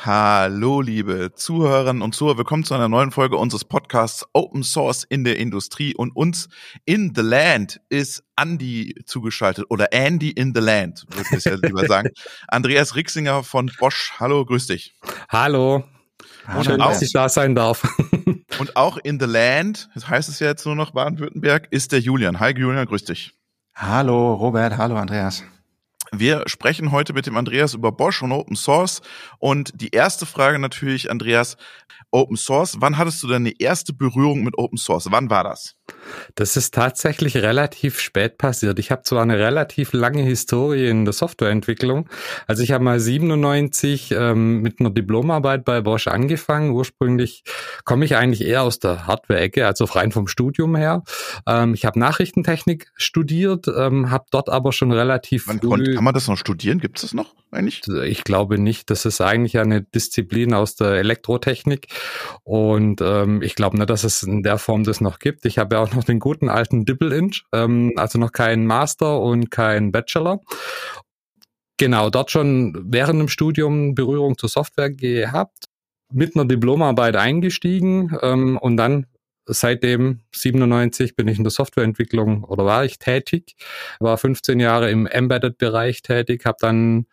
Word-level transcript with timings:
Hallo, 0.00 0.80
liebe 0.80 1.32
Zuhörerinnen 1.34 2.02
und 2.02 2.14
Zuhörer. 2.14 2.38
Willkommen 2.38 2.62
zu 2.62 2.72
einer 2.72 2.88
neuen 2.88 3.10
Folge 3.10 3.36
unseres 3.36 3.64
Podcasts 3.64 4.24
Open 4.32 4.62
Source 4.62 5.02
in 5.02 5.24
der 5.24 5.40
Industrie. 5.40 5.92
Und 5.92 6.14
uns 6.14 6.48
in 6.84 7.14
the 7.16 7.20
Land 7.20 7.80
ist 7.88 8.22
Andy 8.36 8.94
zugeschaltet 9.06 9.64
oder 9.70 9.92
Andy 9.92 10.30
in 10.30 10.54
the 10.54 10.60
Land, 10.60 11.04
würde 11.10 11.36
ich 11.36 11.44
ja 11.44 11.56
lieber 11.56 11.84
sagen. 11.88 12.10
Andreas 12.46 12.94
Rixinger 12.94 13.42
von 13.42 13.72
Bosch. 13.80 14.12
Hallo, 14.20 14.44
grüß 14.44 14.68
dich. 14.68 14.94
Hallo. 15.30 15.82
Schön, 16.62 16.78
dass 16.78 17.02
ich 17.02 17.12
da 17.12 17.28
sein 17.28 17.56
darf. 17.56 17.82
und 18.60 18.76
auch 18.76 18.98
in 18.98 19.18
the 19.18 19.26
Land, 19.26 19.88
das 19.94 20.08
heißt 20.08 20.28
es 20.28 20.38
ja 20.38 20.46
jetzt 20.46 20.64
nur 20.64 20.76
noch 20.76 20.92
Baden-Württemberg, 20.92 21.66
ist 21.72 21.90
der 21.90 21.98
Julian. 21.98 22.38
Hi, 22.38 22.52
Julian, 22.56 22.86
grüß 22.86 23.02
dich. 23.02 23.32
Hallo, 23.74 24.34
Robert. 24.34 24.76
Hallo, 24.76 24.94
Andreas. 24.94 25.42
Wir 26.12 26.44
sprechen 26.46 26.90
heute 26.90 27.12
mit 27.12 27.26
dem 27.26 27.36
Andreas 27.36 27.74
über 27.74 27.92
Bosch 27.92 28.22
und 28.22 28.32
Open 28.32 28.56
Source. 28.56 29.02
Und 29.38 29.72
die 29.80 29.90
erste 29.90 30.26
Frage 30.26 30.58
natürlich, 30.58 31.10
Andreas, 31.10 31.56
Open 32.10 32.36
Source. 32.36 32.76
Wann 32.80 32.96
hattest 32.96 33.22
du 33.22 33.28
deine 33.28 33.52
erste 33.60 33.92
Berührung 33.92 34.42
mit 34.42 34.56
Open 34.56 34.78
Source? 34.78 35.08
Wann 35.10 35.30
war 35.30 35.44
das? 35.44 35.76
Das 36.34 36.56
ist 36.56 36.74
tatsächlich 36.74 37.36
relativ 37.36 38.00
spät 38.00 38.38
passiert. 38.38 38.78
Ich 38.78 38.90
habe 38.90 39.02
zwar 39.02 39.22
eine 39.22 39.38
relativ 39.38 39.92
lange 39.92 40.22
Historie 40.22 40.88
in 40.88 41.04
der 41.04 41.12
Softwareentwicklung. 41.12 42.08
Also 42.46 42.62
ich 42.62 42.72
habe 42.72 42.84
mal 42.84 43.00
97 43.00 44.12
ähm, 44.12 44.60
mit 44.60 44.80
einer 44.80 44.90
Diplomarbeit 44.90 45.64
bei 45.64 45.80
Bosch 45.80 46.06
angefangen. 46.06 46.70
Ursprünglich 46.70 47.44
komme 47.84 48.04
ich 48.04 48.16
eigentlich 48.16 48.42
eher 48.42 48.62
aus 48.62 48.78
der 48.78 49.06
Hardware-Ecke, 49.06 49.66
also 49.66 49.84
rein 49.84 50.12
vom 50.12 50.28
Studium 50.28 50.76
her. 50.76 51.02
Ähm, 51.46 51.74
ich 51.74 51.84
habe 51.84 51.98
Nachrichtentechnik 51.98 52.90
studiert, 52.94 53.66
ähm, 53.68 54.10
habe 54.10 54.26
dort 54.30 54.48
aber 54.48 54.72
schon 54.72 54.92
relativ 54.92 55.46
Man 55.46 55.60
früh... 55.60 55.94
Kann 55.94 56.04
man 56.04 56.14
das 56.14 56.28
noch 56.28 56.38
studieren? 56.38 56.78
Gibt 56.78 56.98
es 56.98 57.02
das 57.02 57.14
noch 57.14 57.34
eigentlich? 57.50 57.82
Ich 58.04 58.24
glaube 58.24 58.58
nicht. 58.58 58.90
Das 58.90 59.04
ist 59.04 59.20
eigentlich 59.20 59.58
eine 59.58 59.82
Disziplin 59.82 60.54
aus 60.54 60.76
der 60.76 60.92
Elektrotechnik. 60.92 61.86
Und 62.44 63.00
ähm, 63.00 63.42
ich 63.42 63.54
glaube 63.54 63.76
nicht, 63.76 63.90
dass 63.90 64.04
es 64.04 64.22
in 64.22 64.42
der 64.42 64.58
Form 64.58 64.84
das 64.84 65.00
noch 65.00 65.18
gibt. 65.18 65.44
Ich 65.44 65.58
habe 65.58 65.76
ja 65.76 65.82
auch 65.82 65.92
noch 65.92 66.04
den 66.04 66.18
guten 66.18 66.48
alten 66.48 66.84
Dibble-Inch, 66.84 67.44
ähm, 67.52 67.92
also 67.96 68.18
noch 68.18 68.32
kein 68.32 68.66
Master 68.66 69.20
und 69.20 69.50
kein 69.50 69.92
Bachelor. 69.92 70.40
Genau, 71.78 72.10
dort 72.10 72.30
schon 72.30 72.76
während 72.86 73.20
dem 73.20 73.28
Studium 73.28 73.94
Berührung 73.94 74.36
zur 74.36 74.48
Software 74.48 74.90
gehabt, 74.90 75.64
mit 76.12 76.34
einer 76.34 76.44
Diplomarbeit 76.44 77.16
eingestiegen 77.16 78.16
ähm, 78.22 78.58
und 78.58 78.76
dann 78.76 79.06
seitdem 79.48 80.20
97 80.34 81.16
bin 81.16 81.28
ich 81.28 81.38
in 81.38 81.44
der 81.44 81.50
Softwareentwicklung 81.50 82.44
oder 82.44 82.64
war 82.64 82.84
ich 82.84 82.98
tätig, 82.98 83.56
war 83.98 84.18
15 84.18 84.60
Jahre 84.60 84.90
im 84.90 85.06
Embedded-Bereich 85.06 86.02
tätig, 86.02 86.44
habe 86.44 86.58
dann 86.60 87.06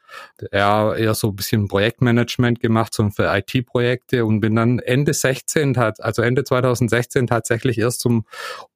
ja, 0.52 0.94
eher 0.94 1.14
so 1.14 1.30
ein 1.30 1.36
bisschen 1.36 1.68
Projektmanagement 1.68 2.60
gemacht, 2.60 2.94
so 2.94 3.10
für 3.10 3.36
IT-Projekte 3.36 4.26
und 4.26 4.40
bin 4.40 4.56
dann 4.56 4.80
Ende 4.80 5.14
16, 5.14 5.78
also 5.78 6.22
Ende 6.22 6.44
2016 6.44 7.28
tatsächlich 7.28 7.78
erst 7.78 8.02
zum 8.02 8.26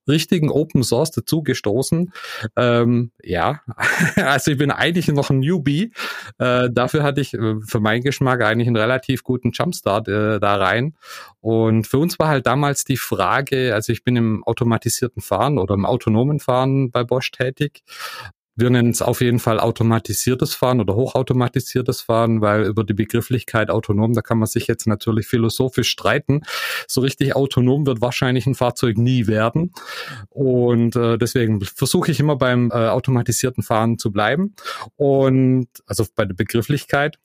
richtigen 0.09 0.49
Open 0.49 0.83
Source 0.83 1.11
dazugestoßen. 1.11 2.11
Ähm, 2.55 3.11
ja, 3.23 3.61
also 4.15 4.51
ich 4.51 4.57
bin 4.57 4.71
eigentlich 4.71 5.07
noch 5.07 5.29
ein 5.29 5.39
Newbie. 5.39 5.93
Äh, 6.37 6.69
dafür 6.71 7.03
hatte 7.03 7.21
ich 7.21 7.33
äh, 7.33 7.55
für 7.65 7.79
meinen 7.79 8.03
Geschmack 8.03 8.41
eigentlich 8.41 8.67
einen 8.67 8.75
relativ 8.75 9.23
guten 9.23 9.51
Jumpstart 9.51 10.07
äh, 10.07 10.39
da 10.39 10.55
rein. 10.55 10.95
Und 11.41 11.87
für 11.87 11.99
uns 11.99 12.19
war 12.19 12.27
halt 12.27 12.45
damals 12.45 12.83
die 12.83 12.97
Frage, 12.97 13.73
also 13.73 13.93
ich 13.93 14.03
bin 14.03 14.15
im 14.15 14.43
automatisierten 14.43 15.21
Fahren 15.21 15.57
oder 15.57 15.75
im 15.75 15.85
autonomen 15.85 16.39
Fahren 16.39 16.91
bei 16.91 17.03
Bosch 17.03 17.31
tätig 17.31 17.83
wir 18.59 18.69
nennen 18.69 18.91
es 18.91 19.01
auf 19.01 19.21
jeden 19.21 19.39
Fall 19.39 19.59
automatisiertes 19.59 20.55
Fahren 20.55 20.79
oder 20.79 20.95
hochautomatisiertes 20.95 22.01
Fahren, 22.01 22.41
weil 22.41 22.63
über 22.63 22.83
die 22.83 22.93
Begrifflichkeit 22.93 23.69
autonom, 23.69 24.13
da 24.13 24.21
kann 24.21 24.39
man 24.39 24.47
sich 24.47 24.67
jetzt 24.67 24.87
natürlich 24.87 25.27
philosophisch 25.27 25.89
streiten. 25.89 26.41
So 26.87 27.01
richtig 27.01 27.35
autonom 27.35 27.85
wird 27.85 28.01
wahrscheinlich 28.01 28.45
ein 28.47 28.55
Fahrzeug 28.55 28.97
nie 28.97 29.27
werden. 29.27 29.73
Und 30.29 30.95
äh, 30.95 31.17
deswegen 31.17 31.61
versuche 31.61 32.11
ich 32.11 32.19
immer 32.19 32.35
beim 32.35 32.71
äh, 32.71 32.87
automatisierten 32.87 33.63
Fahren 33.63 33.97
zu 33.97 34.11
bleiben. 34.11 34.55
Und 34.95 35.67
also 35.85 36.05
bei 36.15 36.25
der 36.25 36.35
Begrifflichkeit. 36.35 37.17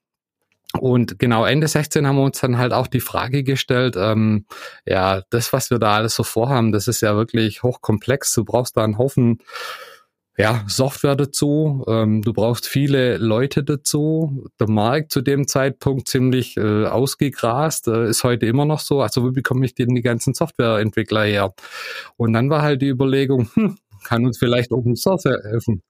Und 0.81 1.19
genau 1.19 1.45
Ende 1.45 1.69
16 1.69 2.07
haben 2.07 2.17
wir 2.17 2.25
uns 2.25 2.41
dann 2.41 2.59
halt 2.59 2.73
auch 2.73 2.89
die 2.89 3.01
Frage 3.01 3.45
gestellt, 3.45 3.95
ähm, 3.97 4.47
ja, 4.85 5.23
das, 5.31 5.53
was 5.53 5.71
wir 5.71 5.79
da 5.79 5.95
alles 5.95 6.17
so 6.17 6.25
vorhaben, 6.25 6.73
das 6.73 6.89
ist 6.89 7.01
ja 7.01 7.15
wirklich 7.15 7.63
hochkomplex. 7.63 8.35
Du 8.35 8.45
brauchst 8.45 8.77
da 8.77 8.83
einen 8.83 8.99
Haufen 8.99 9.39
ja, 10.37 10.65
Software 10.67 11.15
dazu, 11.15 11.85
ähm, 11.87 12.23
du 12.23 12.33
brauchst 12.33 12.67
viele 12.67 13.19
Leute 13.19 13.63
dazu. 13.63 14.49
Der 14.59 14.69
Markt 14.69 15.13
zu 15.13 15.21
dem 15.21 15.47
Zeitpunkt 15.47 16.09
ziemlich 16.09 16.57
äh, 16.57 16.87
ausgegrast, 16.87 17.87
äh, 17.87 18.09
ist 18.09 18.25
heute 18.25 18.47
immer 18.47 18.65
noch 18.65 18.81
so. 18.81 19.01
Also 19.01 19.25
wie 19.27 19.33
bekomme 19.33 19.65
ich 19.65 19.75
denn 19.75 19.95
die 19.95 20.03
ganzen 20.03 20.35
Softwareentwickler 20.35 21.25
her? 21.25 21.55
Und 22.17 22.33
dann 22.33 22.51
war 22.51 22.63
halt 22.63 22.83
die 22.83 22.89
Überlegung, 22.89 23.49
hm, 23.55 23.79
kann 24.05 24.27
uns 24.27 24.39
vielleicht 24.39 24.73
Open 24.73 24.97
Source 24.97 25.25
helfen. 25.25 25.83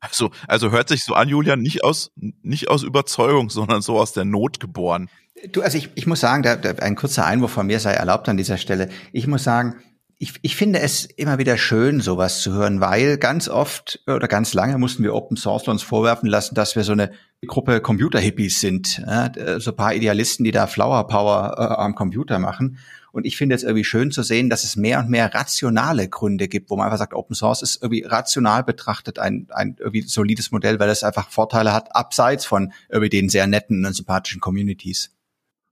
Also, 0.00 0.30
also 0.46 0.70
hört 0.70 0.88
sich 0.88 1.04
so 1.04 1.14
an, 1.14 1.28
Julian, 1.28 1.60
nicht 1.60 1.82
aus, 1.82 2.12
nicht 2.16 2.68
aus 2.68 2.82
Überzeugung, 2.82 3.50
sondern 3.50 3.82
so 3.82 3.98
aus 3.98 4.12
der 4.12 4.24
Not 4.24 4.60
geboren. 4.60 5.08
Du, 5.52 5.62
also 5.62 5.78
ich, 5.78 5.90
ich 5.94 6.06
muss 6.06 6.20
sagen, 6.20 6.42
da, 6.42 6.56
da, 6.56 6.70
ein 6.82 6.96
kurzer 6.96 7.24
Einwurf 7.24 7.52
von 7.52 7.66
mir 7.66 7.80
sei 7.80 7.92
erlaubt 7.92 8.28
an 8.28 8.36
dieser 8.36 8.58
Stelle. 8.58 8.88
Ich 9.12 9.26
muss 9.26 9.44
sagen, 9.44 9.76
ich, 10.20 10.34
ich 10.42 10.56
finde 10.56 10.80
es 10.80 11.04
immer 11.04 11.38
wieder 11.38 11.56
schön, 11.56 12.00
sowas 12.00 12.42
zu 12.42 12.52
hören, 12.52 12.80
weil 12.80 13.18
ganz 13.18 13.48
oft 13.48 14.00
oder 14.08 14.26
ganz 14.26 14.52
lange 14.52 14.76
mussten 14.76 15.04
wir 15.04 15.14
Open 15.14 15.36
Source 15.36 15.68
uns 15.68 15.82
vorwerfen 15.84 16.28
lassen, 16.28 16.56
dass 16.56 16.74
wir 16.74 16.82
so 16.82 16.92
eine 16.92 17.12
Gruppe 17.46 17.80
Computer-Hippies 17.80 18.60
sind. 18.60 18.98
Ja, 18.98 19.30
so 19.60 19.70
ein 19.70 19.76
paar 19.76 19.94
Idealisten, 19.94 20.44
die 20.44 20.50
da 20.50 20.66
Flower 20.66 21.06
Power 21.06 21.54
äh, 21.56 21.80
am 21.80 21.94
Computer 21.94 22.40
machen. 22.40 22.78
Und 23.12 23.26
ich 23.26 23.36
finde 23.36 23.54
es 23.54 23.62
irgendwie 23.62 23.84
schön 23.84 24.10
zu 24.10 24.24
sehen, 24.24 24.50
dass 24.50 24.64
es 24.64 24.74
mehr 24.74 24.98
und 24.98 25.08
mehr 25.08 25.32
rationale 25.32 26.08
Gründe 26.08 26.48
gibt, 26.48 26.68
wo 26.68 26.76
man 26.76 26.86
einfach 26.86 26.98
sagt, 26.98 27.14
Open 27.14 27.36
Source 27.36 27.62
ist 27.62 27.80
irgendwie 27.80 28.02
rational 28.02 28.64
betrachtet 28.64 29.20
ein, 29.20 29.46
ein 29.50 29.76
irgendwie 29.78 30.02
solides 30.02 30.50
Modell, 30.50 30.80
weil 30.80 30.90
es 30.90 31.04
einfach 31.04 31.30
Vorteile 31.30 31.72
hat, 31.72 31.94
abseits 31.94 32.44
von 32.44 32.72
irgendwie 32.88 33.08
den 33.08 33.28
sehr 33.28 33.46
netten 33.46 33.86
und 33.86 33.92
sympathischen 33.92 34.40
Communities. 34.40 35.10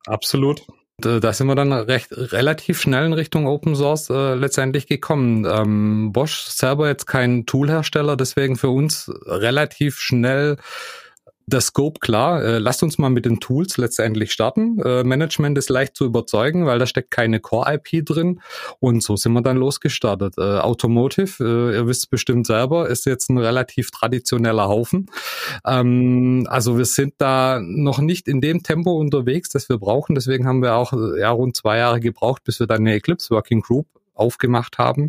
Absolut. 0.07 0.63
Da 0.99 1.33
sind 1.34 1.47
wir 1.47 1.55
dann 1.55 1.75
recht 1.75 2.09
relativ 2.11 2.81
schnell 2.81 3.05
in 3.05 3.12
Richtung 3.12 3.47
Open 3.47 3.77
Source 3.77 4.09
äh, 4.09 4.34
letztendlich 4.34 4.87
gekommen. 4.87 5.45
Ähm, 5.45 6.11
Bosch 6.11 6.45
selber 6.45 6.89
jetzt 6.89 7.05
kein 7.05 7.45
Toolhersteller, 7.45 8.17
deswegen 8.17 8.57
für 8.57 8.71
uns 8.71 9.12
relativ 9.27 10.01
schnell 10.01 10.57
der 11.47 11.61
Scope 11.61 12.01
klar. 12.01 12.43
Äh, 12.43 12.59
lasst 12.59 12.83
uns 12.83 12.99
mal 12.99 13.09
mit 13.09 13.25
den 13.25 13.39
Tools 13.39 13.77
letztendlich 13.77 14.33
starten. 14.33 14.81
Äh, 14.81 15.05
Management 15.05 15.57
ist 15.57 15.71
leicht 15.71 15.97
zu 15.97 16.05
überzeugen, 16.05 16.67
weil 16.67 16.79
da 16.81 16.87
steckt 16.87 17.12
keine 17.12 17.39
Core-IP 17.39 18.05
drin. 18.05 18.41
Und 18.81 19.03
so 19.03 19.17
sind 19.17 19.33
wir 19.33 19.43
dann 19.43 19.57
losgestartet. 19.57 20.34
Äh, 20.39 20.59
Automotive, 20.59 21.45
äh, 21.45 21.77
ihr 21.77 21.87
wisst 21.87 22.11
bestimmt 22.11 22.47
selber, 22.47 22.89
ist 22.89 23.07
jetzt 23.07 23.31
ein 23.31 23.39
relativ 23.39 23.93
traditioneller 23.93 24.69
Haufen. 24.69 25.07
Ähm, 25.65 26.47
also 26.51 26.79
wir 26.79 26.84
sind 26.84 27.15
da 27.19 27.61
noch 27.63 28.01
nicht 28.01 28.27
in 28.27 28.41
dem 28.41 28.65
Tempo 28.65 28.93
unterwegs, 28.99 29.49
das 29.49 29.69
wir 29.69 29.78
brauchen. 29.78 30.17
Deswegen 30.17 30.47
haben 30.47 30.63
wir 30.63 30.75
auch 30.75 30.93
ja, 31.17 31.31
rund 31.31 31.55
zwei 31.55 31.78
Jahre 31.78 32.01
gebraucht, 32.01 32.43
bis 32.43 32.59
wir 32.59 32.67
dann 32.67 32.81
eine 32.81 32.95
Eclipse 32.95 33.31
Working 33.31 33.61
Group 33.61 33.87
aufgemacht 34.15 34.78
haben. 34.78 35.09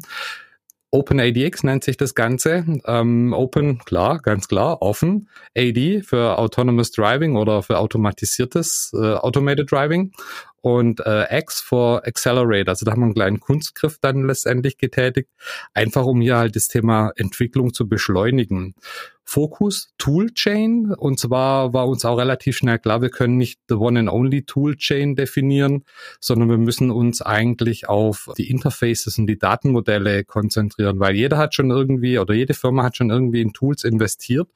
OpenADX 0.92 1.64
nennt 1.64 1.84
sich 1.84 1.98
das 1.98 2.16
Ganze. 2.16 2.66
Ähm, 2.86 3.34
Open, 3.34 3.80
klar, 3.80 4.20
ganz 4.20 4.48
klar, 4.48 4.82
offen. 4.82 5.30
AD 5.56 6.02
für 6.04 6.38
Autonomous 6.40 6.92
Driving 6.92 7.36
oder 7.36 7.62
für 7.62 7.78
automatisiertes 7.78 8.92
äh, 8.94 9.16
Automated 9.16 9.72
Driving 9.72 10.14
und 10.62 11.00
äh, 11.06 11.38
X 11.40 11.62
for 11.62 12.06
Accelerate. 12.06 12.70
Also 12.70 12.86
da 12.86 12.92
haben 12.92 13.02
wir 13.02 13.06
einen 13.06 13.14
kleinen 13.14 13.40
Kunstgriff 13.40 14.00
dann 14.00 14.26
letztendlich 14.26 14.78
getätigt, 14.78 15.30
einfach 15.74 16.06
um 16.06 16.22
hier 16.22 16.38
halt 16.38 16.56
das 16.56 16.68
Thema 16.68 17.12
Entwicklung 17.16 17.74
zu 17.74 17.88
beschleunigen. 17.88 18.76
Fokus 19.30 19.90
Toolchain. 19.98 20.94
Und 20.98 21.20
zwar 21.20 21.74
war 21.74 21.90
uns 21.90 22.06
auch 22.06 22.18
relativ 22.18 22.56
schnell 22.56 22.80
klar, 22.80 23.02
wir 23.02 23.10
können 23.10 23.36
nicht 23.36 23.60
the 23.68 23.76
one 23.76 24.00
and 24.00 24.10
only 24.10 24.44
Toolchain 24.44 25.18
definieren, 25.18 25.84
sondern 26.22 26.50
wir 26.50 26.58
müssen 26.58 26.92
uns 26.92 27.22
eigentlich 27.22 27.90
auf 27.90 28.30
die 28.38 28.50
Interfaces 28.50 29.20
und 29.20 29.28
die 29.28 29.38
Datenmodelle 29.38 30.24
konzentrieren, 30.24 31.02
weil 31.02 31.14
jeder 31.14 31.38
hat 31.38 31.54
schon 31.54 31.72
irgendwie 31.72 32.20
oder 32.20 32.34
jede 32.34 32.54
Firma 32.54 32.84
hat 32.84 32.96
schon 32.96 33.10
irgendwie 33.10 33.42
in 33.42 33.52
Tools 33.52 33.84
investiert, 33.84 34.48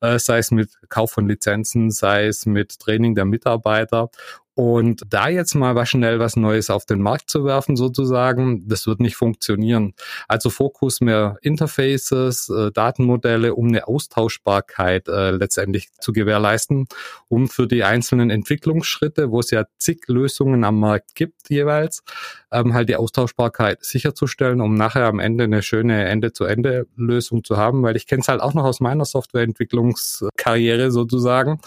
äh, 0.00 0.18
sei 0.18 0.38
es 0.38 0.50
mit 0.50 0.70
Kauf 0.88 1.12
von 1.12 1.28
Lizenzen, 1.28 1.92
sei 1.92 2.26
es 2.26 2.44
mit 2.44 2.76
Training 2.80 3.14
der 3.14 3.24
Mitarbeiter. 3.24 4.10
Und 4.58 5.02
da 5.08 5.28
jetzt 5.28 5.54
mal 5.54 5.76
was 5.76 5.88
schnell 5.88 6.18
was 6.18 6.34
Neues 6.34 6.68
auf 6.68 6.84
den 6.84 7.00
Markt 7.00 7.30
zu 7.30 7.44
werfen, 7.44 7.76
sozusagen, 7.76 8.66
das 8.66 8.88
wird 8.88 8.98
nicht 8.98 9.14
funktionieren. 9.14 9.94
Also 10.26 10.50
Fokus 10.50 11.00
mehr 11.00 11.36
Interfaces, 11.42 12.48
äh, 12.48 12.72
Datenmodelle, 12.72 13.54
um 13.54 13.68
eine 13.68 13.86
Austauschbarkeit 13.86 15.06
äh, 15.06 15.30
letztendlich 15.30 15.90
zu 16.00 16.12
gewährleisten, 16.12 16.88
um 17.28 17.46
für 17.46 17.68
die 17.68 17.84
einzelnen 17.84 18.30
Entwicklungsschritte, 18.30 19.30
wo 19.30 19.38
es 19.38 19.52
ja 19.52 19.64
zig 19.78 20.08
Lösungen 20.08 20.64
am 20.64 20.80
Markt 20.80 21.14
gibt 21.14 21.50
jeweils, 21.50 22.02
ähm, 22.50 22.74
halt 22.74 22.88
die 22.88 22.96
Austauschbarkeit 22.96 23.84
sicherzustellen, 23.84 24.60
um 24.60 24.74
nachher 24.74 25.06
am 25.06 25.20
Ende 25.20 25.44
eine 25.44 25.62
schöne 25.62 26.06
Ende-zu-Ende-Lösung 26.06 27.44
zu 27.44 27.56
haben, 27.56 27.82
weil 27.82 27.96
ich 27.96 28.06
kenne 28.06 28.22
es 28.22 28.28
halt 28.28 28.40
auch 28.40 28.54
noch 28.54 28.64
aus 28.64 28.80
meiner 28.80 29.04
Softwareentwicklungskarriere 29.04 30.90
sozusagen. 30.90 31.60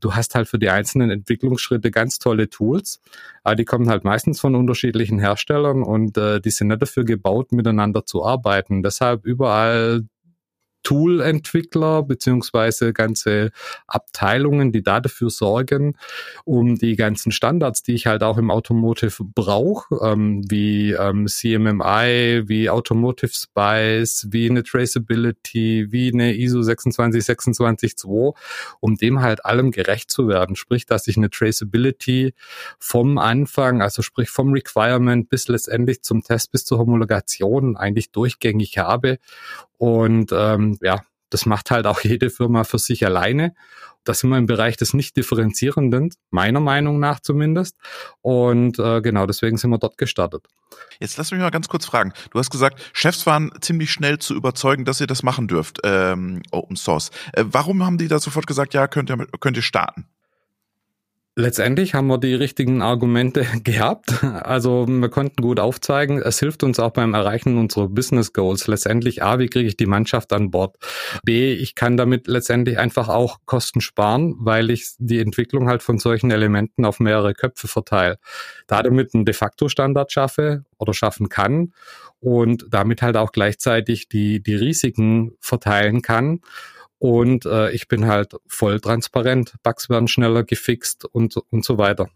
Du 0.00 0.14
hast 0.14 0.34
halt 0.34 0.48
für 0.48 0.58
die 0.58 0.70
einzelnen 0.70 1.10
Entwicklungsschritte 1.10 1.90
ganz 1.90 2.18
toll 2.18 2.30
tolle 2.30 2.48
Tools, 2.48 3.00
aber 3.42 3.56
die 3.56 3.64
kommen 3.64 3.88
halt 3.88 4.04
meistens 4.04 4.40
von 4.40 4.54
unterschiedlichen 4.54 5.18
Herstellern 5.18 5.82
und 5.82 6.16
äh, 6.16 6.40
die 6.40 6.50
sind 6.50 6.68
nicht 6.68 6.82
dafür 6.82 7.04
gebaut, 7.04 7.52
miteinander 7.52 8.04
zu 8.06 8.24
arbeiten. 8.24 8.82
Deshalb 8.82 9.24
überall 9.24 10.02
Tool-Entwickler 10.82 12.02
beziehungsweise 12.02 12.92
ganze 12.92 13.50
Abteilungen, 13.86 14.72
die 14.72 14.82
da 14.82 15.00
dafür 15.00 15.30
sorgen, 15.30 15.96
um 16.44 16.76
die 16.76 16.96
ganzen 16.96 17.32
Standards, 17.32 17.82
die 17.82 17.94
ich 17.94 18.06
halt 18.06 18.22
auch 18.22 18.38
im 18.38 18.50
Automotive 18.50 19.24
brauche, 19.24 19.94
ähm, 20.02 20.42
wie 20.48 20.92
ähm, 20.92 21.26
CMMI, 21.26 22.48
wie 22.48 22.70
Automotive 22.70 23.32
Spice, 23.32 24.28
wie 24.30 24.48
eine 24.48 24.62
Traceability, 24.62 25.88
wie 25.90 26.12
eine 26.12 26.34
ISO 26.34 26.62
26262, 26.62 28.34
um 28.80 28.96
dem 28.96 29.20
halt 29.20 29.44
allem 29.44 29.70
gerecht 29.70 30.10
zu 30.10 30.28
werden. 30.28 30.56
Sprich, 30.56 30.86
dass 30.86 31.06
ich 31.06 31.16
eine 31.16 31.30
Traceability 31.30 32.34
vom 32.78 33.18
Anfang, 33.18 33.82
also 33.82 34.02
sprich 34.02 34.30
vom 34.30 34.52
Requirement 34.52 35.28
bis 35.28 35.48
letztendlich 35.48 36.02
zum 36.02 36.22
Test 36.22 36.52
bis 36.52 36.64
zur 36.64 36.78
Homologation 36.78 37.76
eigentlich 37.76 38.10
durchgängig 38.10 38.78
habe 38.78 39.18
und 39.80 40.30
ähm, 40.32 40.69
ja, 40.80 41.02
das 41.30 41.46
macht 41.46 41.70
halt 41.70 41.86
auch 41.86 42.00
jede 42.00 42.28
Firma 42.28 42.64
für 42.64 42.78
sich 42.78 43.04
alleine. 43.06 43.54
Da 44.04 44.14
sind 44.14 44.30
wir 44.30 44.38
im 44.38 44.46
Bereich 44.46 44.76
des 44.76 44.94
nicht 44.94 45.16
differenzierenden, 45.16 46.10
meiner 46.30 46.60
Meinung 46.60 46.98
nach 47.00 47.20
zumindest. 47.20 47.76
Und 48.22 48.78
äh, 48.78 49.02
genau 49.02 49.26
deswegen 49.26 49.58
sind 49.58 49.70
wir 49.70 49.78
dort 49.78 49.98
gestartet. 49.98 50.46
Jetzt 51.00 51.18
lass 51.18 51.30
mich 51.30 51.40
mal 51.40 51.50
ganz 51.50 51.68
kurz 51.68 51.84
fragen. 51.84 52.12
Du 52.30 52.38
hast 52.38 52.50
gesagt, 52.50 52.80
Chefs 52.92 53.26
waren 53.26 53.50
ziemlich 53.60 53.90
schnell 53.92 54.18
zu 54.18 54.34
überzeugen, 54.34 54.84
dass 54.84 55.00
ihr 55.00 55.06
das 55.06 55.22
machen 55.22 55.48
dürft, 55.48 55.80
ähm, 55.84 56.42
Open 56.50 56.76
Source. 56.76 57.10
Äh, 57.32 57.44
warum 57.46 57.84
haben 57.84 57.98
die 57.98 58.08
da 58.08 58.18
sofort 58.18 58.46
gesagt, 58.46 58.72
ja, 58.74 58.88
könnt 58.88 59.10
ihr, 59.10 59.26
könnt 59.38 59.56
ihr 59.56 59.62
starten? 59.62 60.06
Letztendlich 61.36 61.94
haben 61.94 62.08
wir 62.08 62.18
die 62.18 62.34
richtigen 62.34 62.82
Argumente 62.82 63.46
gehabt. 63.64 64.24
Also 64.24 64.86
wir 64.88 65.08
konnten 65.08 65.42
gut 65.42 65.60
aufzeigen, 65.60 66.20
es 66.20 66.40
hilft 66.40 66.64
uns 66.64 66.80
auch 66.80 66.90
beim 66.90 67.14
Erreichen 67.14 67.56
unserer 67.56 67.88
Business 67.88 68.32
Goals. 68.32 68.66
Letztendlich 68.66 69.22
A, 69.22 69.38
wie 69.38 69.46
kriege 69.46 69.68
ich 69.68 69.76
die 69.76 69.86
Mannschaft 69.86 70.32
an 70.32 70.50
Bord? 70.50 70.76
B, 71.24 71.52
ich 71.52 71.76
kann 71.76 71.96
damit 71.96 72.26
letztendlich 72.26 72.78
einfach 72.78 73.08
auch 73.08 73.38
Kosten 73.46 73.80
sparen, 73.80 74.34
weil 74.38 74.70
ich 74.70 74.88
die 74.98 75.20
Entwicklung 75.20 75.68
halt 75.68 75.84
von 75.84 75.98
solchen 75.98 76.32
Elementen 76.32 76.84
auf 76.84 76.98
mehrere 76.98 77.32
Köpfe 77.32 77.68
verteile. 77.68 78.18
Da 78.66 78.82
damit 78.82 79.14
einen 79.14 79.24
de 79.24 79.34
facto 79.34 79.68
Standard 79.68 80.10
schaffe 80.10 80.64
oder 80.78 80.94
schaffen 80.94 81.28
kann 81.28 81.72
und 82.18 82.66
damit 82.70 83.02
halt 83.02 83.16
auch 83.16 83.30
gleichzeitig 83.30 84.08
die, 84.08 84.42
die 84.42 84.56
Risiken 84.56 85.36
verteilen 85.40 86.02
kann 86.02 86.40
und 87.00 87.46
äh, 87.46 87.70
ich 87.70 87.88
bin 87.88 88.06
halt 88.06 88.36
voll 88.46 88.78
transparent. 88.78 89.54
Bugs 89.62 89.88
werden 89.88 90.06
schneller 90.06 90.44
gefixt 90.44 91.06
und, 91.06 91.34
und 91.36 91.64
so 91.64 91.78
weiter. 91.78 92.10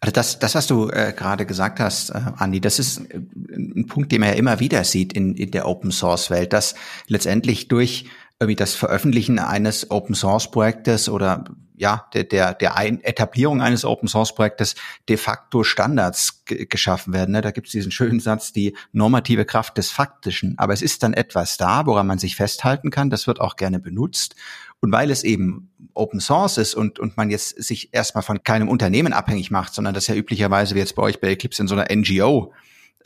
Also 0.00 0.12
das, 0.12 0.38
das, 0.38 0.54
was 0.54 0.66
du 0.66 0.88
äh, 0.88 1.12
gerade 1.14 1.44
gesagt 1.44 1.78
hast, 1.78 2.10
äh, 2.10 2.20
Andi, 2.36 2.60
das 2.60 2.78
ist 2.78 3.02
äh, 3.10 3.18
ein 3.54 3.86
Punkt, 3.86 4.10
den 4.10 4.20
man 4.20 4.30
ja 4.30 4.36
immer 4.36 4.60
wieder 4.60 4.82
sieht 4.84 5.12
in, 5.12 5.34
in 5.34 5.50
der 5.50 5.68
Open 5.68 5.90
Source 5.90 6.30
Welt, 6.30 6.54
dass 6.54 6.74
letztendlich 7.06 7.68
durch 7.68 8.06
irgendwie 8.40 8.56
das 8.56 8.74
Veröffentlichen 8.74 9.38
eines 9.38 9.90
Open 9.90 10.14
Source 10.14 10.50
Projektes 10.50 11.10
oder 11.10 11.44
ja, 11.78 12.06
der, 12.12 12.24
der, 12.24 12.54
der 12.54 12.76
Ein 12.76 13.00
Etablierung 13.02 13.62
eines 13.62 13.84
Open 13.84 14.08
Source 14.08 14.34
Projektes 14.34 14.74
de 15.08 15.16
facto 15.16 15.62
Standards 15.62 16.44
geschaffen 16.44 17.12
werden. 17.12 17.32
Ne? 17.32 17.40
Da 17.40 17.52
gibt 17.52 17.68
es 17.68 17.72
diesen 17.72 17.92
schönen 17.92 18.20
Satz, 18.20 18.52
die 18.52 18.76
normative 18.92 19.44
Kraft 19.44 19.78
des 19.78 19.90
Faktischen. 19.90 20.58
Aber 20.58 20.72
es 20.72 20.82
ist 20.82 21.02
dann 21.02 21.14
etwas 21.14 21.56
da, 21.56 21.86
woran 21.86 22.06
man 22.06 22.18
sich 22.18 22.36
festhalten 22.36 22.90
kann. 22.90 23.10
Das 23.10 23.26
wird 23.26 23.40
auch 23.40 23.56
gerne 23.56 23.78
benutzt. 23.78 24.34
Und 24.80 24.92
weil 24.92 25.10
es 25.10 25.24
eben 25.24 25.70
Open 25.94 26.20
Source 26.20 26.58
ist 26.58 26.74
und, 26.74 26.98
und 26.98 27.16
man 27.16 27.30
jetzt 27.30 27.62
sich 27.62 27.92
erstmal 27.92 28.22
von 28.22 28.42
keinem 28.42 28.68
Unternehmen 28.68 29.12
abhängig 29.12 29.50
macht, 29.50 29.74
sondern 29.74 29.94
das 29.94 30.06
ja 30.08 30.14
üblicherweise 30.14 30.74
wie 30.74 30.80
jetzt 30.80 30.96
bei 30.96 31.02
euch 31.02 31.20
bei 31.20 31.28
Eclipse 31.28 31.62
in 31.62 31.68
so 31.68 31.76
einer 31.76 31.94
NGO 31.94 32.52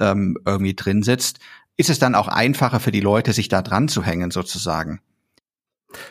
ähm, 0.00 0.38
irgendwie 0.46 0.74
drin 0.74 1.02
sitzt, 1.02 1.38
ist 1.76 1.90
es 1.90 1.98
dann 1.98 2.14
auch 2.14 2.28
einfacher 2.28 2.80
für 2.80 2.92
die 2.92 3.00
Leute, 3.00 3.32
sich 3.32 3.48
da 3.48 3.62
dran 3.62 3.88
zu 3.88 4.02
hängen 4.02 4.30
sozusagen. 4.30 5.00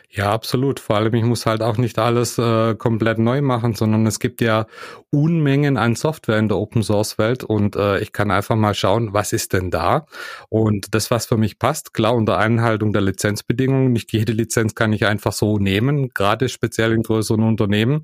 Ja, 0.09 0.31
absolut. 0.31 0.79
Vor 0.79 0.97
allem, 0.97 1.13
ich 1.13 1.23
muss 1.23 1.45
halt 1.45 1.61
auch 1.61 1.77
nicht 1.77 1.97
alles 1.97 2.37
äh, 2.37 2.75
komplett 2.75 3.17
neu 3.17 3.41
machen, 3.41 3.73
sondern 3.75 4.05
es 4.05 4.19
gibt 4.19 4.41
ja 4.41 4.65
Unmengen 5.09 5.77
an 5.77 5.95
Software 5.95 6.37
in 6.37 6.47
der 6.47 6.57
Open 6.57 6.83
Source 6.83 7.17
Welt 7.17 7.43
und 7.43 7.75
äh, 7.75 7.99
ich 7.99 8.11
kann 8.11 8.31
einfach 8.31 8.55
mal 8.55 8.73
schauen, 8.73 9.13
was 9.13 9.33
ist 9.33 9.53
denn 9.53 9.71
da? 9.71 10.05
Und 10.49 10.93
das, 10.93 11.11
was 11.11 11.25
für 11.25 11.37
mich 11.37 11.59
passt, 11.59 11.93
klar 11.93 12.13
unter 12.15 12.37
Einhaltung 12.37 12.93
der 12.93 13.01
Lizenzbedingungen. 13.01 13.91
Nicht 13.93 14.11
jede 14.13 14.33
Lizenz 14.33 14.75
kann 14.75 14.93
ich 14.93 15.05
einfach 15.05 15.33
so 15.33 15.57
nehmen, 15.57 16.09
gerade 16.13 16.49
speziell 16.49 16.91
in 16.93 17.03
größeren 17.03 17.43
Unternehmen. 17.43 18.03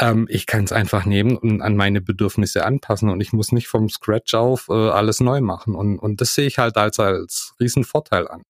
Ähm, 0.00 0.26
ich 0.28 0.46
kann 0.46 0.64
es 0.64 0.72
einfach 0.72 1.04
nehmen 1.06 1.36
und 1.36 1.62
an 1.62 1.76
meine 1.76 2.00
Bedürfnisse 2.00 2.64
anpassen 2.64 3.08
und 3.10 3.20
ich 3.20 3.32
muss 3.32 3.52
nicht 3.52 3.68
vom 3.68 3.88
Scratch 3.88 4.34
auf 4.34 4.68
äh, 4.68 4.72
alles 4.72 5.20
neu 5.20 5.40
machen. 5.40 5.74
Und, 5.74 5.98
und 5.98 6.20
das 6.20 6.34
sehe 6.34 6.46
ich 6.46 6.58
halt 6.58 6.76
als, 6.76 7.00
als 7.00 7.54
Riesenvorteil 7.60 8.28
an 8.28 8.42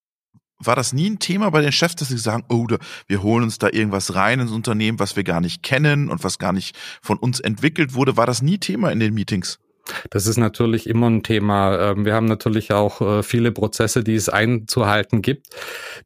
war 0.66 0.76
das 0.76 0.92
nie 0.92 1.10
ein 1.10 1.18
Thema 1.18 1.50
bei 1.50 1.60
den 1.60 1.72
Chefs, 1.72 1.96
dass 1.96 2.08
sie 2.08 2.18
sagen, 2.18 2.44
oh, 2.48 2.66
wir 3.06 3.22
holen 3.22 3.44
uns 3.44 3.58
da 3.58 3.68
irgendwas 3.70 4.14
rein 4.14 4.40
ins 4.40 4.52
Unternehmen, 4.52 4.98
was 4.98 5.16
wir 5.16 5.24
gar 5.24 5.40
nicht 5.40 5.62
kennen 5.62 6.08
und 6.08 6.24
was 6.24 6.38
gar 6.38 6.52
nicht 6.52 6.76
von 7.02 7.18
uns 7.18 7.40
entwickelt 7.40 7.94
wurde? 7.94 8.16
War 8.16 8.26
das 8.26 8.42
nie 8.42 8.58
Thema 8.58 8.90
in 8.90 9.00
den 9.00 9.14
Meetings? 9.14 9.58
Das 10.10 10.26
ist 10.26 10.38
natürlich 10.38 10.88
immer 10.88 11.10
ein 11.10 11.22
Thema. 11.22 11.90
Ähm, 11.90 12.04
wir 12.04 12.14
haben 12.14 12.26
natürlich 12.26 12.72
auch 12.72 13.00
äh, 13.00 13.22
viele 13.22 13.52
Prozesse, 13.52 14.02
die 14.02 14.14
es 14.14 14.28
einzuhalten 14.28 15.20
gibt, 15.20 15.48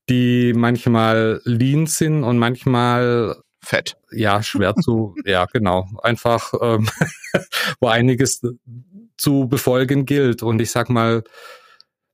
die 0.08 0.52
manchmal 0.55 1.40
lean 1.44 1.87
sind 1.87 2.25
und 2.25 2.38
manchmal 2.38 3.37
fett. 3.62 3.96
Ja, 4.11 4.43
schwer 4.43 4.75
zu, 4.75 5.14
ja, 5.25 5.46
genau. 5.52 5.87
Einfach, 6.02 6.52
ähm, 6.61 6.88
wo 7.81 7.88
einiges 7.88 8.43
zu 9.16 9.49
befolgen 9.49 10.06
gilt. 10.06 10.43
Und 10.43 10.61
ich 10.61 10.70
sag 10.70 10.90
mal, 10.90 11.22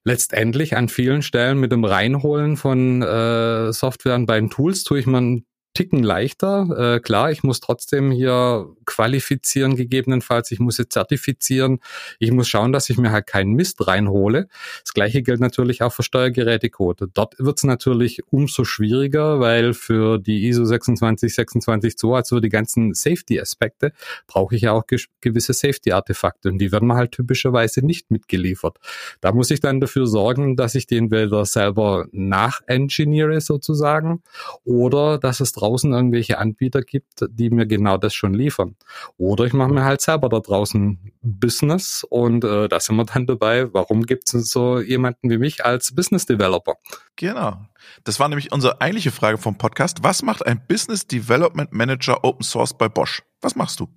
letztendlich 0.04 0.76
an 0.76 0.88
vielen 0.88 1.22
Stellen 1.22 1.58
mit 1.58 1.72
dem 1.72 1.84
Reinholen 1.84 2.56
von 2.56 3.02
äh, 3.02 3.72
Software 3.72 4.18
bei 4.20 4.38
den 4.38 4.50
Tools 4.50 4.84
tue 4.84 4.98
ich 4.98 5.06
man 5.06 5.44
Ticken 5.74 6.02
leichter. 6.02 6.96
Äh, 6.96 7.00
klar, 7.00 7.30
ich 7.30 7.42
muss 7.42 7.60
trotzdem 7.60 8.10
hier 8.10 8.68
qualifizieren 8.84 9.76
gegebenenfalls. 9.76 10.50
Ich 10.50 10.60
muss 10.60 10.78
jetzt 10.78 10.92
zertifizieren. 10.92 11.80
Ich 12.18 12.30
muss 12.32 12.48
schauen, 12.48 12.72
dass 12.72 12.90
ich 12.90 12.98
mir 12.98 13.12
halt 13.12 13.26
keinen 13.26 13.52
Mist 13.52 13.86
reinhole. 13.86 14.48
Das 14.82 14.94
gleiche 14.94 15.22
gilt 15.22 15.40
natürlich 15.40 15.82
auch 15.82 15.92
für 15.92 16.02
Steuergerätecode. 16.02 17.08
Dort 17.14 17.34
wird 17.38 17.58
es 17.58 17.64
natürlich 17.64 18.22
umso 18.30 18.64
schwieriger, 18.64 19.40
weil 19.40 19.74
für 19.74 20.18
die 20.18 20.46
ISO 20.48 20.64
26262, 20.64 22.10
also 22.10 22.40
die 22.40 22.48
ganzen 22.48 22.94
Safety-Aspekte, 22.94 23.92
brauche 24.26 24.56
ich 24.56 24.62
ja 24.62 24.72
auch 24.72 24.84
gewisse 25.20 25.52
Safety-Artefakte 25.52 26.48
und 26.48 26.58
die 26.58 26.72
werden 26.72 26.88
mir 26.88 26.96
halt 26.96 27.12
typischerweise 27.12 27.84
nicht 27.84 28.10
mitgeliefert. 28.10 28.78
Da 29.20 29.32
muss 29.32 29.50
ich 29.50 29.60
dann 29.60 29.80
dafür 29.80 30.06
sorgen, 30.06 30.56
dass 30.56 30.74
ich 30.74 30.86
den 30.86 31.04
entweder 31.04 31.44
selber 31.44 32.06
nach-engineere 32.12 33.40
sozusagen 33.40 34.22
oder 34.64 35.18
dass 35.18 35.40
es 35.40 35.52
draußen 35.64 35.92
irgendwelche 35.92 36.38
Anbieter 36.38 36.82
gibt, 36.82 37.24
die 37.28 37.50
mir 37.50 37.66
genau 37.66 37.96
das 37.96 38.14
schon 38.14 38.34
liefern. 38.34 38.76
Oder 39.16 39.44
ich 39.44 39.52
mache 39.52 39.72
mir 39.72 39.84
halt 39.84 40.00
selber 40.00 40.28
da 40.28 40.40
draußen 40.40 41.12
Business 41.22 42.04
und 42.08 42.44
äh, 42.44 42.68
da 42.68 42.80
sind 42.80 42.96
wir 42.96 43.04
dann 43.04 43.26
dabei, 43.26 43.72
warum 43.72 44.04
gibt 44.04 44.32
es 44.32 44.50
so 44.50 44.80
jemanden 44.80 45.30
wie 45.30 45.38
mich 45.38 45.64
als 45.64 45.94
Business 45.94 46.26
Developer? 46.26 46.74
Genau. 47.16 47.58
Das 48.04 48.20
war 48.20 48.28
nämlich 48.28 48.52
unsere 48.52 48.80
eigentliche 48.80 49.10
Frage 49.10 49.38
vom 49.38 49.56
Podcast. 49.56 50.02
Was 50.02 50.22
macht 50.22 50.46
ein 50.46 50.60
Business 50.66 51.06
Development 51.06 51.72
Manager 51.72 52.24
Open 52.24 52.44
Source 52.44 52.76
bei 52.76 52.88
Bosch? 52.88 53.22
Was 53.40 53.56
machst 53.56 53.80
du? 53.80 53.88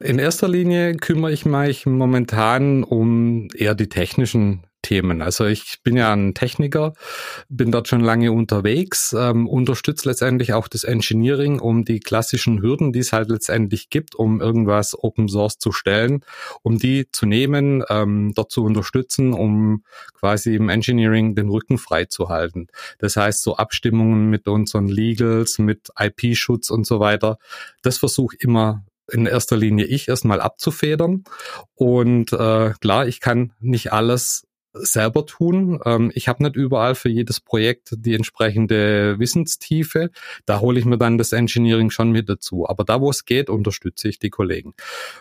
In 0.00 0.20
erster 0.20 0.46
Linie 0.46 0.94
kümmere 0.94 1.32
ich 1.32 1.44
mich 1.44 1.84
momentan 1.84 2.84
um 2.84 3.48
eher 3.52 3.74
die 3.74 3.88
technischen 3.88 4.62
Themen. 4.80 5.22
Also 5.22 5.44
ich 5.46 5.82
bin 5.82 5.96
ja 5.96 6.12
ein 6.12 6.34
Techniker, 6.34 6.94
bin 7.48 7.72
dort 7.72 7.88
schon 7.88 8.00
lange 8.00 8.30
unterwegs, 8.30 9.12
ähm, 9.18 9.48
unterstütze 9.48 10.08
letztendlich 10.08 10.52
auch 10.52 10.68
das 10.68 10.84
Engineering, 10.84 11.58
um 11.58 11.84
die 11.84 11.98
klassischen 11.98 12.62
Hürden, 12.62 12.92
die 12.92 13.00
es 13.00 13.12
halt 13.12 13.28
letztendlich 13.28 13.90
gibt, 13.90 14.14
um 14.14 14.40
irgendwas 14.40 14.96
Open 14.96 15.28
Source 15.28 15.58
zu 15.58 15.72
stellen, 15.72 16.24
um 16.62 16.78
die 16.78 17.10
zu 17.10 17.26
nehmen, 17.26 17.82
ähm, 17.90 18.32
dort 18.36 18.52
zu 18.52 18.62
unterstützen, 18.64 19.32
um 19.32 19.82
quasi 20.14 20.54
im 20.54 20.68
Engineering 20.68 21.34
den 21.34 21.48
Rücken 21.48 21.76
frei 21.76 22.04
zu 22.04 22.28
halten. 22.28 22.68
Das 22.98 23.16
heißt, 23.16 23.42
so 23.42 23.56
Abstimmungen 23.56 24.30
mit 24.30 24.46
unseren 24.46 24.86
Legals, 24.86 25.58
mit 25.58 25.88
IP-Schutz 25.98 26.70
und 26.70 26.86
so 26.86 27.00
weiter, 27.00 27.38
das 27.82 27.98
versuche 27.98 28.36
immer 28.38 28.84
in 29.10 29.26
erster 29.26 29.56
Linie 29.56 29.86
ich 29.86 30.08
erstmal 30.08 30.40
abzufedern. 30.40 31.24
Und 31.74 32.32
äh, 32.32 32.72
klar, 32.80 33.06
ich 33.06 33.20
kann 33.20 33.52
nicht 33.60 33.92
alles 33.92 34.48
selber 34.72 35.26
tun. 35.26 35.80
Ähm, 35.84 36.10
ich 36.14 36.28
habe 36.28 36.42
nicht 36.42 36.56
überall 36.56 36.94
für 36.94 37.08
jedes 37.08 37.40
Projekt 37.40 37.94
die 37.96 38.14
entsprechende 38.14 39.18
Wissenstiefe. 39.18 40.10
Da 40.46 40.60
hole 40.60 40.78
ich 40.78 40.84
mir 40.84 40.98
dann 40.98 41.18
das 41.18 41.32
Engineering 41.32 41.90
schon 41.90 42.10
mit 42.10 42.28
dazu. 42.28 42.68
Aber 42.68 42.84
da, 42.84 43.00
wo 43.00 43.10
es 43.10 43.24
geht, 43.24 43.50
unterstütze 43.50 44.08
ich 44.08 44.18
die 44.18 44.30
Kollegen. 44.30 44.74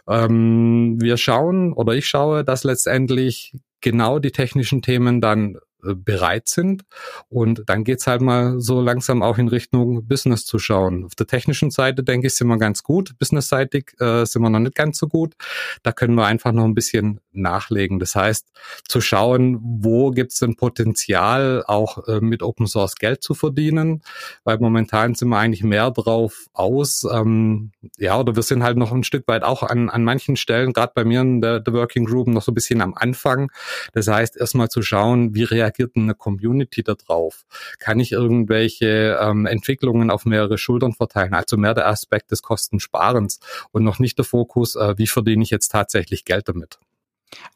Ähm, 0.07 0.97
wir 1.01 1.17
schauen 1.17 1.73
oder 1.73 1.93
ich 1.93 2.07
schaue, 2.07 2.43
dass 2.43 2.63
letztendlich 2.63 3.53
genau 3.81 4.19
die 4.19 4.31
technischen 4.31 4.81
Themen 4.81 5.21
dann 5.21 5.57
bereit 5.95 6.47
sind. 6.47 6.83
Und 7.29 7.63
dann 7.67 7.83
geht's 7.83 8.07
halt 8.07 8.21
mal 8.21 8.59
so 8.59 8.81
langsam 8.81 9.21
auch 9.21 9.37
in 9.37 9.47
Richtung 9.47 10.07
Business 10.07 10.45
zu 10.45 10.59
schauen. 10.59 11.05
Auf 11.05 11.15
der 11.15 11.27
technischen 11.27 11.71
Seite, 11.71 12.03
denke 12.03 12.27
ich, 12.27 12.35
sind 12.35 12.47
wir 12.47 12.57
ganz 12.57 12.83
gut. 12.83 13.17
Businessseitig 13.19 13.93
äh, 13.99 14.25
sind 14.25 14.41
wir 14.41 14.49
noch 14.49 14.59
nicht 14.59 14.75
ganz 14.75 14.97
so 14.97 15.07
gut. 15.07 15.35
Da 15.83 15.91
können 15.91 16.15
wir 16.15 16.25
einfach 16.25 16.51
noch 16.51 16.65
ein 16.65 16.73
bisschen 16.73 17.19
nachlegen. 17.31 17.99
Das 17.99 18.15
heißt, 18.15 18.47
zu 18.87 19.01
schauen, 19.01 19.59
wo 19.61 20.11
gibt's 20.11 20.39
denn 20.39 20.55
Potenzial, 20.55 21.63
auch 21.67 22.07
äh, 22.07 22.19
mit 22.21 22.43
Open 22.43 22.67
Source 22.67 22.95
Geld 22.95 23.23
zu 23.23 23.33
verdienen. 23.33 24.01
Weil 24.43 24.57
momentan 24.59 25.15
sind 25.15 25.29
wir 25.29 25.37
eigentlich 25.37 25.63
mehr 25.63 25.91
drauf 25.91 26.47
aus. 26.53 27.05
Ähm, 27.11 27.71
ja, 27.97 28.19
oder 28.19 28.35
wir 28.35 28.43
sind 28.43 28.63
halt 28.63 28.77
noch 28.77 28.91
ein 28.91 29.03
Stück 29.03 29.27
weit 29.27 29.43
auch 29.43 29.63
an, 29.63 29.89
an 29.89 30.03
manchen 30.03 30.35
Stellen, 30.35 30.73
gerade 30.73 30.91
bei 30.95 31.05
mir 31.05 31.21
in 31.21 31.41
der, 31.41 31.59
der 31.59 31.73
Working 31.73 32.05
Group, 32.05 32.27
noch 32.27 32.41
so 32.41 32.51
ein 32.51 32.55
bisschen 32.55 32.81
am 32.81 32.93
Anfang. 32.93 33.51
Das 33.93 34.07
heißt, 34.07 34.37
erstmal 34.37 34.69
zu 34.69 34.81
schauen, 34.81 35.33
wie 35.35 35.43
reagiert 35.43 35.76
reagiert 35.77 35.95
eine 35.95 36.15
Community 36.15 36.83
darauf? 36.83 37.45
Kann 37.79 37.99
ich 37.99 38.11
irgendwelche 38.11 39.17
ähm, 39.21 39.45
Entwicklungen 39.45 40.11
auf 40.11 40.25
mehrere 40.25 40.57
Schultern 40.57 40.93
verteilen? 40.93 41.33
Also 41.33 41.57
mehr 41.57 41.73
der 41.73 41.87
Aspekt 41.87 42.31
des 42.31 42.41
Kostensparens 42.41 43.39
und 43.71 43.83
noch 43.83 43.99
nicht 43.99 44.17
der 44.17 44.25
Fokus, 44.25 44.75
äh, 44.75 44.97
wie 44.97 45.07
verdiene 45.07 45.43
ich 45.43 45.49
jetzt 45.49 45.69
tatsächlich 45.69 46.25
Geld 46.25 46.47
damit? 46.47 46.79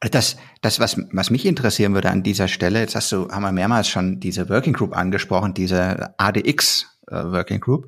Das, 0.02 0.36
das 0.62 0.80
was, 0.80 0.98
was 1.12 1.30
mich 1.30 1.46
interessieren 1.46 1.94
würde 1.94 2.10
an 2.10 2.24
dieser 2.24 2.50
Stelle, 2.50 2.80
jetzt 2.80 2.96
hast 2.96 3.12
du, 3.12 3.30
haben 3.30 3.44
wir 3.44 3.54
mehrmals 3.54 3.88
schon 3.88 4.20
diese 4.20 4.50
Working 4.50 4.74
Group 4.74 4.96
angesprochen, 4.96 5.54
diese 5.54 6.14
ADX 6.20 6.88
äh, 7.08 7.16
Working 7.16 7.62
Group. 7.62 7.88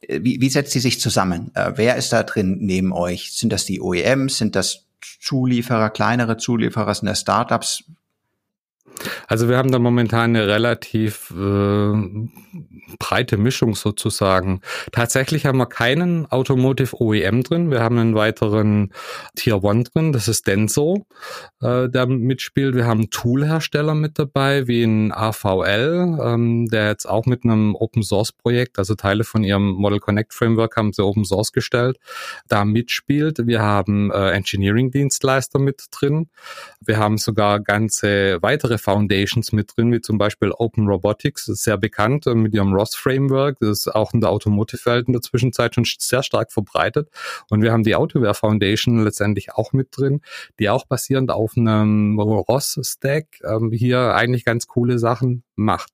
Äh, 0.00 0.20
wie, 0.22 0.40
wie 0.40 0.48
setzt 0.48 0.72
sie 0.72 0.80
sich 0.80 1.00
zusammen? 1.00 1.50
Äh, 1.54 1.72
wer 1.74 1.96
ist 1.96 2.12
da 2.12 2.22
drin 2.22 2.58
neben 2.60 2.92
euch? 2.92 3.32
Sind 3.32 3.52
das 3.52 3.64
die 3.64 3.80
OEMs? 3.80 4.38
Sind 4.38 4.54
das 4.54 4.86
Zulieferer, 5.20 5.90
kleinere 5.90 6.36
Zulieferer? 6.36 6.94
Sind 6.94 7.06
das 7.06 7.20
Startups? 7.20 7.84
Also 9.26 9.48
wir 9.48 9.56
haben 9.56 9.70
da 9.70 9.78
momentan 9.78 10.36
eine 10.36 10.46
relativ 10.46 11.32
äh, 11.36 11.92
breite 12.98 13.36
Mischung 13.36 13.74
sozusagen. 13.74 14.60
Tatsächlich 14.92 15.46
haben 15.46 15.58
wir 15.58 15.66
keinen 15.66 16.30
Automotive 16.30 17.00
OEM 17.00 17.42
drin. 17.42 17.70
Wir 17.70 17.80
haben 17.80 17.98
einen 17.98 18.14
weiteren 18.14 18.92
Tier 19.36 19.62
One 19.62 19.84
drin, 19.84 20.12
das 20.12 20.28
ist 20.28 20.46
Denso, 20.46 21.06
äh, 21.60 21.88
der 21.88 22.06
mitspielt. 22.06 22.74
Wir 22.74 22.86
haben 22.86 23.10
Toolhersteller 23.10 23.94
mit 23.94 24.18
dabei, 24.18 24.66
wie 24.68 24.84
ein 24.84 25.12
AVL, 25.12 26.18
ähm, 26.22 26.66
der 26.66 26.88
jetzt 26.88 27.06
auch 27.08 27.26
mit 27.26 27.44
einem 27.44 27.74
Open 27.74 28.02
Source 28.02 28.32
Projekt, 28.32 28.78
also 28.78 28.94
Teile 28.94 29.24
von 29.24 29.42
ihrem 29.44 29.72
Model 29.72 30.00
Connect 30.00 30.34
Framework 30.34 30.76
haben 30.76 30.92
sie 30.92 31.04
Open 31.04 31.24
Source 31.24 31.52
gestellt, 31.52 31.98
da 32.48 32.64
mitspielt. 32.64 33.46
Wir 33.46 33.62
haben 33.62 34.10
äh, 34.10 34.30
Engineering 34.30 34.90
Dienstleister 34.90 35.58
mit 35.58 35.86
drin. 35.90 36.28
Wir 36.80 36.98
haben 36.98 37.18
sogar 37.18 37.60
ganze 37.60 38.38
weitere 38.42 38.78
Foundations 38.84 39.52
mit 39.52 39.76
drin, 39.76 39.90
wie 39.92 40.00
zum 40.00 40.18
Beispiel 40.18 40.52
Open 40.52 40.86
Robotics, 40.86 41.48
ist 41.48 41.64
sehr 41.64 41.78
bekannt 41.78 42.26
äh, 42.26 42.34
mit 42.34 42.54
ihrem 42.54 42.74
ROS 42.74 42.94
Framework. 42.94 43.58
Das 43.60 43.70
ist 43.70 43.88
auch 43.88 44.12
in 44.12 44.20
der 44.20 44.30
Automotive-Welt 44.30 45.06
in 45.06 45.14
der 45.14 45.22
Zwischenzeit 45.22 45.74
schon 45.74 45.84
sehr 45.98 46.22
stark 46.22 46.52
verbreitet. 46.52 47.08
Und 47.48 47.62
wir 47.62 47.72
haben 47.72 47.82
die 47.82 47.96
Autoware 47.96 48.34
Foundation 48.34 49.02
letztendlich 49.02 49.54
auch 49.54 49.72
mit 49.72 49.88
drin, 49.96 50.20
die 50.58 50.68
auch 50.68 50.84
basierend 50.86 51.30
auf 51.30 51.56
einem 51.56 52.20
ROS-Stack 52.20 53.40
ähm, 53.42 53.72
hier 53.72 54.14
eigentlich 54.14 54.44
ganz 54.44 54.66
coole 54.66 54.98
Sachen 54.98 55.42
macht. 55.56 55.92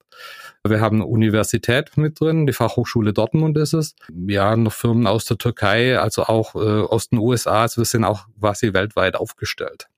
Wir 0.66 0.80
haben 0.80 0.96
eine 0.96 1.06
Universität 1.06 1.96
mit 1.96 2.20
drin, 2.20 2.46
die 2.46 2.52
Fachhochschule 2.52 3.12
Dortmund 3.12 3.56
ist 3.56 3.72
es. 3.72 3.94
Ja, 4.26 4.56
noch 4.56 4.72
Firmen 4.72 5.06
aus 5.06 5.24
der 5.24 5.38
Türkei, 5.38 5.98
also 5.98 6.24
auch 6.24 6.54
äh, 6.54 6.58
aus 6.58 7.08
den 7.08 7.18
USA. 7.18 7.62
Also 7.62 7.80
wir 7.80 7.86
sind 7.86 8.04
auch 8.04 8.26
quasi 8.38 8.72
weltweit 8.72 9.16
aufgestellt. 9.16 9.88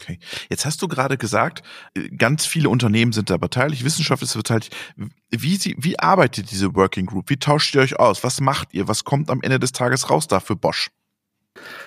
Okay. 0.00 0.18
Jetzt 0.50 0.66
hast 0.66 0.82
du 0.82 0.88
gerade 0.88 1.16
gesagt, 1.16 1.62
äh, 1.96 2.08
ganz 2.08 2.46
viele 2.46 2.68
Unternehmen 2.68 3.12
sind 3.12 3.30
da 3.30 3.36
beteiligt, 3.36 3.84
Wissenschaft 3.84 4.22
ist 4.22 4.34
beteiligt. 4.34 4.74
Wie, 5.30 5.56
sie, 5.56 5.76
wie 5.78 5.98
arbeitet 5.98 6.50
diese 6.50 6.74
Working 6.74 7.06
Group? 7.06 7.30
Wie 7.30 7.36
tauscht 7.36 7.74
ihr 7.74 7.80
euch 7.80 7.98
aus? 7.98 8.24
Was 8.24 8.40
macht 8.40 8.74
ihr? 8.74 8.88
Was 8.88 9.04
kommt 9.04 9.30
am 9.30 9.40
Ende 9.42 9.58
des 9.58 9.72
Tages 9.72 10.10
raus 10.10 10.26
da 10.26 10.40
für 10.40 10.56
Bosch? 10.56 10.90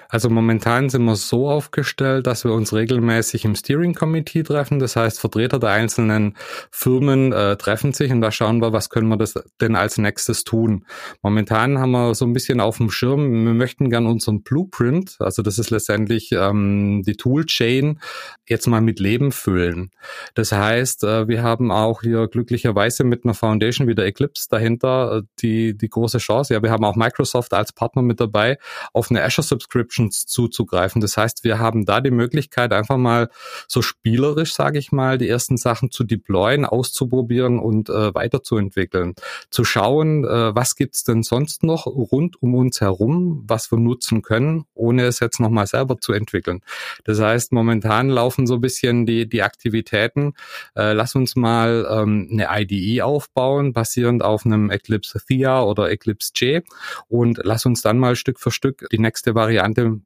Also 0.10 0.30
momentan 0.30 0.90
sind 0.90 1.04
wir 1.04 1.16
so 1.16 1.50
aufgestellt, 1.50 2.28
dass 2.28 2.46
wir 2.46 2.54
uns 2.54 2.74
regelmäßig 2.74 3.44
im 3.46 3.56
Steering 3.56 3.94
Committee 3.94 4.44
treffen. 4.44 4.80
Das 4.80 4.96
heißt, 4.96 5.20
Vertreter 5.20 5.60
der 5.60 5.72
einzelnen 5.72 6.38
Firmen 6.72 7.34
äh, 7.34 7.58
treffen 7.58 7.94
sich 7.94 8.12
und 8.12 8.22
da 8.22 8.32
schauen 8.32 8.62
wir, 8.62 8.72
was 8.72 8.90
können 8.90 9.10
wir 9.10 9.18
das 9.18 9.34
denn 9.60 9.76
als 9.76 9.98
nächstes 9.98 10.44
tun. 10.44 10.86
Momentan 11.22 11.80
haben 11.80 11.92
wir 11.92 12.16
so 12.16 12.26
ein 12.26 12.34
bisschen 12.34 12.62
auf 12.62 12.78
dem 12.78 12.90
Schirm, 12.90 13.46
wir 13.46 13.54
möchten 13.54 13.90
gern 13.90 14.06
unseren 14.06 14.44
Blueprint, 14.44 15.18
also 15.20 15.42
das 15.42 15.60
ist 15.60 15.72
letztendlich 15.72 16.32
ähm, 16.32 17.04
die 17.06 17.16
Toolchain, 17.16 18.00
jetzt 18.48 18.68
mal 18.68 18.82
mit 18.82 19.00
Leben 19.00 19.32
füllen. 19.32 19.92
Das 20.36 20.52
heißt, 20.52 21.04
äh, 21.04 21.28
wir 21.28 21.44
haben 21.44 21.72
auch 21.72 22.02
hier 22.02 22.28
glücklicherweise 22.28 23.04
mit 23.04 23.26
einer 23.26 23.34
Foundation 23.34 23.88
wie 23.88 23.96
der 23.96 24.06
Eclipse 24.06 24.48
dahinter 24.50 25.18
äh, 25.18 25.22
die, 25.42 25.78
die 25.78 25.90
große 25.90 26.20
Chance. 26.20 26.54
Ja, 26.54 26.64
wir 26.64 26.72
haben 26.72 26.86
auch 26.86 26.96
Microsoft 26.96 27.54
als 27.54 27.74
Partner 27.74 28.02
mit 28.02 28.20
dabei, 28.22 28.58
auf 28.94 29.10
eine 29.10 29.24
Azure 29.24 29.57
Subscriptions 29.58 30.28
zuzugreifen. 30.28 31.02
Das 31.02 31.18
heißt, 31.18 31.44
wir 31.44 31.60
haben 31.60 31.86
da 31.86 32.00
die 32.00 32.12
Möglichkeit, 32.12 32.74
einfach 32.74 32.98
mal 32.98 33.30
so 33.68 33.82
spielerisch, 33.82 34.54
sage 34.54 34.78
ich 34.78 34.92
mal, 34.92 35.18
die 35.18 35.28
ersten 35.28 35.58
Sachen 35.58 35.90
zu 35.92 36.04
deployen, 36.04 36.66
auszuprobieren 36.66 37.60
und 37.60 37.90
äh, 37.90 38.14
weiterzuentwickeln. 38.14 39.16
Zu 39.50 39.64
schauen, 39.64 40.26
äh, 40.26 40.56
was 40.56 40.76
gibt's 40.76 41.04
denn 41.04 41.24
sonst 41.24 41.64
noch 41.64 41.88
rund 41.88 42.42
um 42.42 42.54
uns 42.56 42.82
herum, 42.82 43.44
was 43.48 43.72
wir 43.72 43.80
nutzen 43.80 44.22
können, 44.22 44.66
ohne 44.76 45.06
es 45.06 45.20
jetzt 45.20 45.40
nochmal 45.40 45.66
selber 45.66 46.00
zu 46.00 46.14
entwickeln. 46.14 46.62
Das 47.04 47.20
heißt, 47.20 47.52
momentan 47.52 48.10
laufen 48.10 48.46
so 48.46 48.56
ein 48.56 48.62
bisschen 48.62 49.06
die, 49.06 49.28
die 49.28 49.42
Aktivitäten. 49.42 50.34
Äh, 50.76 50.94
lass 50.94 51.16
uns 51.16 51.36
mal 51.36 51.88
ähm, 51.90 52.30
eine 52.32 52.48
IDE 52.62 53.02
aufbauen, 53.02 53.74
basierend 53.74 54.24
auf 54.24 54.46
einem 54.46 54.70
Eclipse 54.70 55.20
Thea 55.26 55.64
oder 55.64 55.90
Eclipse 55.90 56.32
J 56.36 56.64
und 57.08 57.40
lass 57.44 57.66
uns 57.66 57.82
dann 57.82 57.98
mal 57.98 58.16
Stück 58.16 58.40
für 58.40 58.52
Stück 58.52 58.86
die 58.92 59.00
nächste 59.00 59.34
Variante 59.34 59.47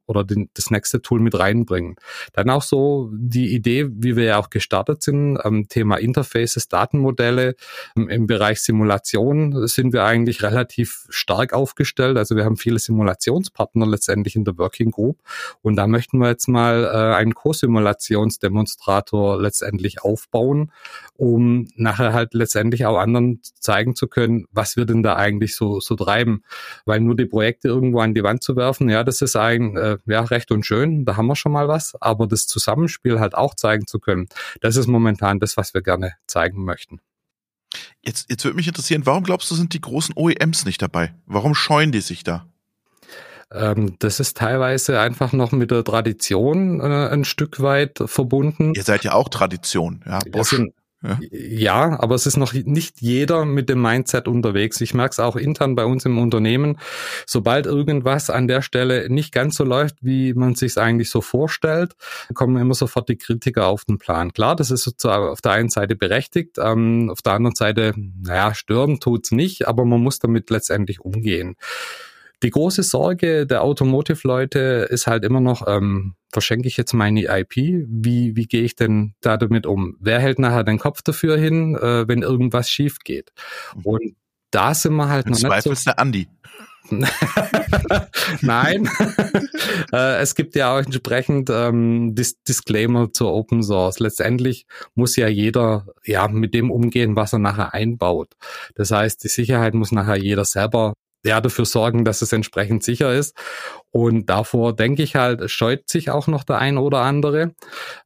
oder 0.06 0.24
den, 0.24 0.48
das 0.54 0.70
nächste 0.70 1.02
Tool 1.02 1.20
mit 1.20 1.38
reinbringen. 1.38 1.96
Dann 2.32 2.50
auch 2.50 2.62
so 2.62 3.10
die 3.12 3.54
Idee, 3.54 3.88
wie 3.90 4.16
wir 4.16 4.24
ja 4.24 4.38
auch 4.38 4.50
gestartet 4.50 5.02
sind, 5.02 5.38
ähm, 5.44 5.66
Thema 5.68 5.96
Interfaces, 5.96 6.68
Datenmodelle. 6.68 7.54
Im, 7.94 8.08
Im 8.08 8.26
Bereich 8.26 8.60
Simulation 8.60 9.66
sind 9.66 9.92
wir 9.92 10.04
eigentlich 10.04 10.42
relativ 10.42 11.06
stark 11.08 11.52
aufgestellt. 11.52 12.16
Also 12.16 12.36
wir 12.36 12.44
haben 12.44 12.56
viele 12.56 12.78
Simulationspartner 12.78 13.86
letztendlich 13.86 14.36
in 14.36 14.44
der 14.44 14.58
Working 14.58 14.90
Group 14.90 15.20
und 15.62 15.76
da 15.76 15.86
möchten 15.86 16.18
wir 16.18 16.28
jetzt 16.28 16.48
mal 16.48 16.84
äh, 16.84 17.14
einen 17.14 17.34
Co-Simulationsdemonstrator 17.34 19.40
letztendlich 19.40 20.02
aufbauen, 20.02 20.72
um 21.16 21.68
nachher 21.76 22.12
halt 22.12 22.34
letztendlich 22.34 22.86
auch 22.86 22.98
anderen 22.98 23.40
zeigen 23.42 23.94
zu 23.94 24.08
können, 24.08 24.46
was 24.52 24.76
wir 24.76 24.84
denn 24.84 25.02
da 25.02 25.16
eigentlich 25.16 25.56
so, 25.56 25.80
so 25.80 25.96
treiben. 25.96 26.42
Weil 26.84 27.00
nur 27.00 27.16
die 27.16 27.26
Projekte 27.26 27.68
irgendwo 27.68 28.00
an 28.00 28.14
die 28.14 28.22
Wand 28.22 28.42
zu 28.42 28.56
werfen, 28.56 28.88
ja, 28.88 29.04
das 29.04 29.22
ist 29.22 29.31
ein, 29.36 29.76
äh, 29.76 29.98
ja, 30.06 30.20
recht 30.20 30.50
und 30.50 30.64
schön, 30.64 31.04
da 31.04 31.16
haben 31.16 31.26
wir 31.26 31.36
schon 31.36 31.52
mal 31.52 31.68
was, 31.68 31.94
aber 32.00 32.26
das 32.26 32.46
Zusammenspiel 32.46 33.20
halt 33.20 33.34
auch 33.34 33.54
zeigen 33.54 33.86
zu 33.86 33.98
können, 33.98 34.28
das 34.60 34.76
ist 34.76 34.86
momentan 34.86 35.40
das, 35.40 35.56
was 35.56 35.74
wir 35.74 35.82
gerne 35.82 36.14
zeigen 36.26 36.64
möchten. 36.64 37.00
Jetzt, 38.02 38.28
jetzt 38.30 38.44
würde 38.44 38.56
mich 38.56 38.68
interessieren, 38.68 39.06
warum 39.06 39.24
glaubst 39.24 39.50
du, 39.50 39.54
sind 39.54 39.72
die 39.74 39.80
großen 39.80 40.14
OEMs 40.16 40.64
nicht 40.64 40.82
dabei? 40.82 41.14
Warum 41.26 41.54
scheuen 41.54 41.92
die 41.92 42.00
sich 42.00 42.24
da? 42.24 42.46
Ähm, 43.50 43.96
das 43.98 44.20
ist 44.20 44.36
teilweise 44.36 45.00
einfach 45.00 45.32
noch 45.32 45.52
mit 45.52 45.70
der 45.70 45.84
Tradition 45.84 46.80
äh, 46.80 47.08
ein 47.08 47.24
Stück 47.24 47.60
weit 47.60 47.98
verbunden. 48.06 48.72
Ihr 48.74 48.82
seid 48.82 49.04
ja 49.04 49.12
auch 49.12 49.28
Tradition, 49.28 50.02
ja. 50.06 50.18
Bosch. 50.30 50.50
Sind, 50.50 50.74
ja. 51.02 51.18
ja, 51.30 52.00
aber 52.00 52.14
es 52.14 52.26
ist 52.26 52.36
noch 52.36 52.52
nicht 52.52 53.00
jeder 53.00 53.44
mit 53.44 53.68
dem 53.68 53.82
Mindset 53.82 54.28
unterwegs. 54.28 54.80
Ich 54.80 54.94
merke 54.94 55.12
es 55.12 55.20
auch 55.20 55.36
intern 55.36 55.74
bei 55.74 55.84
uns 55.84 56.04
im 56.04 56.18
Unternehmen. 56.18 56.78
Sobald 57.26 57.66
irgendwas 57.66 58.30
an 58.30 58.46
der 58.46 58.62
Stelle 58.62 59.10
nicht 59.10 59.32
ganz 59.32 59.56
so 59.56 59.64
läuft, 59.64 59.96
wie 60.00 60.32
man 60.34 60.54
sich 60.54 60.78
eigentlich 60.78 61.10
so 61.10 61.20
vorstellt, 61.20 61.94
kommen 62.34 62.56
immer 62.56 62.74
sofort 62.74 63.08
die 63.08 63.16
Kritiker 63.16 63.66
auf 63.66 63.84
den 63.84 63.98
Plan. 63.98 64.32
Klar, 64.32 64.54
das 64.54 64.70
ist 64.70 65.04
auf 65.04 65.40
der 65.40 65.52
einen 65.52 65.70
Seite 65.70 65.96
berechtigt, 65.96 66.58
ähm, 66.58 67.10
auf 67.10 67.22
der 67.22 67.32
anderen 67.34 67.56
Seite, 67.56 67.94
naja, 67.96 68.54
stören 68.54 69.00
tut's 69.00 69.32
nicht, 69.32 69.66
aber 69.66 69.84
man 69.84 70.00
muss 70.00 70.18
damit 70.18 70.50
letztendlich 70.50 71.00
umgehen. 71.00 71.56
Die 72.42 72.50
große 72.50 72.82
Sorge 72.82 73.46
der 73.46 73.62
Automotive-Leute 73.62 74.88
ist 74.90 75.06
halt 75.06 75.24
immer 75.24 75.40
noch, 75.40 75.66
ähm, 75.66 76.14
verschenke 76.32 76.66
ich 76.66 76.76
jetzt 76.76 76.92
meine 76.92 77.22
IP? 77.22 77.56
Wie, 77.56 78.36
wie 78.36 78.46
gehe 78.46 78.62
ich 78.62 78.74
denn 78.74 79.14
da 79.20 79.36
damit 79.36 79.66
um? 79.66 79.96
Wer 80.00 80.18
hält 80.18 80.38
nachher 80.38 80.64
den 80.64 80.78
Kopf 80.78 81.02
dafür 81.02 81.36
hin, 81.36 81.76
äh, 81.76 82.08
wenn 82.08 82.22
irgendwas 82.22 82.68
schief 82.68 82.98
geht? 83.04 83.32
Mhm. 83.76 83.82
Und 83.84 84.16
da 84.50 84.74
sind 84.74 84.94
wir 84.94 85.08
halt 85.08 85.26
Im 85.26 85.32
noch 85.32 85.38
Zweifel 85.38 85.54
nicht 85.56 85.64
so, 85.64 85.72
ist 85.72 85.86
der 85.86 85.98
Andi. 85.98 86.28
Nein, 88.40 88.88
äh, 89.92 90.20
es 90.20 90.34
gibt 90.34 90.56
ja 90.56 90.74
auch 90.74 90.80
entsprechend 90.80 91.48
ähm, 91.48 92.14
Dis 92.14 92.42
Disclaimer 92.42 93.12
zur 93.12 93.32
Open 93.32 93.62
Source. 93.62 94.00
Letztendlich 94.00 94.66
muss 94.94 95.16
ja 95.16 95.28
jeder 95.28 95.86
ja 96.04 96.26
mit 96.28 96.54
dem 96.54 96.70
umgehen, 96.70 97.14
was 97.14 97.32
er 97.32 97.38
nachher 97.38 97.72
einbaut. 97.72 98.34
Das 98.74 98.90
heißt, 98.90 99.22
die 99.22 99.28
Sicherheit 99.28 99.74
muss 99.74 99.92
nachher 99.92 100.16
jeder 100.16 100.44
selber 100.44 100.94
ja, 101.24 101.40
dafür 101.40 101.64
sorgen, 101.64 102.04
dass 102.04 102.22
es 102.22 102.32
entsprechend 102.32 102.82
sicher 102.82 103.14
ist. 103.14 103.36
Und 103.90 104.26
davor 104.26 104.74
denke 104.74 105.02
ich 105.02 105.16
halt, 105.16 105.50
scheut 105.50 105.88
sich 105.88 106.10
auch 106.10 106.26
noch 106.26 106.44
der 106.44 106.58
ein 106.58 106.78
oder 106.78 107.02
andere, 107.02 107.54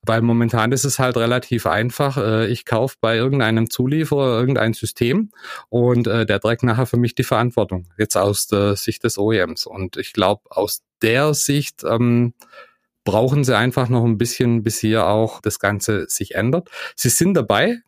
weil 0.03 0.21
momentan 0.21 0.73
ist 0.73 0.85
es 0.85 0.99
halt 0.99 1.17
relativ 1.17 1.67
einfach. 1.67 2.17
Äh, 2.19 2.47
ich 2.49 2.65
kaufe 2.65 2.97
bei 3.01 3.17
irgendeinem 3.17 3.71
Zulieferer 3.71 4.39
irgendein 4.39 4.75
System 4.75 5.31
und 5.69 6.07
äh, 6.07 6.27
der 6.27 6.41
trägt 6.41 6.63
nachher 6.63 6.87
für 6.87 6.97
mich 6.99 7.15
die 7.15 7.25
Verantwortung, 7.25 7.89
jetzt 7.99 8.17
aus 8.17 8.49
der 8.49 8.77
Sicht 8.77 9.05
des 9.05 9.19
OEMs. 9.19 9.67
Und 9.67 9.97
ich 9.97 10.13
glaube, 10.13 10.43
aus 10.51 10.83
der 11.03 11.35
Sicht 11.35 11.85
ähm, 11.85 12.35
brauchen 13.05 13.45
sie 13.45 13.57
einfach 13.57 13.89
noch 13.89 14.05
ein 14.05 14.19
bisschen, 14.19 14.63
bis 14.63 14.79
hier 14.81 15.07
auch 15.07 15.41
das 15.41 15.59
Ganze 15.59 16.07
sich 16.09 16.35
ändert. 16.35 16.69
Sie 16.97 17.09
sind 17.09 17.35
dabei, 17.35 17.79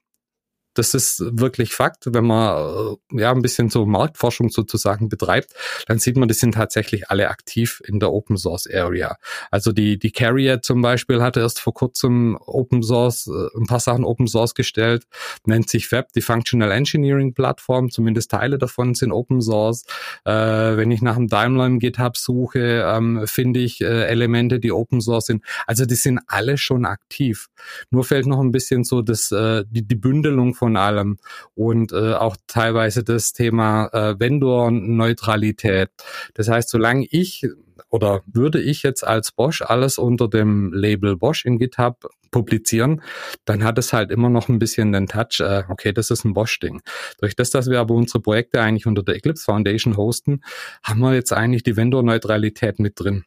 das 0.79 0.95
ist 0.95 1.23
wirklich 1.33 1.75
Fakt. 1.75 2.05
Wenn 2.07 2.25
man 2.25 2.97
äh, 3.13 3.21
ja 3.21 3.33
ein 3.33 3.43
bisschen 3.43 3.69
so 3.69 3.85
Marktforschung 3.85 4.49
sozusagen 4.51 5.09
betreibt, 5.09 5.53
dann 5.87 5.99
sieht 5.99 6.17
man, 6.17 6.29
die 6.29 6.35
sind 6.35 6.55
tatsächlich 6.55 7.11
alle 7.11 7.29
aktiv 7.29 7.83
in 7.85 7.99
der 7.99 8.13
Open 8.13 8.37
Source 8.37 8.69
Area. 8.73 9.17
Also 9.51 9.73
die, 9.73 9.99
die 9.99 10.13
Carrier 10.13 10.63
zum 10.63 10.81
Beispiel 10.81 11.21
hatte 11.21 11.41
erst 11.41 11.61
vor 11.61 11.75
kurzem 11.75 12.39
Open 12.47 12.83
Source, 12.83 13.27
äh, 13.27 13.59
ein 13.59 13.67
paar 13.67 13.81
Sachen 13.81 14.05
Open 14.05 14.29
Source 14.29 14.55
gestellt, 14.55 15.05
nennt 15.45 15.69
sich 15.69 15.91
Web, 15.91 16.13
die 16.15 16.21
Functional 16.21 16.71
Engineering 16.71 17.35
Plattform, 17.35 17.91
zumindest 17.91 18.31
Teile 18.31 18.59
davon 18.59 18.95
sind 18.95 19.11
Open 19.11 19.41
Source. 19.41 19.85
Äh, 20.25 20.33
wenn 20.77 20.91
ich 20.91 21.03
nach 21.03 21.17
einem 21.17 21.29
Daimler 21.29 21.67
im 21.67 21.81
GitHub 21.81 22.17
suche, 22.17 22.85
ähm, 22.87 23.27
finde 23.27 23.61
ich 23.61 23.81
äh, 23.81 24.07
Elemente, 24.07 24.61
die 24.61 24.73
Open 24.73 25.01
Source 25.01 25.27
sind. 25.27 25.45
Also 25.67 25.87
die 25.87 25.97
sind 25.97 26.21
alle 26.29 26.57
schon 26.57 26.85
aktiv. 26.85 27.49
Nur 27.91 28.05
fällt 28.05 28.27
noch 28.27 28.41
ein 28.41 28.53
bisschen 28.53 28.85
so 28.85 29.03
das, 29.03 29.33
äh, 29.33 29.65
die, 29.69 29.87
die 29.87 29.97
Bündelung 29.97 30.55
von 30.55 30.68
von 30.69 30.77
allem 30.77 31.17
und 31.55 31.93
äh, 31.93 32.13
auch 32.13 32.37
teilweise 32.47 33.03
das 33.03 33.33
Thema 33.33 33.89
äh, 33.95 34.21
Vendor-Neutralität. 34.21 35.89
Das 36.35 36.49
heißt, 36.49 36.69
solange 36.69 37.07
ich 37.11 37.47
oder 37.89 38.21
würde 38.27 38.61
ich 38.61 38.83
jetzt 38.83 39.07
als 39.07 39.33
Bosch 39.33 39.63
alles 39.63 39.97
unter 39.97 40.29
dem 40.29 40.75
Label 40.75 41.17
Bosch 41.17 41.47
in 41.47 41.59
GitHub 41.59 42.11
publizieren, 42.31 43.01
dann 43.47 43.65
hat 43.65 43.79
es 43.79 43.95
halt 43.95 44.11
immer 44.11 44.29
noch 44.29 44.51
ein 44.51 44.59
bisschen 44.59 44.93
den 44.93 45.07
Touch, 45.07 45.41
äh, 45.41 45.63
okay, 45.71 45.93
das 45.93 46.11
ist 46.11 46.27
ein 46.27 46.35
Bosch-Ding. 46.35 46.83
Durch 47.19 47.35
das, 47.35 47.49
dass 47.49 47.71
wir 47.71 47.81
aber 47.81 47.95
unsere 47.95 48.21
Projekte 48.21 48.61
eigentlich 48.61 48.87
unter 48.87 49.03
der 49.03 49.15
Eclipse 49.15 49.45
Foundation 49.45 49.97
hosten, 49.97 50.43
haben 50.83 51.01
wir 51.01 51.15
jetzt 51.15 51.33
eigentlich 51.33 51.63
die 51.63 51.77
Vendor-Neutralität 51.77 52.79
mit 52.79 53.01
drin. 53.01 53.25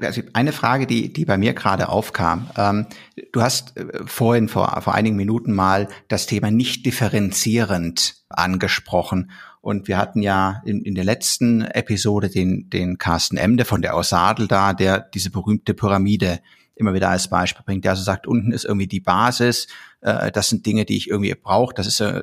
Also 0.00 0.22
eine 0.32 0.52
Frage, 0.52 0.88
die, 0.88 1.12
die 1.12 1.24
bei 1.24 1.38
mir 1.38 1.52
gerade 1.54 1.88
aufkam. 1.88 2.50
Ähm, 2.56 2.86
du 3.32 3.42
hast 3.42 3.76
äh, 3.76 3.86
vorhin 4.06 4.48
vor, 4.48 4.80
vor 4.82 4.94
einigen 4.94 5.14
Minuten 5.14 5.52
mal 5.52 5.88
das 6.08 6.26
Thema 6.26 6.50
nicht 6.50 6.84
differenzierend 6.84 8.16
angesprochen. 8.28 9.30
Und 9.60 9.86
wir 9.86 9.98
hatten 9.98 10.20
ja 10.20 10.62
in, 10.64 10.82
in 10.82 10.94
der 10.94 11.04
letzten 11.04 11.62
Episode 11.62 12.28
den, 12.28 12.68
den 12.70 12.98
Carsten 12.98 13.36
Emde 13.36 13.64
von 13.64 13.82
der 13.82 13.94
Ausadel 13.94 14.48
da, 14.48 14.72
der 14.72 15.00
diese 15.00 15.30
berühmte 15.30 15.74
Pyramide 15.74 16.40
immer 16.78 16.94
wieder 16.94 17.10
als 17.10 17.28
Beispiel 17.28 17.64
bringt, 17.64 17.84
der 17.84 17.92
also 17.92 18.02
sagt, 18.02 18.26
unten 18.26 18.52
ist 18.52 18.64
irgendwie 18.64 18.86
die 18.86 19.00
Basis, 19.00 19.66
äh, 20.00 20.30
das 20.30 20.48
sind 20.48 20.64
Dinge, 20.64 20.84
die 20.84 20.96
ich 20.96 21.10
irgendwie 21.10 21.34
brauche, 21.34 21.74
das 21.74 21.86
ist, 21.86 22.00
äh, 22.00 22.22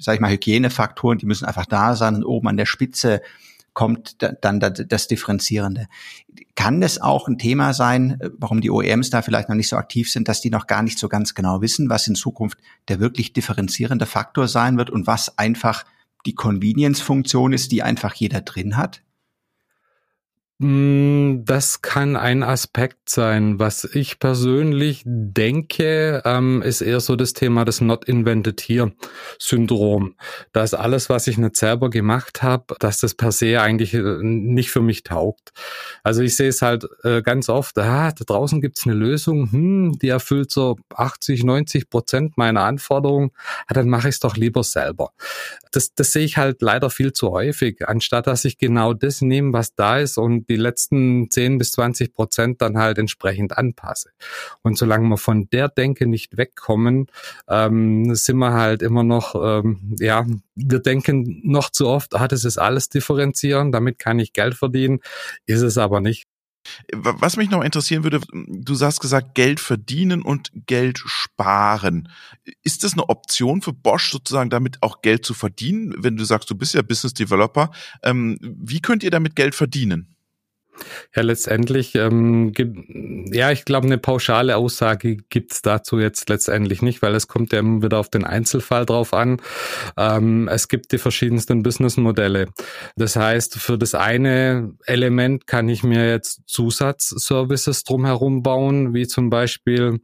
sag 0.00 0.14
ich 0.14 0.20
mal, 0.20 0.30
Hygienefaktoren, 0.30 1.18
die 1.18 1.26
müssen 1.26 1.44
einfach 1.44 1.66
da 1.66 1.94
sein 1.94 2.14
und 2.16 2.24
oben 2.24 2.48
an 2.48 2.56
der 2.56 2.66
Spitze 2.66 3.20
kommt 3.74 4.16
dann 4.40 4.60
das 4.60 5.08
Differenzierende. 5.08 5.88
Kann 6.54 6.80
das 6.80 7.00
auch 7.00 7.28
ein 7.28 7.38
Thema 7.38 7.74
sein, 7.74 8.18
warum 8.38 8.60
die 8.60 8.70
OEMs 8.70 9.10
da 9.10 9.20
vielleicht 9.20 9.48
noch 9.48 9.56
nicht 9.56 9.68
so 9.68 9.76
aktiv 9.76 10.10
sind, 10.10 10.28
dass 10.28 10.40
die 10.40 10.50
noch 10.50 10.66
gar 10.66 10.82
nicht 10.82 10.98
so 10.98 11.08
ganz 11.08 11.34
genau 11.34 11.60
wissen, 11.60 11.90
was 11.90 12.08
in 12.08 12.14
Zukunft 12.14 12.58
der 12.88 13.00
wirklich 13.00 13.32
differenzierende 13.32 14.06
Faktor 14.06 14.48
sein 14.48 14.78
wird 14.78 14.90
und 14.90 15.06
was 15.06 15.38
einfach 15.38 15.84
die 16.24 16.34
Convenience-Funktion 16.34 17.52
ist, 17.52 17.72
die 17.72 17.82
einfach 17.82 18.14
jeder 18.14 18.40
drin 18.40 18.76
hat? 18.76 19.02
Mm, 20.60 21.44
das 21.44 21.82
kann 21.82 22.14
ein 22.14 22.44
Aspekt 22.44 23.08
sein. 23.10 23.58
Was 23.58 23.82
ich 23.84 24.20
persönlich 24.20 25.02
denke, 25.04 26.22
ähm, 26.24 26.62
ist 26.62 26.80
eher 26.80 27.00
so 27.00 27.16
das 27.16 27.32
Thema 27.32 27.64
des 27.64 27.80
Not 27.80 28.04
Invented 28.04 28.60
Here 28.60 28.92
Syndrom. 29.40 30.14
Dass 30.52 30.72
alles, 30.72 31.08
was 31.08 31.26
ich 31.26 31.38
nicht 31.38 31.56
selber 31.56 31.90
gemacht 31.90 32.44
habe, 32.44 32.76
dass 32.78 33.00
das 33.00 33.14
per 33.14 33.32
se 33.32 33.60
eigentlich 33.60 33.94
äh, 33.94 34.00
nicht 34.22 34.70
für 34.70 34.80
mich 34.80 35.02
taugt. 35.02 35.50
Also 36.04 36.22
ich 36.22 36.36
sehe 36.36 36.50
es 36.50 36.62
halt 36.62 36.86
äh, 37.02 37.22
ganz 37.22 37.48
oft, 37.48 37.76
ah, 37.78 38.12
da 38.12 38.24
draußen 38.24 38.60
gibt's 38.60 38.86
eine 38.86 38.94
Lösung, 38.94 39.50
hm, 39.50 39.98
die 40.00 40.08
erfüllt 40.08 40.52
so 40.52 40.76
80, 40.94 41.42
90 41.42 41.90
Prozent 41.90 42.38
meiner 42.38 42.62
Anforderungen, 42.62 43.32
ja, 43.68 43.74
dann 43.74 43.88
mache 43.88 44.08
ich 44.08 44.14
es 44.14 44.20
doch 44.20 44.36
lieber 44.36 44.62
selber. 44.62 45.10
Das, 45.72 45.94
das 45.94 46.12
sehe 46.12 46.24
ich 46.24 46.36
halt 46.36 46.62
leider 46.62 46.90
viel 46.90 47.12
zu 47.12 47.32
häufig, 47.32 47.88
anstatt 47.88 48.28
dass 48.28 48.44
ich 48.44 48.58
genau 48.58 48.94
das 48.94 49.20
nehme, 49.20 49.52
was 49.52 49.74
da 49.74 49.98
ist 49.98 50.16
und 50.16 50.43
die 50.48 50.56
letzten 50.56 51.30
10 51.30 51.58
bis 51.58 51.72
20 51.72 52.12
Prozent 52.12 52.62
dann 52.62 52.78
halt 52.78 52.98
entsprechend 52.98 53.56
anpasse. 53.56 54.10
Und 54.62 54.78
solange 54.78 55.08
wir 55.08 55.16
von 55.16 55.48
der 55.50 55.68
Denke 55.68 56.06
nicht 56.06 56.36
wegkommen, 56.36 57.06
ähm, 57.48 58.14
sind 58.14 58.38
wir 58.38 58.52
halt 58.52 58.82
immer 58.82 59.02
noch, 59.02 59.34
ähm, 59.34 59.96
ja, 59.98 60.26
wir 60.54 60.78
denken 60.80 61.40
noch 61.44 61.70
zu 61.70 61.88
oft, 61.88 62.14
ah, 62.14 62.28
das 62.28 62.44
ist 62.44 62.58
alles 62.58 62.88
differenzieren, 62.88 63.72
damit 63.72 63.98
kann 63.98 64.18
ich 64.18 64.32
Geld 64.32 64.54
verdienen, 64.54 65.00
ist 65.46 65.62
es 65.62 65.78
aber 65.78 66.00
nicht. 66.00 66.26
Was 66.92 67.36
mich 67.36 67.50
noch 67.50 67.62
interessieren 67.62 68.04
würde, 68.04 68.20
du 68.32 68.80
hast 68.80 69.00
gesagt, 69.00 69.34
Geld 69.34 69.60
verdienen 69.60 70.22
und 70.22 70.50
Geld 70.66 70.98
sparen. 70.98 72.08
Ist 72.62 72.84
das 72.84 72.94
eine 72.94 73.08
Option 73.08 73.62
für 73.62 73.72
Bosch 73.72 74.10
sozusagen 74.10 74.50
damit 74.50 74.82
auch 74.82 75.02
Geld 75.02 75.24
zu 75.24 75.34
verdienen? 75.34 75.94
Wenn 75.98 76.16
du 76.16 76.24
sagst, 76.24 76.50
du 76.50 76.54
bist 76.54 76.74
ja 76.74 76.82
Business 76.82 77.14
Developer, 77.14 77.70
ähm, 78.02 78.38
wie 78.40 78.80
könnt 78.80 79.02
ihr 79.02 79.10
damit 79.10 79.36
Geld 79.36 79.54
verdienen? 79.54 80.13
Ja, 81.14 81.22
letztendlich, 81.22 81.94
ähm, 81.94 82.52
ja, 83.32 83.50
ich 83.50 83.64
glaube, 83.64 83.86
eine 83.86 83.98
pauschale 83.98 84.56
Aussage 84.56 85.16
gibt's 85.28 85.62
dazu 85.62 85.98
jetzt 85.98 86.28
letztendlich 86.28 86.82
nicht, 86.82 87.02
weil 87.02 87.14
es 87.14 87.28
kommt 87.28 87.52
ja 87.52 87.60
immer 87.60 87.82
wieder 87.82 87.98
auf 87.98 88.08
den 88.08 88.24
Einzelfall 88.24 88.86
drauf 88.86 89.14
an. 89.14 89.40
Ähm, 89.96 90.48
es 90.48 90.68
gibt 90.68 90.92
die 90.92 90.98
verschiedensten 90.98 91.62
Businessmodelle. 91.62 92.48
Das 92.96 93.16
heißt, 93.16 93.58
für 93.58 93.78
das 93.78 93.94
eine 93.94 94.72
Element 94.86 95.46
kann 95.46 95.68
ich 95.68 95.82
mir 95.82 96.08
jetzt 96.08 96.42
Zusatzservices 96.46 97.84
drumherum 97.84 98.42
bauen, 98.42 98.94
wie 98.94 99.06
zum 99.06 99.30
Beispiel, 99.30 100.00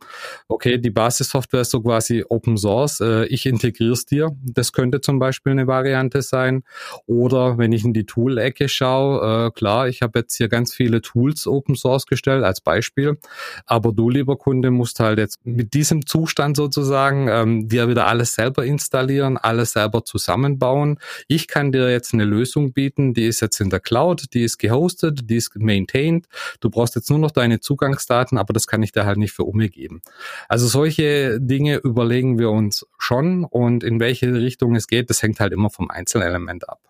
okay, 0.49 0.79
die 0.79 0.91
Basissoftware 0.91 1.63
ist 1.63 1.71
so 1.71 1.83
quasi 1.83 2.25
Open 2.29 2.57
Source, 2.57 3.01
äh, 3.01 3.25
ich 3.27 3.47
integriere 3.47 3.93
es 3.93 4.07
dir. 4.07 4.31
Das 4.43 4.73
könnte 4.73 5.01
zum 5.01 5.19
Beispiel 5.19 5.53
eine 5.53 5.67
Variante 5.67 6.23
sein. 6.23 6.63
Oder 7.07 7.59
wenn 7.59 7.73
ich 7.73 7.85
in 7.85 7.93
die 7.93 8.07
Tool-Ecke 8.07 8.69
schaue, 8.69 9.47
äh, 9.47 9.51
klar, 9.51 9.89
ich 9.89 10.03
habe 10.03 10.21
jetzt 10.21 10.37
hier 10.37 10.49
ganz 10.49 10.60
ganz 10.61 10.75
viele 10.75 11.01
Tools 11.01 11.47
Open 11.47 11.75
Source 11.75 12.05
gestellt 12.05 12.45
als 12.45 12.61
Beispiel. 12.61 13.17
Aber 13.65 13.93
du, 13.93 14.11
lieber 14.11 14.37
Kunde, 14.37 14.71
musst 14.71 15.01
halt 15.01 15.19
jetzt 15.19 15.39
mit 15.47 15.73
diesem 15.73 16.05
Zustand 16.05 16.55
sozusagen 16.55 17.29
ähm, 17.29 17.69
dir 17.69 17.89
wieder 17.89 18.07
alles 18.07 18.35
selber 18.35 18.67
installieren, 18.67 19.39
alles 19.39 19.73
selber 19.73 20.05
zusammenbauen. 20.05 20.99
Ich 21.29 21.49
kann 21.49 21.73
dir 21.73 21.91
jetzt 21.91 22.13
eine 22.13 22.25
Lösung 22.25 22.75
bieten, 22.75 23.15
die 23.15 23.25
ist 23.27 23.41
jetzt 23.41 23.59
in 23.61 23.71
der 23.71 23.81
Cloud, 23.81 24.35
die 24.35 24.43
ist 24.43 24.59
gehostet, 24.59 25.31
die 25.31 25.37
ist 25.37 25.57
maintained. 25.57 26.27
Du 26.61 26.69
brauchst 26.69 26.95
jetzt 26.95 27.09
nur 27.09 27.19
noch 27.19 27.31
deine 27.31 27.61
Zugangsdaten, 27.61 28.37
aber 28.37 28.53
das 28.53 28.67
kann 28.67 28.83
ich 28.83 28.93
dir 28.93 29.07
halt 29.07 29.17
nicht 29.17 29.33
für 29.33 29.45
Umme 29.45 29.71
geben. 29.71 30.03
Also 30.47 30.67
solche 30.67 31.41
Dinge 31.41 31.77
überlegen 31.77 32.39
wir 32.39 32.51
uns 32.51 32.87
schon 32.99 33.45
und 33.45 33.83
in 33.83 33.99
welche 33.99 34.35
Richtung 34.35 34.77
es 34.77 34.89
geht, 34.89 35.09
das 35.09 35.23
hängt 35.23 35.41
halt 35.41 35.55
immer 35.55 35.71
vom 35.71 35.91
Einzelelement 35.91 36.69
ab. 36.69 36.81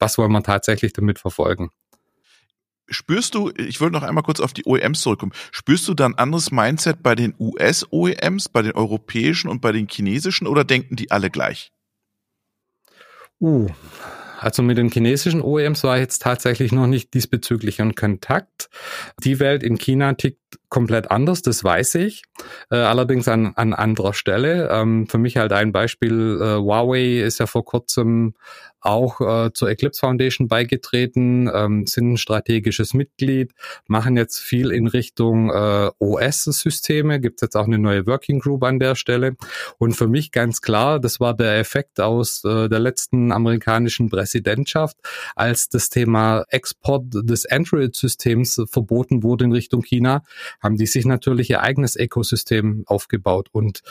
Was 0.00 0.18
wollen 0.18 0.32
wir 0.32 0.42
tatsächlich 0.42 0.92
damit 0.92 1.20
verfolgen? 1.20 1.70
Spürst 2.90 3.34
du, 3.34 3.50
ich 3.56 3.80
wollte 3.80 3.94
noch 3.94 4.02
einmal 4.02 4.22
kurz 4.22 4.40
auf 4.40 4.52
die 4.52 4.64
OEMs 4.66 5.00
zurückkommen, 5.00 5.32
spürst 5.52 5.88
du 5.88 5.94
dann 5.94 6.14
anderes 6.14 6.50
Mindset 6.50 7.02
bei 7.02 7.14
den 7.14 7.34
US-OEMs, 7.38 8.48
bei 8.48 8.62
den 8.62 8.72
europäischen 8.72 9.48
und 9.48 9.60
bei 9.60 9.72
den 9.72 9.88
chinesischen 9.88 10.46
oder 10.46 10.64
denken 10.64 10.96
die 10.96 11.10
alle 11.10 11.30
gleich? 11.30 11.72
Uh, 13.40 13.68
also 14.38 14.62
mit 14.62 14.78
den 14.78 14.90
chinesischen 14.90 15.42
OEMs 15.42 15.84
war 15.84 15.96
ich 15.96 16.02
jetzt 16.02 16.22
tatsächlich 16.22 16.72
noch 16.72 16.86
nicht 16.86 17.14
diesbezüglich 17.14 17.78
in 17.78 17.94
Kontakt. 17.94 18.70
Die 19.22 19.38
Welt 19.38 19.62
in 19.62 19.78
China 19.78 20.14
tickt 20.14 20.59
komplett 20.70 21.10
anders, 21.10 21.42
das 21.42 21.62
weiß 21.62 21.96
ich. 21.96 22.22
Äh, 22.70 22.76
allerdings 22.76 23.28
an, 23.28 23.52
an 23.56 23.74
anderer 23.74 24.14
Stelle. 24.14 24.70
Ähm, 24.70 25.06
für 25.06 25.18
mich 25.18 25.36
halt 25.36 25.52
ein 25.52 25.72
Beispiel, 25.72 26.38
äh, 26.40 26.56
Huawei 26.56 27.20
ist 27.20 27.40
ja 27.40 27.46
vor 27.46 27.64
kurzem 27.64 28.34
auch 28.80 29.20
äh, 29.20 29.52
zur 29.52 29.68
Eclipse 29.68 30.00
Foundation 30.00 30.48
beigetreten, 30.48 31.50
ähm, 31.52 31.86
sind 31.86 32.12
ein 32.12 32.16
strategisches 32.16 32.94
Mitglied, 32.94 33.52
machen 33.86 34.16
jetzt 34.16 34.38
viel 34.38 34.70
in 34.70 34.86
Richtung 34.86 35.50
äh, 35.50 35.90
OS-Systeme, 35.98 37.20
gibt 37.20 37.42
jetzt 37.42 37.56
auch 37.56 37.66
eine 37.66 37.78
neue 37.78 38.06
Working 38.06 38.40
Group 38.40 38.64
an 38.64 38.78
der 38.78 38.94
Stelle. 38.94 39.36
Und 39.78 39.94
für 39.94 40.08
mich 40.08 40.32
ganz 40.32 40.62
klar, 40.62 40.98
das 40.98 41.20
war 41.20 41.34
der 41.34 41.58
Effekt 41.58 42.00
aus 42.00 42.42
äh, 42.44 42.68
der 42.68 42.80
letzten 42.80 43.32
amerikanischen 43.32 44.08
Präsidentschaft, 44.08 44.96
als 45.36 45.68
das 45.68 45.90
Thema 45.90 46.44
Export 46.48 47.04
des 47.10 47.46
Android-Systems 47.46 48.62
verboten 48.70 49.22
wurde 49.22 49.44
in 49.44 49.52
Richtung 49.52 49.82
China, 49.82 50.22
haben 50.60 50.76
die 50.76 50.86
sich 50.86 51.04
natürlich 51.04 51.50
ihr 51.50 51.62
eigenes 51.62 51.96
Ökosystem 51.96 52.84
aufgebaut 52.86 53.48
und 53.52 53.82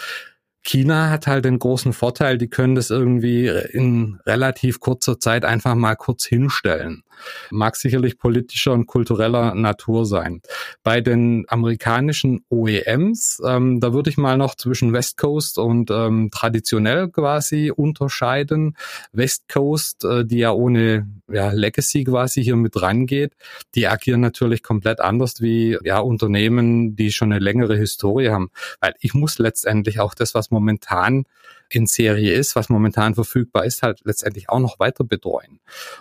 China 0.63 1.09
hat 1.09 1.27
halt 1.27 1.45
den 1.45 1.59
großen 1.59 1.93
Vorteil, 1.93 2.37
die 2.37 2.49
können 2.49 2.75
das 2.75 2.89
irgendwie 2.89 3.47
in 3.47 4.19
relativ 4.25 4.79
kurzer 4.79 5.19
Zeit 5.19 5.45
einfach 5.45 5.75
mal 5.75 5.95
kurz 5.95 6.25
hinstellen. 6.25 7.03
Mag 7.51 7.75
sicherlich 7.75 8.17
politischer 8.17 8.73
und 8.73 8.85
kultureller 8.87 9.55
Natur 9.55 10.05
sein. 10.05 10.41
Bei 10.83 11.01
den 11.01 11.45
amerikanischen 11.47 12.45
OEMs, 12.49 13.41
ähm, 13.45 13.79
da 13.79 13.93
würde 13.93 14.09
ich 14.09 14.17
mal 14.17 14.37
noch 14.37 14.55
zwischen 14.55 14.93
West 14.93 15.17
Coast 15.17 15.57
und 15.57 15.91
ähm, 15.91 16.29
traditionell 16.31 17.09
quasi 17.09 17.71
unterscheiden. 17.75 18.75
West 19.11 19.49
Coast, 19.49 20.05
äh, 20.05 20.25
die 20.25 20.39
ja 20.39 20.51
ohne 20.51 21.07
ja, 21.31 21.51
Legacy 21.51 22.03
quasi 22.03 22.43
hier 22.43 22.55
mit 22.55 22.81
rangeht, 22.81 23.33
die 23.75 23.87
agieren 23.87 24.21
natürlich 24.21 24.63
komplett 24.63 24.99
anders 24.99 25.41
wie 25.41 25.77
ja, 25.83 25.99
Unternehmen, 25.99 26.95
die 26.95 27.11
schon 27.11 27.31
eine 27.31 27.43
längere 27.43 27.77
Historie 27.77 28.29
haben. 28.29 28.49
Weil 28.79 28.93
ich 28.99 29.13
muss 29.13 29.39
letztendlich 29.39 29.99
auch 29.99 30.13
das, 30.13 30.33
was 30.33 30.48
momentan 30.51 31.25
in 31.71 31.85
Serie 31.85 32.33
ist, 32.33 32.55
was 32.55 32.69
momentan 32.69 33.15
verfügbar 33.15 33.65
ist, 33.65 33.83
halt 33.83 34.01
letztendlich 34.03 34.49
auch 34.49 34.59
noch 34.59 34.79
weiter 34.79 35.03
betreuen. 35.03 35.59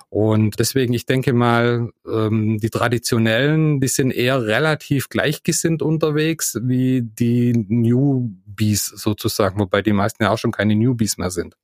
Und 0.09 0.59
deswegen, 0.59 0.95
ich 0.95 1.05
denke 1.05 1.33
mal, 1.33 1.91
ähm, 2.11 2.59
die 2.59 2.71
traditionellen, 2.71 3.81
die 3.81 3.89
sind 3.89 4.11
eher 4.11 4.43
relativ 4.43 5.09
gleichgesinnt 5.11 5.83
unterwegs 5.83 6.59
wie 6.63 7.03
die 7.03 7.53
Newbies 7.53 8.87
sozusagen, 8.87 9.61
wobei 9.61 9.83
die 9.83 9.93
meisten 9.93 10.23
ja 10.23 10.31
auch 10.31 10.39
schon 10.39 10.53
keine 10.53 10.75
Newbies 10.75 11.19
mehr 11.19 11.31
sind. 11.31 11.55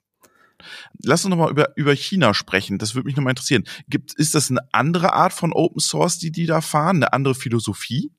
Lass 1.03 1.25
uns 1.25 1.31
nochmal 1.31 1.51
über, 1.51 1.77
über 1.77 1.95
China 1.95 2.33
sprechen. 2.35 2.79
Das 2.79 2.95
würde 2.95 3.07
mich 3.07 3.17
nochmal 3.17 3.33
interessieren. 3.33 3.65
Gibt, 3.89 4.15
ist 4.15 4.35
das 4.35 4.51
eine 4.51 4.61
andere 4.73 5.13
Art 5.13 5.33
von 5.33 5.53
Open 5.53 5.81
Source, 5.81 6.19
die 6.19 6.31
die 6.31 6.47
da 6.47 6.61
fahren? 6.61 6.97
Eine 6.97 7.13
andere 7.13 7.35
Philosophie? 7.35 8.13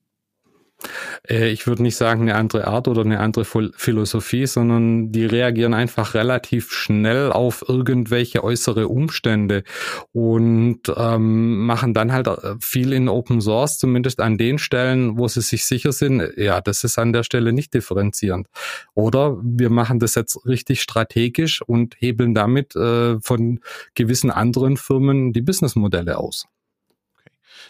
Äh, 1.28 1.50
ich 1.50 1.68
würde 1.68 1.84
nicht 1.84 1.96
sagen 1.96 2.22
eine 2.24 2.36
andere 2.36 2.68
Art 2.68 2.88
oder 2.88 3.02
eine 3.02 3.20
andere 3.20 3.46
Philosophie, 3.46 4.46
sondern 4.46 5.12
die 5.12 5.26
reagieren 5.26 5.74
einfach 5.74 6.14
relativ 6.14 6.72
schnell 6.72 7.32
auf 7.32 7.66
irgendwelche 7.68 8.44
äußere 8.44 8.88
Umstände 8.88 9.64
und 10.12 10.82
ähm, 10.96 11.66
machen 11.66 11.94
dann 11.94 12.12
halt 12.12 12.28
äh, 12.28 12.56
viel 12.60 12.94
in 12.94 13.10
Open 13.10 13.42
Source, 13.42 13.78
zumindest 13.78 14.20
an 14.20 14.38
den 14.38 14.58
Stellen, 14.58 15.18
wo 15.18 15.28
sie 15.28 15.42
sich 15.42 15.66
sicher 15.66 15.92
sind, 15.92 16.22
ja, 16.38 16.62
das 16.62 16.84
ist 16.84 16.98
an 16.98 17.14
der 17.14 17.24
Stelle 17.24 17.54
nicht 17.54 17.74
differenzierend. 17.74 18.48
Oder 18.94 19.38
wir 19.42 19.70
machen 19.70 20.00
das 20.00 20.16
jetzt 20.16 20.46
richtig 20.46 20.82
strategisch 20.82 21.62
und 21.62 21.96
hebeln 22.00 22.34
damit 22.34 22.76
äh, 22.76 23.20
von 23.22 23.60
gewissen 23.94 24.32
anderen 24.32 24.78
Firmen 24.78 25.34
die 25.34 25.42
Businessmodelle 25.42 26.18
aus. 26.18 26.48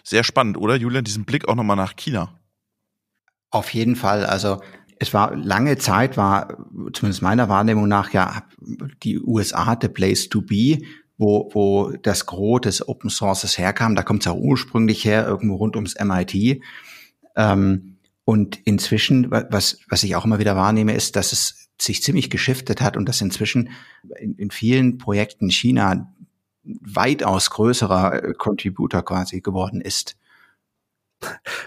Sehr 0.03 0.23
spannend, 0.23 0.57
oder 0.57 0.75
Julian, 0.75 1.03
diesen 1.03 1.25
Blick 1.25 1.47
auch 1.47 1.55
nochmal 1.55 1.77
nach 1.77 1.95
China. 1.95 2.29
Auf 3.55 3.73
jeden 3.73 3.95
Fall. 3.95 4.25
Also 4.25 4.61
es 4.99 5.13
war 5.13 5.33
lange 5.33 5.77
Zeit, 5.77 6.17
war 6.17 6.57
zumindest 6.91 7.21
meiner 7.21 7.47
Wahrnehmung 7.47 7.87
nach 7.87 8.11
ja 8.11 8.43
die 9.01 9.17
USA 9.17 9.77
the 9.81 9.87
place 9.87 10.27
to 10.27 10.41
be, 10.41 10.79
wo, 11.17 11.49
wo 11.53 11.91
das 11.91 12.25
Gros 12.25 12.59
des 12.59 12.85
Open 12.85 13.09
Sources 13.09 13.57
herkam. 13.57 13.95
Da 13.95 14.03
kommt 14.03 14.23
es 14.23 14.25
ja 14.25 14.33
ursprünglich 14.33 15.05
her, 15.05 15.25
irgendwo 15.25 15.55
rund 15.55 15.77
ums 15.77 15.95
MIT. 15.97 16.61
Ähm, 17.37 17.95
und 18.25 18.59
inzwischen, 18.65 19.31
was, 19.31 19.79
was 19.87 20.03
ich 20.03 20.17
auch 20.17 20.25
immer 20.25 20.39
wieder 20.39 20.57
wahrnehme, 20.57 20.93
ist, 20.93 21.15
dass 21.15 21.31
es 21.31 21.69
sich 21.79 22.03
ziemlich 22.03 22.29
geschiftet 22.29 22.81
hat 22.81 22.97
und 22.97 23.07
dass 23.07 23.21
inzwischen 23.21 23.69
in, 24.19 24.35
in 24.35 24.51
vielen 24.51 24.97
Projekten 24.97 25.49
China 25.49 26.13
weitaus 26.63 27.51
größerer 27.51 28.33
Contributor 28.33 29.01
quasi 29.05 29.39
geworden 29.39 29.79
ist. 29.79 30.17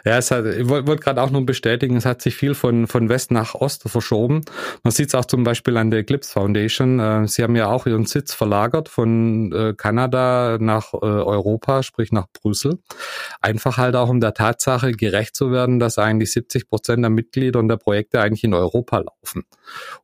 Ja, 0.05 0.19
es 0.19 0.31
hat, 0.31 0.47
ich 0.47 0.69
wollte 0.69 0.87
wollt 0.87 1.01
gerade 1.01 1.21
auch 1.21 1.31
nur 1.31 1.45
bestätigen, 1.45 1.97
es 1.97 2.05
hat 2.05 2.23
sich 2.23 2.37
viel 2.37 2.55
von, 2.55 2.87
von 2.87 3.09
West 3.09 3.31
nach 3.31 3.55
Ost 3.55 3.89
verschoben. 3.89 4.43
Man 4.83 4.93
sieht 4.93 5.09
es 5.09 5.15
auch 5.15 5.25
zum 5.25 5.45
Beispiel 5.45 5.77
an 5.77 5.91
der 5.91 6.01
Eclipse 6.01 6.33
Foundation. 6.33 7.01
Äh, 7.01 7.27
sie 7.27 7.43
haben 7.43 7.57
ja 7.57 7.69
auch 7.69 7.87
ihren 7.87 8.07
Sitz 8.07 8.33
verlagert 8.33 8.89
von 8.89 9.53
äh, 9.53 9.75
Kanada 9.77 10.59
nach 10.61 10.95
äh, 10.95 10.99
Europa, 10.99 11.83
sprich 11.83 12.13
nach 12.13 12.27
Brüssel. 12.33 12.79
Einfach 13.41 13.77
halt 13.77 13.97
auch 13.97 14.09
um 14.09 14.21
der 14.21 14.35
Tatsache 14.35 14.93
gerecht 14.93 15.35
zu 15.35 15.51
werden, 15.51 15.79
dass 15.79 15.99
eigentlich 15.99 16.33
70 16.33 16.69
Prozent 16.69 17.03
der 17.03 17.11
Mitglieder 17.11 17.59
und 17.59 17.69
der 17.69 17.77
Projekte 17.77 18.21
eigentlich 18.21 18.45
in 18.45 18.55
Europa 18.55 18.99
laufen. 18.99 19.45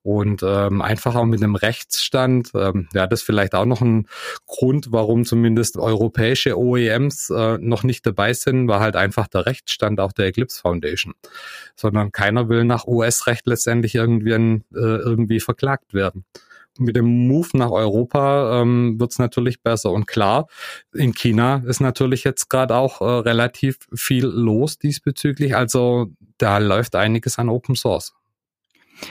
Und 0.03 0.43
ähm, 0.43 0.83
einfach 0.83 1.15
auch 1.15 1.25
mit 1.25 1.43
einem 1.43 1.55
Rechtsstand, 1.55 2.51
ähm, 2.55 2.89
ja, 2.93 3.07
das 3.07 3.21
ist 3.21 3.27
vielleicht 3.27 3.55
auch 3.55 3.65
noch 3.65 3.81
ein 3.81 4.07
Grund, 4.47 4.89
warum 4.91 5.25
zumindest 5.25 5.77
europäische 5.77 6.59
OEMs 6.59 7.31
äh, 7.31 7.59
noch 7.59 7.85
nicht 7.85 8.05
dabei 8.07 8.33
sind, 8.33 8.69
war 8.69 8.81
halt 8.81 8.97
einfach 8.97 9.29
der 9.35 9.47
Rechtsstand 9.47 10.01
auch 10.01 10.13
der 10.13 10.27
Eclipse 10.27 10.61
Foundation, 10.61 11.15
sondern 11.77 12.13
keiner 12.13 12.49
will 12.49 12.65
nach 12.65 12.87
US-Recht 12.87 13.47
letztendlich 13.47 13.95
irgendwie, 13.95 14.31
äh, 14.31 14.61
irgendwie 14.73 15.41
verklagt 15.41 15.95
werden 15.95 16.25
mit 16.79 16.97
dem 16.97 17.29
Move 17.29 17.49
nach 17.55 17.71
Europa 17.71 18.61
ähm, 18.61 18.99
wird 18.99 19.13
es 19.13 19.19
natürlich 19.19 19.63
besser. 19.63 19.91
Und 19.91 20.07
klar, 20.07 20.49
in 20.93 21.15
China 21.15 21.63
ist 21.67 21.81
natürlich 21.81 22.25
jetzt 22.25 22.51
gerade 22.51 22.77
auch 22.77 23.01
äh, 23.01 23.05
relativ 23.05 23.79
viel 23.95 24.27
los 24.27 24.79
diesbezüglich. 24.79 25.55
Also 25.55 26.09
da 26.39 26.59
läuft 26.59 26.97
einiges 26.97 27.39
an 27.39 27.49
Open 27.49 27.77
Source. 27.77 28.15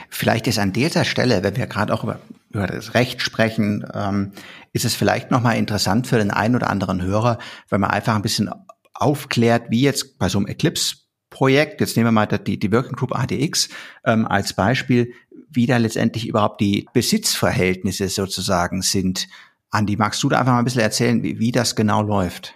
Vielleicht 0.08 0.46
ist 0.46 0.58
an 0.58 0.72
dieser 0.72 1.04
Stelle, 1.04 1.42
wenn 1.42 1.56
wir 1.56 1.66
gerade 1.66 1.92
auch 1.92 2.04
über, 2.04 2.18
über 2.50 2.66
das 2.66 2.94
Recht 2.94 3.22
sprechen, 3.22 3.86
ähm, 3.94 4.32
ist 4.72 4.84
es 4.84 4.94
vielleicht 4.94 5.30
nochmal 5.30 5.56
interessant 5.56 6.06
für 6.06 6.18
den 6.18 6.30
einen 6.30 6.56
oder 6.56 6.70
anderen 6.70 7.02
Hörer, 7.02 7.38
wenn 7.68 7.80
man 7.80 7.90
einfach 7.90 8.14
ein 8.14 8.22
bisschen 8.22 8.50
aufklärt, 8.94 9.70
wie 9.70 9.82
jetzt 9.82 10.18
bei 10.18 10.28
so 10.28 10.38
einem 10.38 10.46
Eclipse-Projekt, 10.46 11.80
jetzt 11.80 11.96
nehmen 11.96 12.08
wir 12.08 12.12
mal 12.12 12.26
die, 12.26 12.58
die 12.58 12.72
Working 12.72 12.96
Group 12.96 13.14
ADX 13.14 13.68
ähm, 14.04 14.26
als 14.26 14.52
Beispiel, 14.52 15.12
wie 15.50 15.66
da 15.66 15.76
letztendlich 15.76 16.26
überhaupt 16.28 16.60
die 16.60 16.86
Besitzverhältnisse 16.92 18.08
sozusagen 18.08 18.82
sind. 18.82 19.28
Andi, 19.70 19.96
magst 19.96 20.22
du 20.22 20.28
da 20.28 20.38
einfach 20.38 20.52
mal 20.52 20.58
ein 20.60 20.64
bisschen 20.64 20.82
erzählen, 20.82 21.22
wie, 21.22 21.38
wie 21.38 21.52
das 21.52 21.76
genau 21.76 22.02
läuft? 22.02 22.54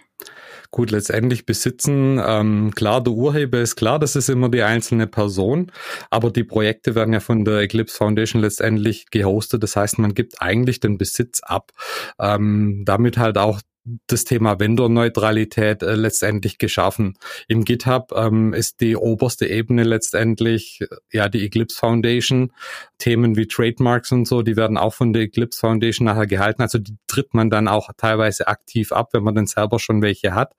Gut, 0.71 0.91
letztendlich 0.91 1.47
besitzen, 1.47 2.21
ähm, 2.23 2.71
klar, 2.75 3.01
der 3.01 3.13
Urheber 3.13 3.59
ist 3.59 3.75
klar, 3.75 3.97
das 3.97 4.15
ist 4.15 4.29
immer 4.29 4.49
die 4.49 4.61
einzelne 4.61 5.07
Person, 5.07 5.71
aber 6.11 6.29
die 6.29 6.43
Projekte 6.43 6.93
werden 6.93 7.11
ja 7.11 7.21
von 7.21 7.43
der 7.43 7.61
Eclipse 7.61 7.97
Foundation 7.97 8.43
letztendlich 8.43 9.09
gehostet. 9.09 9.63
Das 9.63 9.75
heißt, 9.75 9.97
man 9.97 10.13
gibt 10.13 10.43
eigentlich 10.43 10.79
den 10.79 10.99
Besitz 10.99 11.41
ab, 11.41 11.71
ähm, 12.19 12.83
damit 12.85 13.17
halt 13.17 13.39
auch 13.39 13.61
das 14.07 14.23
Thema 14.23 14.59
Vendor-Neutralität 14.59 15.83
äh, 15.83 15.95
letztendlich 15.95 16.57
geschaffen. 16.57 17.17
Im 17.47 17.63
GitHub 17.63 18.11
ähm, 18.15 18.53
ist 18.53 18.81
die 18.81 18.95
oberste 18.95 19.47
Ebene 19.47 19.83
letztendlich 19.83 20.83
ja 21.11 21.29
die 21.29 21.45
Eclipse 21.45 21.77
Foundation. 21.77 22.51
Themen 22.97 23.37
wie 23.37 23.47
Trademarks 23.47 24.11
und 24.11 24.27
so, 24.27 24.41
die 24.41 24.57
werden 24.57 24.77
auch 24.77 24.93
von 24.93 25.13
der 25.13 25.23
Eclipse 25.23 25.59
Foundation 25.59 26.05
nachher 26.05 26.27
gehalten. 26.27 26.61
Also 26.61 26.79
die 26.79 26.97
tritt 27.07 27.33
man 27.33 27.49
dann 27.49 27.67
auch 27.67 27.89
teilweise 27.97 28.47
aktiv 28.47 28.91
ab, 28.91 29.09
wenn 29.13 29.23
man 29.23 29.35
dann 29.35 29.47
selber 29.47 29.79
schon 29.79 30.01
welche 30.01 30.33
hat 30.35 30.53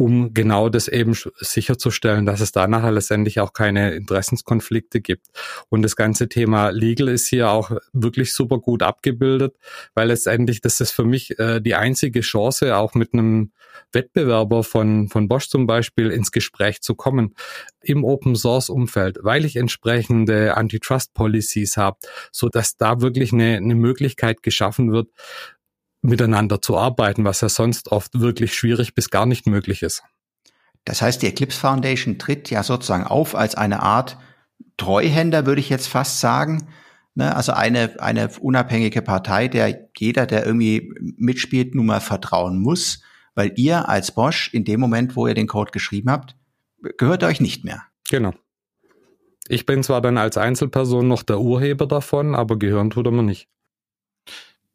um 0.00 0.32
genau 0.32 0.70
das 0.70 0.88
eben 0.88 1.14
sicherzustellen, 1.40 2.24
dass 2.24 2.40
es 2.40 2.52
da 2.52 2.66
nachher 2.66 2.90
letztendlich 2.90 3.38
auch 3.38 3.52
keine 3.52 3.92
Interessenskonflikte 3.92 5.02
gibt. 5.02 5.26
Und 5.68 5.82
das 5.82 5.94
ganze 5.94 6.26
Thema 6.26 6.70
Legal 6.70 7.08
ist 7.08 7.28
hier 7.28 7.50
auch 7.50 7.70
wirklich 7.92 8.32
super 8.32 8.60
gut 8.60 8.82
abgebildet, 8.82 9.56
weil 9.92 10.08
letztendlich 10.08 10.62
das 10.62 10.80
ist 10.80 10.92
für 10.92 11.04
mich 11.04 11.38
äh, 11.38 11.60
die 11.60 11.74
einzige 11.74 12.22
Chance, 12.22 12.78
auch 12.78 12.94
mit 12.94 13.12
einem 13.12 13.52
Wettbewerber 13.92 14.64
von, 14.64 15.08
von 15.08 15.28
Bosch 15.28 15.48
zum 15.48 15.66
Beispiel 15.66 16.10
ins 16.10 16.32
Gespräch 16.32 16.80
zu 16.80 16.94
kommen 16.94 17.34
im 17.82 18.02
Open 18.02 18.36
Source 18.36 18.70
Umfeld, 18.70 19.18
weil 19.20 19.44
ich 19.44 19.56
entsprechende 19.56 20.56
Antitrust 20.56 21.12
Policies 21.12 21.76
habe, 21.76 21.98
so 22.32 22.48
dass 22.48 22.78
da 22.78 23.02
wirklich 23.02 23.34
eine, 23.34 23.58
eine 23.58 23.74
Möglichkeit 23.74 24.42
geschaffen 24.42 24.92
wird, 24.92 25.08
miteinander 26.02 26.62
zu 26.62 26.76
arbeiten, 26.76 27.24
was 27.24 27.40
ja 27.40 27.48
sonst 27.48 27.92
oft 27.92 28.18
wirklich 28.20 28.54
schwierig 28.54 28.94
bis 28.94 29.10
gar 29.10 29.26
nicht 29.26 29.46
möglich 29.46 29.82
ist. 29.82 30.02
Das 30.84 31.02
heißt, 31.02 31.22
die 31.22 31.26
Eclipse 31.26 31.58
Foundation 31.58 32.18
tritt 32.18 32.50
ja 32.50 32.62
sozusagen 32.62 33.04
auf 33.04 33.34
als 33.34 33.54
eine 33.54 33.82
Art 33.82 34.16
Treuhänder, 34.76 35.44
würde 35.44 35.60
ich 35.60 35.68
jetzt 35.68 35.88
fast 35.88 36.20
sagen. 36.20 36.68
Ne? 37.14 37.34
Also 37.36 37.52
eine, 37.52 38.00
eine 38.00 38.30
unabhängige 38.40 39.02
Partei, 39.02 39.48
der 39.48 39.90
jeder, 39.96 40.26
der 40.26 40.46
irgendwie 40.46 40.90
mitspielt, 41.16 41.74
nun 41.74 41.86
mal 41.86 42.00
vertrauen 42.00 42.58
muss, 42.58 43.02
weil 43.34 43.52
ihr 43.56 43.88
als 43.88 44.12
Bosch 44.12 44.52
in 44.54 44.64
dem 44.64 44.80
Moment, 44.80 45.16
wo 45.16 45.26
ihr 45.26 45.34
den 45.34 45.46
Code 45.46 45.70
geschrieben 45.70 46.10
habt, 46.10 46.34
gehört 46.96 47.24
euch 47.24 47.40
nicht 47.40 47.64
mehr. 47.64 47.82
Genau. 48.08 48.32
Ich 49.48 49.66
bin 49.66 49.82
zwar 49.82 50.00
dann 50.00 50.16
als 50.16 50.38
Einzelperson 50.38 51.08
noch 51.08 51.22
der 51.22 51.40
Urheber 51.40 51.86
davon, 51.86 52.34
aber 52.34 52.58
gehören 52.58 52.90
tut 52.90 53.06
er 53.06 53.12
mir 53.12 53.22
nicht. 53.22 53.48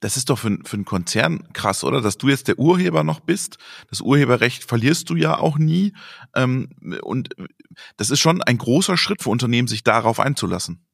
Das 0.05 0.17
ist 0.17 0.29
doch 0.29 0.37
für, 0.37 0.59
für 0.63 0.75
einen 0.75 0.85
Konzern 0.85 1.51
krass, 1.53 1.83
oder? 1.83 1.99
Dass 1.99 2.19
du 2.19 2.29
jetzt 2.29 2.47
der 2.47 2.59
Urheber 2.59 3.03
noch 3.03 3.21
bist. 3.21 3.57
Das 3.89 4.01
Urheberrecht 4.01 4.63
verlierst 4.63 5.09
du 5.09 5.15
ja 5.15 5.39
auch 5.39 5.57
nie. 5.57 5.93
Ähm, 6.35 6.69
und 7.01 7.29
das 7.97 8.11
ist 8.11 8.19
schon 8.19 8.43
ein 8.43 8.59
großer 8.59 8.97
Schritt 8.97 9.23
für 9.23 9.31
Unternehmen, 9.31 9.67
sich 9.67 9.83
darauf 9.83 10.19
einzulassen. 10.19 10.85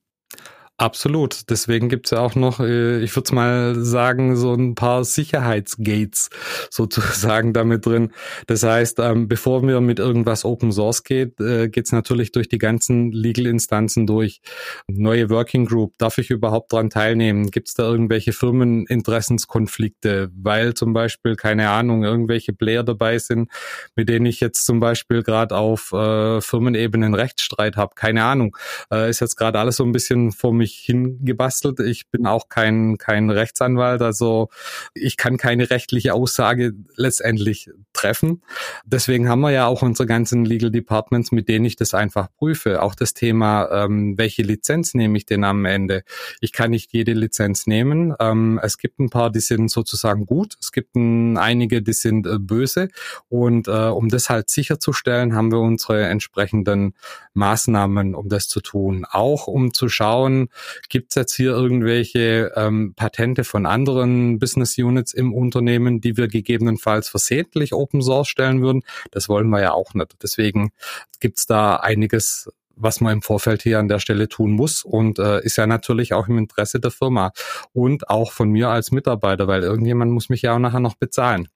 Absolut. 0.81 1.47
Deswegen 1.51 1.89
gibt's 1.89 2.09
ja 2.09 2.21
auch 2.21 2.33
noch, 2.33 2.59
äh, 2.59 3.03
ich 3.03 3.15
würde 3.15 3.35
mal 3.35 3.75
sagen, 3.85 4.35
so 4.35 4.55
ein 4.55 4.73
paar 4.73 5.03
Sicherheitsgates 5.05 6.31
sozusagen 6.71 7.53
damit 7.53 7.85
drin. 7.85 8.11
Das 8.47 8.63
heißt, 8.63 8.97
ähm, 8.97 9.27
bevor 9.27 9.61
wir 9.61 9.79
mit 9.79 9.99
irgendwas 9.99 10.43
Open 10.43 10.71
Source 10.71 11.03
geht, 11.03 11.39
äh, 11.39 11.69
geht's 11.69 11.91
natürlich 11.91 12.31
durch 12.31 12.49
die 12.49 12.57
ganzen 12.57 13.11
Legal-Instanzen 13.11 14.07
durch. 14.07 14.41
Neue 14.87 15.29
Working 15.29 15.67
Group, 15.67 15.99
darf 15.99 16.17
ich 16.17 16.31
überhaupt 16.31 16.73
dran 16.73 16.89
teilnehmen? 16.89 17.51
Gibt's 17.51 17.75
da 17.75 17.83
irgendwelche 17.83 18.33
Firmeninteressenskonflikte, 18.33 20.31
weil 20.35 20.73
zum 20.73 20.93
Beispiel, 20.93 21.35
keine 21.35 21.69
Ahnung, 21.69 22.03
irgendwelche 22.03 22.53
Player 22.53 22.81
dabei 22.81 23.19
sind, 23.19 23.51
mit 23.95 24.09
denen 24.09 24.25
ich 24.25 24.39
jetzt 24.39 24.65
zum 24.65 24.79
Beispiel 24.79 25.21
gerade 25.21 25.55
auf 25.55 25.91
äh, 25.93 26.41
Firmenebene 26.41 27.05
einen 27.05 27.13
Rechtsstreit 27.13 27.77
habe? 27.77 27.93
Keine 27.93 28.23
Ahnung. 28.23 28.57
Ist 28.89 29.19
jetzt 29.19 29.35
gerade 29.35 29.59
alles 29.59 29.77
so 29.77 29.83
ein 29.83 29.91
bisschen 29.91 30.31
vor 30.31 30.51
mich 30.53 30.70
mich 30.71 30.83
hingebastelt. 30.85 31.79
Ich 31.79 32.09
bin 32.09 32.25
auch 32.25 32.49
kein, 32.49 32.97
kein 32.97 33.29
Rechtsanwalt, 33.29 34.01
also 34.01 34.49
ich 34.93 35.17
kann 35.17 35.37
keine 35.37 35.69
rechtliche 35.69 36.13
Aussage 36.13 36.73
letztendlich 36.95 37.69
treffen. 37.93 38.41
Deswegen 38.85 39.29
haben 39.29 39.41
wir 39.41 39.51
ja 39.51 39.67
auch 39.67 39.81
unsere 39.81 40.07
ganzen 40.07 40.45
Legal 40.45 40.71
Departments, 40.71 41.31
mit 41.31 41.47
denen 41.47 41.65
ich 41.65 41.75
das 41.75 41.93
einfach 41.93 42.29
prüfe. 42.37 42.81
Auch 42.81 42.95
das 42.95 43.13
Thema, 43.13 43.69
ähm, 43.71 44.17
welche 44.17 44.43
Lizenz 44.43 44.93
nehme 44.93 45.17
ich 45.17 45.25
denn 45.25 45.43
am 45.43 45.65
Ende? 45.65 46.03
Ich 46.39 46.51
kann 46.51 46.71
nicht 46.71 46.93
jede 46.93 47.13
Lizenz 47.13 47.67
nehmen. 47.67 48.13
Ähm, 48.19 48.59
es 48.63 48.77
gibt 48.77 48.99
ein 48.99 49.09
paar, 49.09 49.29
die 49.29 49.39
sind 49.39 49.69
sozusagen 49.69 50.25
gut. 50.25 50.55
Es 50.59 50.71
gibt 50.71 50.95
ein, 50.95 51.37
einige, 51.37 51.81
die 51.81 51.93
sind 51.93 52.25
äh, 52.27 52.39
böse. 52.39 52.89
Und 53.29 53.67
äh, 53.67 53.71
um 53.71 54.09
das 54.09 54.29
halt 54.29 54.49
sicherzustellen, 54.49 55.35
haben 55.35 55.51
wir 55.51 55.59
unsere 55.59 56.05
entsprechenden 56.05 56.93
Maßnahmen, 57.33 58.15
um 58.15 58.29
das 58.29 58.47
zu 58.47 58.61
tun. 58.61 59.05
Auch 59.09 59.47
um 59.47 59.73
zu 59.73 59.89
schauen, 59.89 60.49
Gibt 60.89 61.11
es 61.11 61.15
jetzt 61.15 61.35
hier 61.35 61.51
irgendwelche 61.51 62.51
ähm, 62.55 62.93
Patente 62.95 63.43
von 63.43 63.65
anderen 63.65 64.39
Business 64.39 64.77
Units 64.77 65.13
im 65.13 65.33
Unternehmen, 65.33 66.01
die 66.01 66.17
wir 66.17 66.27
gegebenenfalls 66.27 67.09
versehentlich 67.09 67.73
Open 67.73 68.01
Source 68.01 68.27
stellen 68.27 68.61
würden? 68.61 68.83
Das 69.11 69.29
wollen 69.29 69.49
wir 69.49 69.61
ja 69.61 69.71
auch 69.73 69.93
nicht. 69.93 70.15
Deswegen 70.21 70.71
gibt 71.19 71.39
es 71.39 71.45
da 71.45 71.75
einiges 71.75 72.49
was 72.81 73.01
man 73.01 73.13
im 73.13 73.21
Vorfeld 73.21 73.61
hier 73.61 73.79
an 73.79 73.87
der 73.87 73.99
Stelle 73.99 74.27
tun 74.27 74.51
muss 74.51 74.83
und 74.83 75.19
äh, 75.19 75.43
ist 75.43 75.57
ja 75.57 75.67
natürlich 75.67 76.13
auch 76.13 76.27
im 76.27 76.37
Interesse 76.37 76.79
der 76.79 76.91
Firma 76.91 77.31
und 77.73 78.09
auch 78.09 78.31
von 78.31 78.49
mir 78.49 78.69
als 78.69 78.91
Mitarbeiter, 78.91 79.47
weil 79.47 79.61
irgendjemand 79.61 80.11
muss 80.11 80.29
mich 80.29 80.41
ja 80.41 80.55
auch 80.55 80.59
nachher 80.59 80.79
noch 80.79 80.95
bezahlen. 80.95 81.47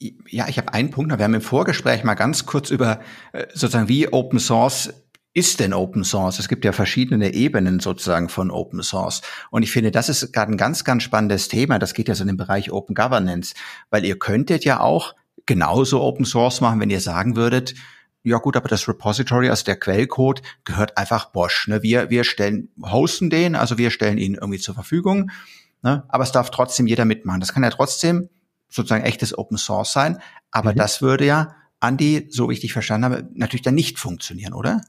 Ja, 0.00 0.48
ich 0.48 0.58
habe 0.58 0.72
einen 0.72 0.90
Punkt. 0.90 1.16
Wir 1.16 1.24
haben 1.24 1.34
im 1.34 1.40
Vorgespräch 1.40 2.04
mal 2.04 2.14
ganz 2.14 2.46
kurz 2.46 2.70
über 2.70 3.00
äh, 3.32 3.46
sozusagen 3.54 3.88
wie 3.88 4.12
Open 4.12 4.38
Source 4.38 4.92
ist 5.34 5.60
denn 5.60 5.74
Open 5.74 6.04
Source? 6.04 6.38
Es 6.38 6.48
gibt 6.48 6.64
ja 6.64 6.72
verschiedene 6.72 7.34
Ebenen 7.34 7.80
sozusagen 7.80 8.28
von 8.28 8.50
Open 8.50 8.82
Source. 8.82 9.20
Und 9.50 9.64
ich 9.64 9.72
finde, 9.72 9.90
das 9.90 10.08
ist 10.08 10.32
gerade 10.32 10.52
ein 10.52 10.56
ganz, 10.56 10.84
ganz 10.84 11.02
spannendes 11.02 11.48
Thema. 11.48 11.78
Das 11.80 11.92
geht 11.92 12.08
ja 12.08 12.14
so 12.14 12.22
in 12.22 12.28
den 12.28 12.36
Bereich 12.36 12.70
Open 12.70 12.94
Governance, 12.94 13.54
weil 13.90 14.04
ihr 14.04 14.18
könntet 14.18 14.64
ja 14.64 14.80
auch 14.80 15.14
genauso 15.44 16.00
Open 16.00 16.24
Source 16.24 16.60
machen, 16.60 16.80
wenn 16.80 16.90
ihr 16.90 17.00
sagen 17.00 17.36
würdet, 17.36 17.74
ja 18.22 18.38
gut, 18.38 18.56
aber 18.56 18.68
das 18.68 18.88
Repository, 18.88 19.50
also 19.50 19.64
der 19.66 19.76
Quellcode, 19.76 20.40
gehört 20.64 20.96
einfach 20.96 21.26
Bosch. 21.26 21.68
Ne? 21.68 21.82
Wir, 21.82 22.08
wir 22.08 22.24
stellen, 22.24 22.70
hosten 22.82 23.28
den, 23.28 23.54
also 23.54 23.76
wir 23.76 23.90
stellen 23.90 24.16
ihn 24.16 24.34
irgendwie 24.34 24.58
zur 24.58 24.74
Verfügung. 24.74 25.30
Ne? 25.82 26.04
Aber 26.08 26.24
es 26.24 26.32
darf 26.32 26.50
trotzdem 26.50 26.86
jeder 26.86 27.04
mitmachen. 27.04 27.40
Das 27.40 27.52
kann 27.52 27.62
ja 27.62 27.70
trotzdem 27.70 28.30
sozusagen 28.70 29.04
echtes 29.04 29.36
Open 29.36 29.58
Source 29.58 29.92
sein. 29.92 30.20
Aber 30.50 30.72
mhm. 30.72 30.76
das 30.76 31.02
würde 31.02 31.26
ja, 31.26 31.54
Andi, 31.80 32.28
so 32.30 32.48
wie 32.48 32.54
ich 32.54 32.60
dich 32.60 32.72
verstanden 32.72 33.04
habe, 33.04 33.28
natürlich 33.34 33.62
dann 33.62 33.74
nicht 33.74 33.98
funktionieren, 33.98 34.54
oder? 34.54 34.80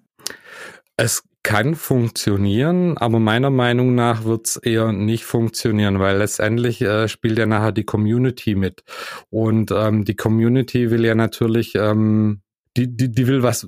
Es 0.97 1.23
kann 1.43 1.75
funktionieren, 1.75 2.97
aber 2.97 3.19
meiner 3.19 3.51
Meinung 3.51 3.93
nach 3.93 4.23
wird 4.23 4.47
es 4.47 4.57
eher 4.57 4.91
nicht 4.91 5.25
funktionieren, 5.25 5.99
weil 5.99 6.17
letztendlich 6.17 6.81
äh, 6.81 7.07
spielt 7.07 7.37
ja 7.37 7.45
nachher 7.45 7.71
die 7.71 7.83
Community 7.83 8.55
mit. 8.55 8.83
Und 9.29 9.71
ähm, 9.71 10.05
die 10.05 10.15
Community 10.15 10.89
will 10.89 11.05
ja 11.05 11.13
natürlich, 11.13 11.75
ähm, 11.75 12.41
die, 12.77 12.95
die, 12.97 13.11
die 13.11 13.27
will 13.27 13.43
was, 13.43 13.67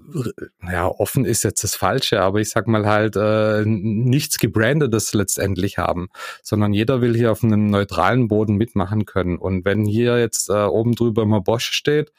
ja, 0.64 0.88
offen 0.88 1.24
ist 1.24 1.44
jetzt 1.44 1.64
das 1.64 1.76
Falsche, 1.76 2.22
aber 2.22 2.40
ich 2.40 2.50
sag 2.50 2.68
mal 2.68 2.88
halt, 2.88 3.16
äh, 3.16 3.64
nichts 3.66 4.40
gebrandetes 4.40 5.14
letztendlich 5.14 5.78
haben, 5.78 6.08
sondern 6.42 6.74
jeder 6.74 7.02
will 7.02 7.16
hier 7.16 7.32
auf 7.32 7.44
einem 7.44 7.68
neutralen 7.70 8.28
Boden 8.28 8.56
mitmachen 8.56 9.06
können. 9.06 9.38
Und 9.38 9.66
wenn 9.66 9.86
hier 9.86 10.20
jetzt 10.20 10.50
äh, 10.50 10.64
oben 10.64 10.96
drüber 10.96 11.22
immer 11.24 11.42
Bosch 11.42 11.72
steht, 11.72 12.12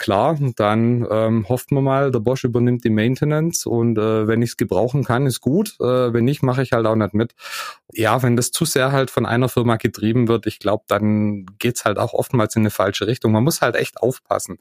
klar, 0.00 0.36
dann 0.56 1.06
ähm, 1.10 1.48
hofft 1.48 1.70
man 1.70 1.84
mal, 1.84 2.10
der 2.10 2.18
Bosch 2.18 2.42
übernimmt 2.42 2.82
die 2.84 2.90
Maintenance 2.90 3.66
und 3.66 3.98
äh, 3.98 4.26
wenn 4.26 4.42
ich 4.42 4.50
es 4.50 4.56
gebrauchen 4.56 5.04
kann, 5.04 5.26
ist 5.26 5.40
gut. 5.40 5.76
Äh, 5.78 6.12
wenn 6.12 6.24
nicht, 6.24 6.42
mache 6.42 6.62
ich 6.62 6.72
halt 6.72 6.86
auch 6.86 6.96
nicht 6.96 7.14
mit. 7.14 7.34
Ja, 7.92 8.22
wenn 8.22 8.36
das 8.36 8.50
zu 8.50 8.64
sehr 8.64 8.92
halt 8.92 9.10
von 9.10 9.26
einer 9.26 9.48
Firma 9.48 9.76
getrieben 9.76 10.26
wird, 10.26 10.46
ich 10.46 10.58
glaube, 10.58 10.84
dann 10.88 11.46
geht's 11.58 11.84
halt 11.84 11.98
auch 11.98 12.14
oftmals 12.14 12.56
in 12.56 12.62
eine 12.62 12.70
falsche 12.70 13.06
Richtung. 13.06 13.32
Man 13.32 13.44
muss 13.44 13.60
halt 13.60 13.76
echt 13.76 14.00
aufpassen, 14.02 14.58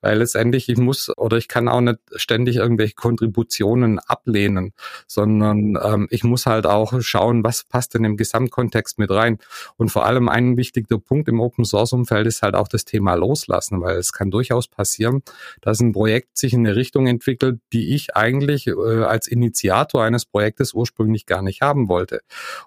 weil 0.00 0.18
letztendlich 0.18 0.68
ich 0.68 0.78
muss 0.78 1.10
oder 1.16 1.36
ich 1.36 1.48
kann 1.48 1.68
auch 1.68 1.80
nicht 1.80 1.98
ständig 2.14 2.56
irgendwelche 2.56 2.94
Kontributionen 2.94 3.98
ablehnen, 3.98 4.72
sondern 5.06 5.78
ähm, 5.82 6.08
ich 6.10 6.24
muss 6.24 6.46
halt 6.46 6.66
auch 6.66 7.00
schauen, 7.00 7.44
was 7.44 7.64
passt 7.64 7.94
denn 7.94 8.04
im 8.04 8.16
Gesamtkontext 8.16 8.98
mit 8.98 9.10
rein. 9.10 9.38
Und 9.76 9.90
vor 9.90 10.06
allem 10.06 10.28
ein 10.28 10.56
wichtiger 10.56 10.98
Punkt 10.98 11.28
im 11.28 11.40
Open 11.40 11.66
Source 11.66 11.92
Umfeld 11.92 12.26
ist 12.26 12.40
halt 12.42 12.54
auch 12.54 12.68
das 12.68 12.86
Thema 12.86 13.14
Loslassen, 13.14 13.82
weil 13.82 13.98
es 13.98 14.12
kann 14.12 14.30
durchaus 14.30 14.66
passieren, 14.78 15.22
dass 15.60 15.80
ein 15.80 15.92
Projekt 15.92 16.38
sich 16.38 16.54
in 16.54 16.66
eine 16.66 16.76
Richtung 16.76 17.06
entwickelt, 17.06 17.60
die 17.74 17.94
ich 17.94 18.16
eigentlich 18.16 18.68
äh, 18.68 19.02
als 19.02 19.26
Initiator 19.26 20.02
eines 20.02 20.24
Projektes 20.24 20.72
ursprünglich 20.72 21.26
gar 21.26 21.42
nicht 21.42 21.60
haben 21.60 21.88
wollte. 21.88 22.20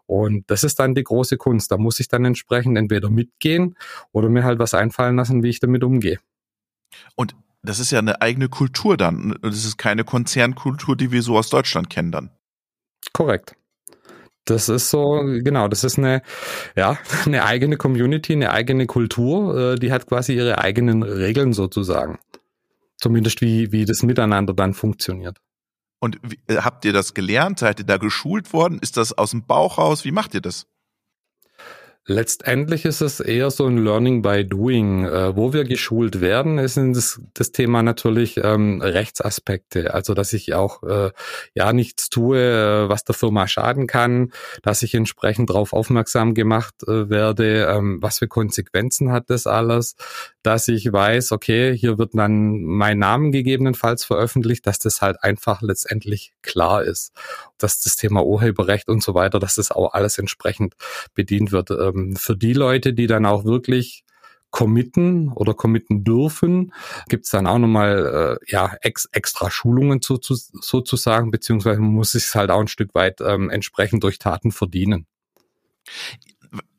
Und 0.06 0.44
das 0.52 0.64
ist 0.64 0.80
dann 0.80 0.94
die 0.94 1.04
große 1.04 1.38
Kunst. 1.38 1.72
Da 1.72 1.78
muss 1.78 2.00
ich 2.00 2.10
dann 2.10 2.26
entsprechend 2.26 2.78
entweder 2.78 3.10
mitgehen 3.10 3.76
oder 4.12 4.30
mir 4.30 4.44
halt 4.44 4.60
was 4.60 4.76
einfallen 4.76 5.16
lassen, 5.16 5.42
wie 5.42 5.50
ich 5.50 5.60
damit 5.60 5.84
umgehe. 5.84 6.20
Und 7.16 7.36
das 7.64 7.80
ist 7.80 7.92
ja 7.92 8.00
eine 8.00 8.22
eigene 8.22 8.50
Kultur 8.50 8.98
dann. 8.98 9.38
Das 9.42 9.66
ist 9.66 9.78
keine 9.78 10.04
Konzernkultur, 10.04 10.96
die 10.96 11.12
wir 11.12 11.22
so 11.22 11.38
aus 11.38 11.50
Deutschland 11.50 11.90
kennen 11.90 12.12
dann. 12.12 12.30
Korrekt. 13.14 13.56
Das 14.46 14.70
ist 14.70 14.90
so, 14.90 15.22
genau, 15.24 15.68
das 15.68 15.84
ist 15.84 15.98
eine, 15.98 16.22
ja, 16.76 16.98
eine 17.26 17.46
eigene 17.46 17.78
Community, 17.78 18.34
eine 18.34 18.52
eigene 18.52 18.88
Kultur, 18.88 19.74
äh, 19.74 19.76
die 19.76 19.92
hat 19.92 20.08
quasi 20.08 20.36
ihre 20.36 20.58
eigenen 20.58 21.04
Regeln 21.04 21.54
sozusagen. 21.54 22.20
Zumindest 22.98 23.42
wie, 23.42 23.72
wie 23.72 23.86
das 23.86 24.04
Miteinander 24.04 24.54
dann 24.54 24.74
funktioniert. 24.74 25.38
Und 26.00 26.18
wie, 26.24 26.40
äh, 26.48 26.58
habt 26.58 26.86
ihr 26.86 26.94
das 26.94 27.14
gelernt? 27.14 27.60
Seid 27.60 27.80
ihr 27.80 27.86
da 27.86 27.98
geschult 27.98 28.54
worden? 28.54 28.80
Ist 28.82 28.98
das 28.98 29.14
aus 29.14 29.32
dem 29.32 29.46
Bauch 29.46 29.78
raus? 29.78 30.04
Wie 30.06 30.12
macht 30.12 30.34
ihr 30.34 30.42
das? 30.42 30.66
Letztendlich 32.08 32.86
ist 32.86 33.02
es 33.02 33.20
eher 33.20 33.52
so 33.52 33.68
ein 33.68 33.78
Learning 33.78 34.24
by 34.24 34.44
Doing. 34.44 35.06
Äh, 35.06 35.36
wo 35.36 35.54
wir 35.54 35.66
geschult 35.66 36.20
werden, 36.20 36.58
ist 36.58 36.76
das, 36.78 37.22
das 37.36 37.52
Thema 37.52 37.84
natürlich 37.84 38.38
ähm, 38.44 38.82
Rechtsaspekte. 38.82 39.94
Also, 39.94 40.16
dass 40.16 40.34
ich 40.34 40.56
auch 40.56 40.82
äh, 40.82 41.12
ja 41.54 41.74
nichts 41.74 42.10
tue, 42.10 42.40
äh, 42.40 42.90
was 42.90 43.04
der 43.04 43.14
Firma 43.14 43.48
schaden 43.48 43.86
kann, 43.86 44.32
dass 44.64 44.82
ich 44.82 44.96
entsprechend 44.96 45.52
darauf 45.52 45.74
aufmerksam 45.74 46.34
gemacht 46.34 46.74
äh, 46.88 47.10
werde, 47.10 47.68
ähm, 47.70 48.00
was 48.02 48.18
für 48.18 48.28
Konsequenzen 48.28 49.12
hat 49.12 49.30
das 49.30 49.46
alles, 49.46 49.96
dass 50.42 50.68
ich 50.70 50.92
weiß, 50.92 51.32
okay, 51.32 51.78
hier 51.78 52.00
wird 52.00 52.16
dann 52.16 52.64
mein 52.64 52.98
Name 52.98 53.30
gegebenenfalls 53.30 54.06
veröffentlicht, 54.06 54.66
dass 54.66 54.80
das 54.80 55.02
halt 55.02 55.24
einfach 55.24 55.62
letztendlich 55.62 56.34
klar 56.42 56.84
ist, 56.84 57.14
dass 57.64 57.82
das 57.82 57.96
Thema 57.96 58.26
Urheberrecht 58.26 58.90
und 58.90 59.04
so 59.04 59.14
weiter, 59.14 59.40
dass 59.40 59.56
das 59.56 59.72
auch 59.72 59.94
alles 59.94 60.18
entsprechend 60.18 60.76
bedient 61.14 61.52
wird 61.52 61.72
ähm, 61.72 62.16
für 62.16 62.36
die 62.36 62.54
Leute, 62.54 62.94
die 62.94 63.08
dann 63.08 63.26
auch 63.26 63.46
wirklich 63.46 64.04
committen 64.52 65.30
oder 65.30 65.54
committen 65.54 66.04
dürfen, 66.04 66.74
gibt 67.08 67.26
es 67.26 67.32
dann 67.32 67.48
auch 67.48 67.58
nochmal 67.58 68.40
äh, 68.46 68.52
ja, 68.52 68.76
ex, 68.82 69.08
extra 69.12 69.50
Schulungen 69.50 70.02
zu, 70.02 70.18
zu, 70.18 70.36
sozusagen, 70.36 71.32
beziehungsweise 71.32 71.80
man 71.80 71.94
muss 71.94 72.12
sich 72.12 72.36
halt 72.36 72.52
auch 72.52 72.60
ein 72.60 72.68
Stück 72.68 72.94
weit 72.94 73.22
ähm, 73.22 73.50
entsprechend 73.50 74.04
durch 74.04 74.20
Taten 74.20 74.52
verdienen. 74.52 75.08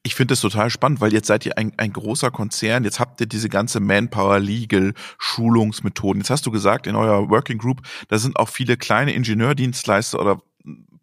Ich 0.05 0.17
finde 0.17 0.33
das 0.33 0.41
total 0.41 0.69
spannend, 0.69 1.01
weil 1.01 1.13
jetzt 1.13 1.29
seid 1.29 1.47
ihr 1.47 1.57
ein, 1.57 1.73
ein 1.79 1.93
großer 1.93 2.31
Konzern, 2.31 2.85
jetzt 2.85 3.01
habt 3.01 3.21
ihr 3.21 3.27
diese 3.27 3.49
ganze 3.49 3.81
Manpower 3.81 4.39
Legal 4.41 4.95
Schulungsmethoden. 5.19 6.21
Jetzt 6.21 6.31
hast 6.31 6.45
du 6.45 6.51
gesagt, 6.51 6.87
in 6.87 6.97
eurer 6.97 7.31
Working 7.31 7.59
Group, 7.59 7.83
da 8.09 8.19
sind 8.19 8.37
auch 8.37 8.49
viele 8.49 8.77
kleine 8.77 9.15
Ingenieurdienstleister 9.15 10.21
oder 10.21 10.43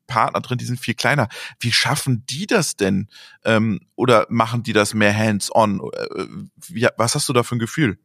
Partner 0.10 0.42
drin, 0.42 0.58
die 0.58 0.66
sind 0.66 0.80
viel 0.80 0.96
kleiner. 0.96 1.30
Wie 1.60 1.72
schaffen 1.72 2.26
die 2.30 2.48
das 2.48 2.76
denn? 2.76 3.08
Ähm, 3.46 3.80
oder 3.96 4.26
machen 4.30 4.64
die 4.64 4.74
das 4.74 4.94
mehr 4.94 5.16
hands-on? 5.16 5.80
Äh, 5.94 6.90
was 6.98 7.16
hast 7.16 7.30
du 7.30 7.34
da 7.34 7.44
für 7.44 7.56
ein 7.56 7.60
Gefühl? 7.60 7.98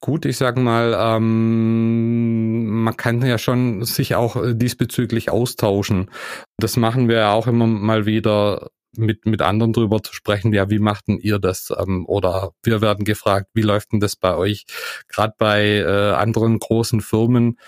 Gut, 0.00 0.24
ich 0.24 0.38
sag 0.38 0.56
mal, 0.56 0.96
ähm, 0.98 2.82
man 2.82 2.96
kann 2.96 3.20
ja 3.22 3.36
schon 3.36 3.84
sich 3.84 4.14
auch 4.14 4.34
äh, 4.36 4.54
diesbezüglich 4.54 5.30
austauschen. 5.30 6.10
Das 6.56 6.78
machen 6.78 7.08
wir 7.08 7.16
ja 7.16 7.32
auch 7.32 7.46
immer 7.46 7.66
mal 7.66 8.06
wieder 8.06 8.70
mit, 8.96 9.26
mit 9.26 9.42
anderen 9.42 9.72
drüber 9.72 10.02
zu 10.02 10.14
sprechen, 10.14 10.52
ja, 10.52 10.70
wie 10.70 10.78
macht 10.78 11.08
denn 11.08 11.18
ihr 11.18 11.38
das? 11.38 11.72
Ähm, 11.78 12.06
oder 12.06 12.52
wir 12.62 12.80
werden 12.80 13.04
gefragt, 13.04 13.48
wie 13.54 13.62
läuft 13.62 13.92
denn 13.92 14.00
das 14.00 14.16
bei 14.16 14.34
euch? 14.34 14.64
Gerade 15.08 15.34
bei 15.38 15.78
äh, 15.78 16.12
anderen 16.12 16.58
großen 16.58 17.00
Firmen, 17.00 17.58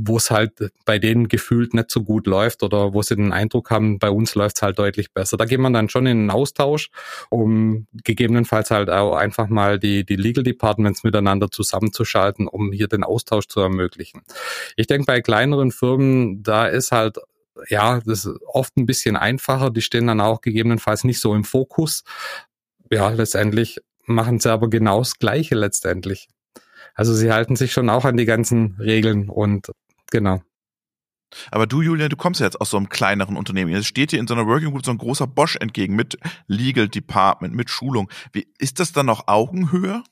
wo 0.00 0.16
es 0.16 0.30
halt 0.30 0.52
bei 0.84 0.98
denen 0.98 1.28
gefühlt 1.28 1.74
nicht 1.74 1.90
so 1.90 2.02
gut 2.02 2.26
läuft 2.26 2.62
oder 2.62 2.94
wo 2.94 3.02
sie 3.02 3.16
den 3.16 3.32
Eindruck 3.32 3.70
haben, 3.70 3.98
bei 3.98 4.10
uns 4.10 4.34
läuft 4.34 4.56
es 4.56 4.62
halt 4.62 4.78
deutlich 4.78 5.12
besser. 5.12 5.36
Da 5.36 5.44
geht 5.44 5.58
man 5.58 5.72
dann 5.72 5.88
schon 5.88 6.06
in 6.06 6.18
einen 6.18 6.30
Austausch, 6.30 6.90
um 7.30 7.86
gegebenenfalls 8.04 8.70
halt 8.70 8.90
auch 8.90 9.16
einfach 9.16 9.48
mal 9.48 9.78
die, 9.78 10.04
die 10.04 10.16
Legal 10.16 10.44
Departments 10.44 11.02
miteinander 11.02 11.50
zusammenzuschalten, 11.50 12.46
um 12.46 12.72
hier 12.72 12.88
den 12.88 13.02
Austausch 13.02 13.48
zu 13.48 13.60
ermöglichen. 13.60 14.22
Ich 14.76 14.86
denke, 14.86 15.06
bei 15.06 15.20
kleineren 15.20 15.72
Firmen, 15.72 16.42
da 16.42 16.66
ist 16.66 16.92
halt 16.92 17.18
ja, 17.68 17.98
das 18.06 18.24
ist 18.24 18.40
oft 18.46 18.76
ein 18.76 18.86
bisschen 18.86 19.16
einfacher. 19.16 19.70
Die 19.70 19.82
stehen 19.82 20.06
dann 20.06 20.20
auch 20.20 20.42
gegebenenfalls 20.42 21.02
nicht 21.02 21.18
so 21.18 21.34
im 21.34 21.42
Fokus. 21.42 22.04
Ja, 22.88 23.08
letztendlich 23.10 23.80
machen 24.06 24.38
sie 24.38 24.52
aber 24.52 24.70
genau 24.70 25.00
das 25.00 25.18
Gleiche 25.18 25.56
letztendlich. 25.56 26.28
Also 26.94 27.14
sie 27.14 27.32
halten 27.32 27.54
sich 27.54 27.72
schon 27.72 27.90
auch 27.90 28.04
an 28.04 28.16
die 28.16 28.24
ganzen 28.24 28.76
Regeln 28.80 29.28
und 29.28 29.70
genau. 30.10 30.42
Aber 31.50 31.66
du, 31.66 31.82
Julian, 31.82 32.08
du 32.08 32.16
kommst 32.16 32.40
ja 32.40 32.46
jetzt 32.46 32.60
aus 32.60 32.70
so 32.70 32.76
einem 32.76 32.88
kleineren 32.88 33.36
Unternehmen. 33.36 33.70
Jetzt 33.70 33.86
steht 33.86 34.12
dir 34.12 34.18
in 34.18 34.26
so 34.26 34.34
einer 34.34 34.46
Working 34.46 34.70
Group 34.70 34.84
so 34.84 34.90
ein 34.90 34.98
großer 34.98 35.26
Bosch 35.26 35.56
entgegen 35.56 35.94
mit 35.94 36.18
Legal 36.46 36.88
Department, 36.88 37.54
mit 37.54 37.70
Schulung. 37.70 38.10
Wie, 38.32 38.48
ist 38.58 38.80
das 38.80 38.92
dann 38.92 39.06
noch 39.06 39.28
Augenhöhe? 39.28 40.02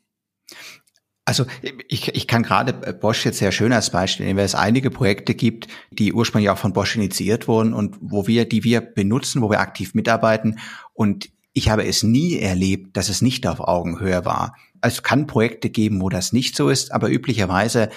Also 1.24 1.44
ich, 1.88 2.14
ich 2.14 2.28
kann 2.28 2.44
gerade 2.44 2.72
Bosch 2.92 3.24
jetzt 3.24 3.38
sehr 3.38 3.50
schön 3.50 3.72
als 3.72 3.90
Beispiel 3.90 4.26
nehmen, 4.26 4.38
weil 4.38 4.44
es 4.44 4.54
einige 4.54 4.90
Projekte 4.90 5.34
gibt, 5.34 5.66
die 5.90 6.12
ursprünglich 6.12 6.50
auch 6.50 6.58
von 6.58 6.72
Bosch 6.72 6.94
initiiert 6.94 7.48
wurden 7.48 7.74
und 7.74 7.96
wo 8.00 8.28
wir, 8.28 8.48
die 8.48 8.62
wir 8.62 8.80
benutzen, 8.80 9.42
wo 9.42 9.50
wir 9.50 9.58
aktiv 9.58 9.94
mitarbeiten. 9.94 10.60
Und 10.94 11.30
ich 11.52 11.68
habe 11.68 11.84
es 11.84 12.04
nie 12.04 12.38
erlebt, 12.38 12.96
dass 12.96 13.08
es 13.08 13.22
nicht 13.22 13.46
auf 13.46 13.58
Augenhöhe 13.58 14.24
war. 14.24 14.54
Es 14.82 15.02
kann 15.02 15.26
Projekte 15.26 15.68
geben, 15.68 16.00
wo 16.00 16.10
das 16.10 16.32
nicht 16.32 16.54
so 16.54 16.68
ist, 16.68 16.92
aber 16.92 17.10
üblicherweise, 17.10 17.88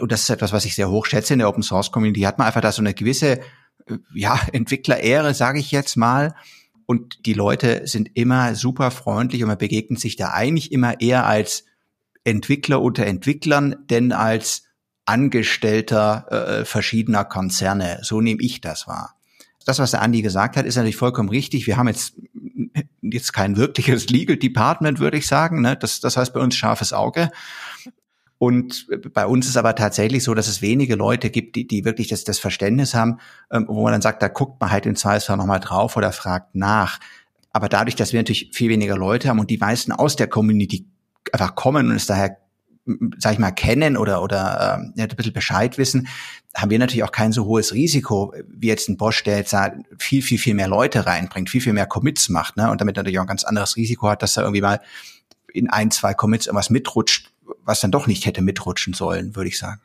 und 0.00 0.12
das 0.12 0.22
ist 0.22 0.30
etwas, 0.30 0.52
was 0.52 0.64
ich 0.64 0.74
sehr 0.74 0.90
hoch 0.90 1.06
schätze 1.06 1.32
in 1.32 1.38
der 1.38 1.48
Open 1.48 1.62
Source 1.62 1.90
Community, 1.92 2.22
hat 2.22 2.38
man 2.38 2.46
einfach 2.46 2.60
da 2.60 2.72
so 2.72 2.82
eine 2.82 2.94
gewisse, 2.94 3.40
ja, 4.14 4.40
Entwicklerehre, 4.52 5.34
sage 5.34 5.58
ich 5.58 5.70
jetzt 5.70 5.96
mal. 5.96 6.34
Und 6.86 7.26
die 7.26 7.34
Leute 7.34 7.86
sind 7.86 8.10
immer 8.14 8.54
super 8.54 8.90
freundlich 8.90 9.42
und 9.42 9.48
man 9.48 9.58
begegnet 9.58 10.00
sich 10.00 10.16
da 10.16 10.30
eigentlich 10.30 10.72
immer 10.72 11.00
eher 11.00 11.26
als 11.26 11.64
Entwickler 12.24 12.80
unter 12.80 13.06
Entwicklern, 13.06 13.76
denn 13.88 14.12
als 14.12 14.64
Angestellter 15.04 16.26
äh, 16.30 16.64
verschiedener 16.64 17.24
Konzerne. 17.24 18.00
So 18.02 18.20
nehme 18.20 18.42
ich 18.42 18.60
das 18.60 18.86
wahr. 18.86 19.16
Das, 19.64 19.78
was 19.78 19.92
der 19.92 20.02
Andi 20.02 20.22
gesagt 20.22 20.56
hat, 20.56 20.66
ist 20.66 20.76
natürlich 20.76 20.96
vollkommen 20.96 21.28
richtig. 21.28 21.66
Wir 21.66 21.76
haben 21.76 21.88
jetzt 21.88 22.14
jetzt 23.00 23.32
kein 23.32 23.56
wirkliches 23.56 24.08
Legal 24.08 24.36
Department, 24.36 24.98
würde 24.98 25.18
ich 25.18 25.26
sagen. 25.26 25.60
Ne? 25.60 25.76
Das, 25.76 26.00
das 26.00 26.16
heißt 26.16 26.32
bei 26.32 26.40
uns 26.40 26.54
scharfes 26.56 26.92
Auge. 26.92 27.30
Und 28.42 28.88
bei 29.14 29.24
uns 29.24 29.46
ist 29.46 29.56
aber 29.56 29.76
tatsächlich 29.76 30.24
so, 30.24 30.34
dass 30.34 30.48
es 30.48 30.62
wenige 30.62 30.96
Leute 30.96 31.30
gibt, 31.30 31.54
die, 31.54 31.64
die 31.64 31.84
wirklich 31.84 32.08
das, 32.08 32.24
das 32.24 32.40
Verständnis 32.40 32.92
haben, 32.92 33.20
ähm, 33.52 33.66
wo 33.68 33.84
man 33.84 33.92
dann 33.92 34.02
sagt, 34.02 34.20
da 34.20 34.26
guckt 34.26 34.60
man 34.60 34.72
halt 34.72 34.84
in 34.84 34.96
Zweifelsfall 34.96 35.36
nochmal 35.36 35.60
drauf 35.60 35.96
oder 35.96 36.10
fragt 36.10 36.56
nach. 36.56 36.98
Aber 37.52 37.68
dadurch, 37.68 37.94
dass 37.94 38.12
wir 38.12 38.18
natürlich 38.18 38.50
viel 38.52 38.68
weniger 38.68 38.96
Leute 38.96 39.28
haben 39.28 39.38
und 39.38 39.48
die 39.48 39.58
meisten 39.58 39.92
aus 39.92 40.16
der 40.16 40.26
Community 40.26 40.88
einfach 41.30 41.54
kommen 41.54 41.88
und 41.88 41.94
es 41.94 42.06
daher 42.06 42.38
sag 43.18 43.34
ich 43.34 43.38
mal, 43.38 43.52
kennen 43.52 43.96
oder, 43.96 44.24
oder 44.24 44.82
äh, 44.96 45.02
ein 45.02 45.08
bisschen 45.16 45.32
Bescheid 45.32 45.78
wissen, 45.78 46.08
haben 46.56 46.70
wir 46.72 46.80
natürlich 46.80 47.04
auch 47.04 47.12
kein 47.12 47.30
so 47.30 47.44
hohes 47.44 47.72
Risiko, 47.72 48.34
wie 48.48 48.66
jetzt 48.66 48.88
ein 48.88 48.96
Bosch, 48.96 49.22
der 49.22 49.36
jetzt 49.36 49.52
da 49.52 49.72
viel, 50.00 50.20
viel, 50.20 50.38
viel 50.38 50.54
mehr 50.54 50.66
Leute 50.66 51.06
reinbringt, 51.06 51.48
viel, 51.48 51.60
viel 51.60 51.74
mehr 51.74 51.86
Commits 51.86 52.28
macht, 52.28 52.56
ne? 52.56 52.72
Und 52.72 52.80
damit 52.80 52.96
natürlich 52.96 53.20
auch 53.20 53.22
ein 53.22 53.28
ganz 53.28 53.44
anderes 53.44 53.76
Risiko 53.76 54.08
hat, 54.08 54.20
dass 54.20 54.36
er 54.36 54.42
irgendwie 54.42 54.62
mal 54.62 54.80
in 55.52 55.70
ein, 55.70 55.92
zwei 55.92 56.12
Commits 56.12 56.46
irgendwas 56.46 56.70
mitrutscht, 56.70 57.30
was 57.64 57.80
dann 57.80 57.90
doch 57.90 58.06
nicht 58.06 58.26
hätte 58.26 58.42
mitrutschen 58.42 58.94
sollen, 58.94 59.36
würde 59.36 59.48
ich 59.48 59.58
sagen. 59.58 59.80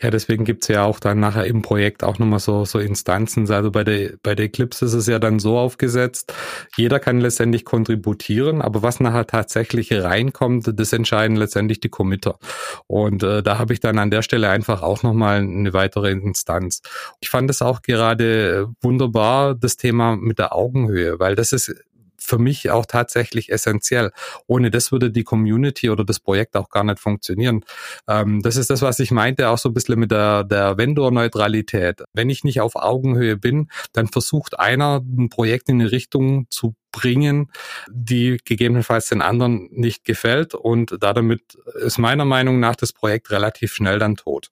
Ja, 0.00 0.10
deswegen 0.10 0.44
gibt's 0.44 0.68
ja 0.68 0.84
auch 0.84 1.00
dann 1.00 1.20
nachher 1.20 1.46
im 1.46 1.62
Projekt 1.62 2.04
auch 2.04 2.18
nochmal 2.18 2.40
so, 2.40 2.64
so 2.64 2.78
Instanzen. 2.78 3.50
Also 3.50 3.70
bei 3.70 3.84
der, 3.84 4.12
bei 4.22 4.34
der 4.34 4.46
Eclipse 4.46 4.84
ist 4.84 4.92
es 4.92 5.06
ja 5.06 5.18
dann 5.18 5.38
so 5.38 5.58
aufgesetzt, 5.58 6.32
jeder 6.76 7.00
kann 7.00 7.20
letztendlich 7.20 7.64
kontributieren, 7.64 8.62
aber 8.62 8.82
was 8.82 9.00
nachher 9.00 9.26
tatsächlich 9.26 9.92
reinkommt, 9.92 10.70
das 10.78 10.92
entscheiden 10.92 11.36
letztendlich 11.36 11.80
die 11.80 11.88
Committer. 11.88 12.38
Und 12.86 13.22
äh, 13.22 13.42
da 13.42 13.58
habe 13.58 13.72
ich 13.72 13.80
dann 13.80 13.98
an 13.98 14.10
der 14.10 14.22
Stelle 14.22 14.50
einfach 14.50 14.82
auch 14.82 15.02
nochmal 15.02 15.38
eine 15.38 15.72
weitere 15.72 16.10
Instanz. 16.10 16.82
Ich 17.20 17.30
fand 17.30 17.48
es 17.50 17.62
auch 17.62 17.82
gerade 17.82 18.68
wunderbar, 18.80 19.54
das 19.54 19.76
Thema 19.76 20.16
mit 20.16 20.38
der 20.38 20.54
Augenhöhe, 20.54 21.18
weil 21.18 21.34
das 21.34 21.52
ist 21.52 21.74
für 22.22 22.38
mich 22.38 22.70
auch 22.70 22.86
tatsächlich 22.86 23.50
essentiell. 23.50 24.12
Ohne 24.46 24.70
das 24.70 24.92
würde 24.92 25.10
die 25.10 25.24
Community 25.24 25.90
oder 25.90 26.04
das 26.04 26.20
Projekt 26.20 26.56
auch 26.56 26.70
gar 26.70 26.84
nicht 26.84 26.98
funktionieren. 26.98 27.64
Ähm, 28.08 28.42
das 28.42 28.56
ist 28.56 28.70
das, 28.70 28.82
was 28.82 28.98
ich 28.98 29.10
meinte, 29.10 29.48
auch 29.48 29.58
so 29.58 29.68
ein 29.68 29.74
bisschen 29.74 29.98
mit 29.98 30.10
der, 30.10 30.44
der 30.44 30.78
Vendor-Neutralität. 30.78 32.02
Wenn 32.12 32.30
ich 32.30 32.44
nicht 32.44 32.60
auf 32.60 32.76
Augenhöhe 32.76 33.36
bin, 33.36 33.68
dann 33.92 34.08
versucht 34.08 34.58
einer 34.58 35.00
ein 35.00 35.28
Projekt 35.28 35.68
in 35.68 35.80
eine 35.80 35.92
Richtung 35.92 36.46
zu 36.50 36.74
bringen, 36.92 37.50
die 37.90 38.38
gegebenenfalls 38.44 39.08
den 39.08 39.22
anderen 39.22 39.68
nicht 39.72 40.04
gefällt 40.04 40.54
und 40.54 40.96
damit 41.00 41.54
ist 41.80 41.98
meiner 41.98 42.26
Meinung 42.26 42.60
nach 42.60 42.76
das 42.76 42.92
Projekt 42.92 43.30
relativ 43.30 43.72
schnell 43.72 43.98
dann 43.98 44.16
tot. 44.16 44.50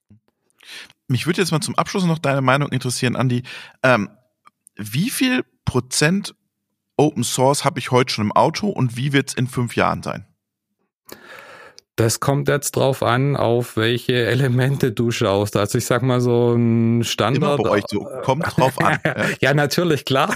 Mich 1.06 1.26
würde 1.26 1.42
jetzt 1.42 1.50
mal 1.50 1.60
zum 1.60 1.76
Abschluss 1.76 2.04
noch 2.04 2.18
deine 2.18 2.40
Meinung 2.40 2.70
interessieren, 2.70 3.16
Andi. 3.16 3.42
Ähm, 3.82 4.10
wie 4.76 5.10
viel 5.10 5.44
Prozent 5.64 6.34
Open 7.00 7.24
Source 7.24 7.64
habe 7.64 7.78
ich 7.78 7.90
heute 7.90 8.12
schon 8.12 8.26
im 8.26 8.32
Auto 8.32 8.68
und 8.68 8.94
wie 8.94 9.14
wird 9.14 9.30
es 9.30 9.34
in 9.34 9.46
fünf 9.46 9.74
Jahren 9.74 10.02
sein? 10.02 10.26
Das 11.96 12.20
kommt 12.20 12.46
jetzt 12.48 12.76
drauf 12.76 13.02
an, 13.02 13.36
auf 13.36 13.78
welche 13.78 14.26
Elemente 14.26 14.92
du 14.92 15.10
schaust. 15.10 15.56
Also 15.56 15.78
ich 15.78 15.86
sag 15.86 16.02
mal 16.02 16.20
so 16.20 16.52
ein 16.52 17.02
Standard. 17.02 17.58
Immer 17.58 17.62
bei 17.62 17.70
euch 17.70 17.84
so. 17.88 18.06
Kommt 18.22 18.44
drauf 18.54 18.78
an. 18.82 18.98
ja, 19.40 19.54
natürlich, 19.54 20.04
klar. 20.04 20.34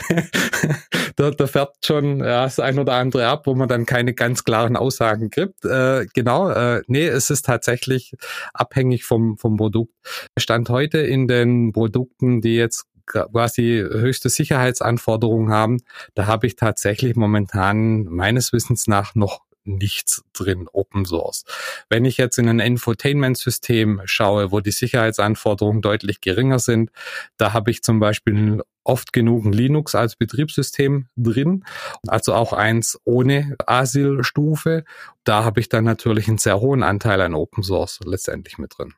da, 1.16 1.30
da 1.30 1.46
fährt 1.46 1.76
schon 1.84 2.18
ja, 2.18 2.42
das 2.44 2.58
ein 2.58 2.80
oder 2.80 2.94
andere 2.94 3.28
ab, 3.28 3.46
wo 3.46 3.54
man 3.54 3.68
dann 3.68 3.86
keine 3.86 4.12
ganz 4.12 4.42
klaren 4.42 4.76
Aussagen 4.76 5.30
gibt. 5.30 5.64
Äh, 5.64 6.06
genau, 6.14 6.50
äh, 6.50 6.82
nee, 6.88 7.06
es 7.06 7.30
ist 7.30 7.46
tatsächlich 7.46 8.12
abhängig 8.54 9.04
vom, 9.04 9.38
vom 9.38 9.56
Produkt. 9.56 9.94
Stand 10.36 10.68
heute 10.68 10.98
in 10.98 11.28
den 11.28 11.72
Produkten, 11.72 12.40
die 12.40 12.56
jetzt 12.56 12.86
quasi 13.06 13.84
höchste 13.88 14.28
Sicherheitsanforderungen 14.28 15.50
haben, 15.50 15.78
da 16.14 16.26
habe 16.26 16.46
ich 16.46 16.56
tatsächlich 16.56 17.16
momentan 17.16 18.04
meines 18.04 18.52
Wissens 18.52 18.86
nach 18.86 19.14
noch 19.14 19.46
nichts 19.66 20.24
drin 20.32 20.68
Open 20.72 21.04
Source. 21.04 21.44
Wenn 21.88 22.04
ich 22.04 22.16
jetzt 22.16 22.38
in 22.38 22.48
ein 22.48 22.60
Infotainment-System 22.60 24.02
schaue, 24.04 24.52
wo 24.52 24.60
die 24.60 24.70
Sicherheitsanforderungen 24.70 25.82
deutlich 25.82 26.20
geringer 26.20 26.58
sind, 26.58 26.90
da 27.36 27.52
habe 27.52 27.70
ich 27.70 27.82
zum 27.82 27.98
Beispiel 27.98 28.62
oft 28.84 29.12
genug 29.12 29.44
Linux 29.46 29.94
als 29.94 30.16
Betriebssystem 30.16 31.08
drin, 31.16 31.64
also 32.06 32.34
auch 32.34 32.52
eins 32.52 32.98
ohne 33.04 33.56
Asyl-Stufe. 33.66 34.84
Da 35.24 35.44
habe 35.44 35.60
ich 35.60 35.68
dann 35.68 35.84
natürlich 35.84 36.28
einen 36.28 36.38
sehr 36.38 36.60
hohen 36.60 36.82
Anteil 36.82 37.20
an 37.20 37.34
Open 37.34 37.64
Source 37.64 38.00
letztendlich 38.04 38.58
mit 38.58 38.78
drin. 38.78 38.94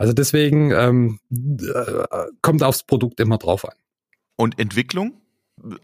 Also 0.00 0.14
deswegen 0.14 0.70
ähm, 0.70 1.18
äh, 1.30 2.06
kommt 2.40 2.62
aufs 2.62 2.84
Produkt 2.84 3.20
immer 3.20 3.36
drauf 3.36 3.66
an. 3.68 3.74
Und 4.34 4.58
Entwicklung? 4.58 5.20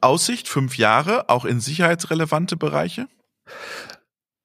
Aussicht, 0.00 0.48
fünf 0.48 0.78
Jahre, 0.78 1.28
auch 1.28 1.44
in 1.44 1.60
sicherheitsrelevante 1.60 2.56
Bereiche? 2.56 3.08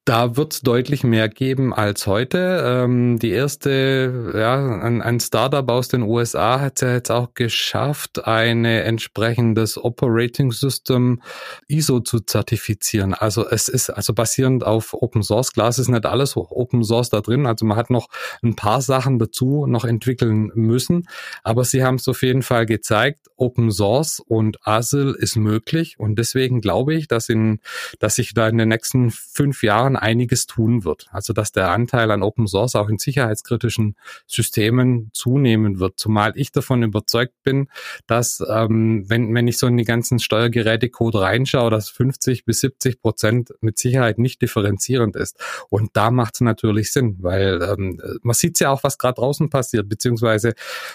Da 0.04 0.36
wird 0.36 0.54
es 0.54 0.62
deutlich 0.62 1.04
mehr 1.04 1.30
geben 1.30 1.76
als 1.76 2.08
heute. 2.08 2.64
Ähm, 2.66 3.20
die 3.20 3.30
erste, 3.30 4.32
ja, 4.36 4.82
ein, 4.82 5.00
ein 5.00 5.20
Startup 5.20 5.70
aus 5.70 5.90
den 5.90 6.02
USA 6.02 6.60
hat 6.60 6.78
es 6.78 6.82
ja 6.82 6.94
jetzt 6.94 7.12
auch 7.12 7.36
geschafft, 7.36 8.26
ein 8.26 8.66
entsprechendes 8.66 9.78
Operating 9.78 10.52
System 10.52 11.22
ISO 11.68 12.00
zu 12.00 12.20
zertifizieren. 12.20 13.14
Also 13.14 13.48
es 13.48 13.68
ist 13.68 13.92
also 13.92 14.16
basierend 14.16 14.66
auf 14.66 14.96
Open 14.96 15.22
Source. 15.22 15.54
Klar, 15.54 15.70
es 15.70 15.78
ist 15.78 15.90
nicht 15.90 16.08
alles 16.08 16.36
Open 16.36 16.84
Source 16.84 17.12
da 17.12 17.22
drin. 17.22 17.46
Also 17.46 17.68
man 17.68 17.78
hat 17.78 17.92
noch 17.92 18.08
ein 18.42 18.56
paar 18.56 18.82
Sachen 18.82 19.20
dazu 19.20 19.68
noch 19.68 19.86
entwickeln 19.86 20.52
müssen. 20.56 21.08
Aber 21.44 21.64
sie 21.64 21.84
haben 21.84 21.96
es 21.96 22.08
auf 22.08 22.24
jeden 22.24 22.42
Fall 22.42 22.66
gezeigt, 22.66 23.28
Open 23.38 23.70
Source 23.70 24.20
und 24.20 24.66
ASIL 24.66 25.16
ist 25.20 25.36
möglich. 25.36 26.00
Und 26.00 26.18
deswegen 26.18 26.60
glaube 26.60 26.96
ich, 26.96 27.08
dass 27.08 27.30
in, 27.30 27.60
dass 28.00 28.16
sich 28.16 28.34
da 28.34 28.48
in 28.48 28.58
den 28.58 28.70
nächsten 28.70 29.12
fünf 29.12 29.62
Jahren 29.62 29.91
schon 29.92 29.98
einiges 29.98 30.48
tun 30.48 30.86
wird. 30.86 31.08
Also 31.12 31.34
dass 31.34 31.52
der 31.52 31.72
Anteil 31.72 32.12
an 32.12 32.24
Open 32.24 32.48
Source 32.48 32.76
auch 32.76 32.90
in 32.90 32.98
sicherheitskritischen 32.98 33.96
Systemen 34.26 35.10
zunehmen 35.14 35.80
wird. 35.80 35.98
Zumal 35.98 36.34
ich 36.36 36.52
davon 36.52 36.84
überzeugt 36.84 37.34
bin, 37.44 37.68
dass 38.08 38.44
ähm, 38.50 39.04
wenn, 39.08 39.34
wenn 39.34 39.48
ich 39.48 39.58
so 39.58 39.68
in 39.68 39.78
die 39.78 39.84
ganzen 39.84 40.20
Steuergerätecode 40.20 41.16
reinschaue, 41.16 41.70
dass 41.70 41.90
50 41.90 42.46
bis 42.46 42.62
70 42.62 43.02
Prozent 43.02 43.54
mit 43.62 43.78
Sicherheit 43.78 44.18
nicht 44.18 44.42
differenzierend 44.42 45.16
ist. 45.16 45.38
Und 45.70 45.92
da 45.94 46.12
macht 46.12 46.36
es 46.36 46.42
natürlich 46.42 46.92
Sinn, 46.92 47.18
weil 47.20 47.62
ähm, 47.62 48.02
man 48.22 48.34
sieht 48.34 48.60
ja 48.60 48.72
auch, 48.72 48.84
was 48.84 48.98
gerade 48.98 49.16
draußen 49.16 49.50
passiert, 49.50 49.90
beziehungsweise 49.90 50.54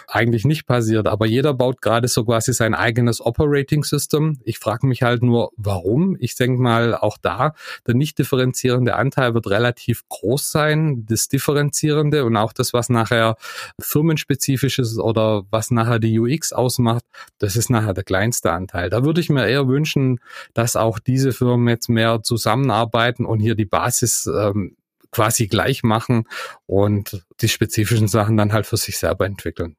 eigentlich 0.08 0.44
nicht 0.44 0.66
passiert. 0.66 1.06
Aber 1.06 1.26
jeder 1.26 1.52
baut 1.52 1.82
gerade 1.82 2.08
so 2.08 2.24
quasi 2.24 2.52
sein 2.52 2.74
eigenes 2.74 3.24
Operating 3.24 3.84
System. 3.84 4.38
Ich 4.44 4.58
frage 4.58 4.86
mich 4.86 5.02
halt 5.02 5.22
nur, 5.22 5.50
warum? 5.56 6.16
Ich 6.18 6.36
denke 6.36 6.60
mal, 6.62 6.94
auch 6.94 7.18
da, 7.18 7.54
der 7.86 7.94
nicht 7.94 8.18
differenzierende 8.18 8.85
Anteil 8.94 9.34
wird 9.34 9.48
relativ 9.48 10.08
groß 10.08 10.50
sein, 10.50 11.04
das 11.06 11.28
differenzierende 11.28 12.24
und 12.24 12.36
auch 12.36 12.52
das, 12.52 12.72
was 12.72 12.88
nachher 12.88 13.36
firmenspezifisches 13.80 14.98
oder 14.98 15.44
was 15.50 15.70
nachher 15.70 15.98
die 15.98 16.18
UX 16.18 16.52
ausmacht, 16.52 17.04
das 17.38 17.56
ist 17.56 17.70
nachher 17.70 17.94
der 17.94 18.04
kleinste 18.04 18.52
Anteil. 18.52 18.90
Da 18.90 19.04
würde 19.04 19.20
ich 19.20 19.28
mir 19.28 19.46
eher 19.46 19.66
wünschen, 19.66 20.20
dass 20.54 20.76
auch 20.76 20.98
diese 20.98 21.32
Firmen 21.32 21.68
jetzt 21.68 21.88
mehr 21.88 22.22
zusammenarbeiten 22.22 23.24
und 23.24 23.40
hier 23.40 23.54
die 23.54 23.64
Basis 23.64 24.26
ähm, 24.26 24.76
quasi 25.10 25.46
gleich 25.46 25.82
machen 25.82 26.24
und 26.66 27.24
die 27.40 27.48
spezifischen 27.48 28.08
Sachen 28.08 28.36
dann 28.36 28.52
halt 28.52 28.66
für 28.66 28.76
sich 28.76 28.98
selber 28.98 29.26
entwickeln. 29.26 29.76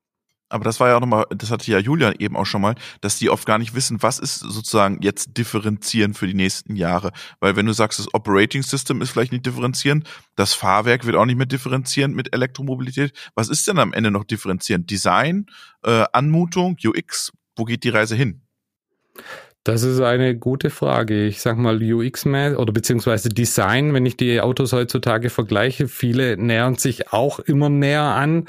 Aber 0.50 0.64
das 0.64 0.80
war 0.80 0.90
ja 0.90 0.96
auch 0.96 1.02
nochmal, 1.02 1.26
das 1.30 1.52
hatte 1.52 1.70
ja 1.70 1.80
Julian 1.80 2.16
eben 2.20 2.38
auch 2.38 2.46
schon 2.46 2.62
mal, 2.62 2.76
dass 3.02 3.18
die 3.18 3.30
oft 3.30 3.46
gar 3.46 3.58
nicht 3.58 3.76
wissen, 3.76 4.02
was 4.02 4.20
ist 4.20 4.40
sozusagen 4.40 5.02
jetzt 5.02 5.38
differenzieren 5.38 6.14
für 6.14 6.28
die 6.28 6.34
nächsten 6.34 6.76
Jahre. 6.76 7.12
Weil 7.40 7.56
wenn 7.56 7.66
du 7.66 7.74
sagst, 7.74 8.00
das 8.00 8.14
Operating 8.14 8.64
System 8.64 9.02
ist 9.02 9.10
vielleicht 9.10 9.34
nicht 9.34 9.46
differenzierend, 9.46 10.08
das 10.36 10.54
Fahrwerk 10.54 11.06
wird 11.06 11.18
auch 11.18 11.26
nicht 11.26 11.38
mehr 11.38 11.46
differenzierend 11.46 12.16
mit 12.16 12.34
Elektromobilität. 12.34 13.12
Was 13.36 13.50
ist 13.50 13.68
denn 13.68 13.80
am 13.80 13.94
Ende 13.94 14.12
noch 14.12 14.24
differenzierend? 14.24 14.90
Design, 14.90 15.48
äh, 15.84 16.06
Anmutung, 16.14 16.78
UX, 16.84 17.34
wo 17.56 17.66
geht 17.66 17.84
die 17.84 17.90
Reise 17.90 18.16
hin? 18.16 18.42
Das 19.68 19.84
ist 19.84 20.00
eine 20.00 20.38
gute 20.38 20.70
Frage. 20.70 21.26
Ich 21.26 21.42
sag 21.42 21.58
mal 21.58 21.84
UX 21.84 22.26
oder 22.26 22.72
beziehungsweise 22.72 23.28
Design, 23.28 23.94
wenn 23.94 24.06
ich 24.06 24.16
die 24.16 24.40
Autos 24.40 24.72
heutzutage 24.72 25.30
vergleiche, 25.30 25.90
viele 25.90 26.38
nähern 26.38 26.76
sich 26.76 27.12
auch 27.12 27.40
immer 27.40 27.68
näher 27.68 28.04
an 28.04 28.46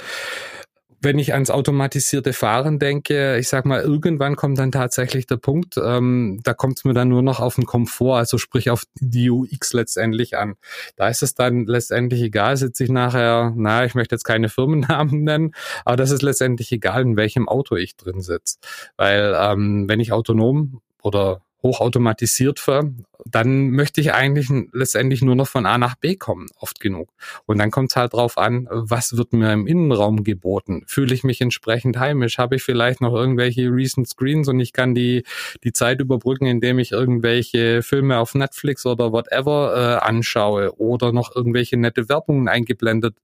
wenn 1.01 1.18
ich 1.18 1.32
ans 1.32 1.51
automatisierte 1.51 2.32
Fahren 2.32 2.78
denke, 2.78 3.36
ich 3.38 3.49
sag 3.49 3.64
mal, 3.64 3.80
irgendwann 3.80 4.36
kommt 4.36 4.59
dann 4.59 4.72
tatsächlich 4.72 5.26
der 5.26 5.36
Punkt, 5.36 5.76
ähm, 5.76 6.40
da 6.42 6.55
kommt 6.55 6.78
es 6.78 6.84
mir 6.84 6.94
dann 6.94 7.09
nur 7.09 7.22
noch 7.22 7.40
auf 7.40 7.55
den 7.55 7.66
Komfort, 7.66 8.18
also 8.18 8.38
sprich 8.38 8.70
auf 8.70 8.84
die 8.94 9.30
UX 9.30 9.72
letztendlich 9.72 10.36
an. 10.36 10.55
Da 10.96 11.09
ist 11.09 11.22
es 11.22 11.34
dann 11.34 11.66
letztendlich 11.66 12.22
egal, 12.22 12.57
sitze 12.57 12.84
ich 12.84 12.90
nachher, 12.90 13.53
na, 13.57 13.84
ich 13.84 13.94
möchte 13.94 14.14
jetzt 14.14 14.24
keine 14.24 14.49
Firmennamen 14.49 15.22
nennen, 15.24 15.53
aber 15.84 15.96
das 15.96 16.11
ist 16.11 16.22
letztendlich 16.22 16.72
egal, 16.72 17.03
in 17.03 17.16
welchem 17.16 17.49
Auto 17.49 17.76
ich 17.76 17.96
drin 17.96 18.20
sitze. 18.20 18.59
Weil 18.96 19.36
ähm, 19.38 19.88
wenn 19.88 20.01
ich 20.01 20.12
autonom 20.12 20.80
oder 21.03 21.42
hochautomatisiert 21.62 22.61
fahre, 22.61 22.92
dann 23.24 23.70
möchte 23.70 24.00
ich 24.00 24.14
eigentlich 24.14 24.48
letztendlich 24.72 25.22
nur 25.22 25.34
noch 25.34 25.48
von 25.48 25.66
A 25.66 25.76
nach 25.76 25.96
B 25.96 26.14
kommen, 26.14 26.46
oft 26.59 26.80
genug. 26.80 27.11
Und 27.46 27.59
dann 27.59 27.70
kommt 27.70 27.90
es 27.90 27.96
halt 27.96 28.12
drauf 28.12 28.38
an, 28.38 28.68
was 28.70 29.16
wird 29.16 29.32
mir 29.32 29.52
im 29.52 29.66
Innenraum 29.66 30.22
geboten? 30.22 30.84
Fühle 30.86 31.14
ich 31.14 31.24
mich 31.24 31.40
entsprechend 31.40 31.98
heimisch? 31.98 32.38
Habe 32.38 32.56
ich 32.56 32.62
vielleicht 32.62 33.00
noch 33.00 33.12
irgendwelche 33.12 33.70
Recent 33.70 34.09
Screens 34.09 34.48
und 34.48 34.61
ich 34.61 34.72
kann 34.72 34.94
die, 34.94 35.24
die 35.64 35.72
Zeit 35.72 36.00
überbrücken, 36.00 36.46
indem 36.46 36.78
ich 36.78 36.92
irgendwelche 36.92 37.82
Filme 37.82 38.18
auf 38.18 38.34
Netflix 38.34 38.86
oder 38.86 39.12
whatever 39.12 40.00
äh, 40.02 40.06
anschaue 40.06 40.78
oder 40.78 41.12
noch 41.12 41.34
irgendwelche 41.34 41.76
nette 41.76 42.09
Werbungen 42.09 42.48
eingeblendet 42.48 43.16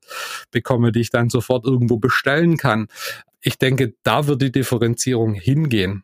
bekomme, 0.51 0.91
die 0.91 1.01
ich 1.01 1.11
dann 1.11 1.31
sofort 1.31 1.65
irgendwo 1.65 1.99
bestellen 1.99 2.57
kann. 2.57 2.89
Ich 3.41 3.59
denke, 3.59 3.95
da 4.03 4.27
wird 4.27 4.43
die 4.43 4.53
Differenzierung 4.53 5.35
hingehen. 5.35 6.03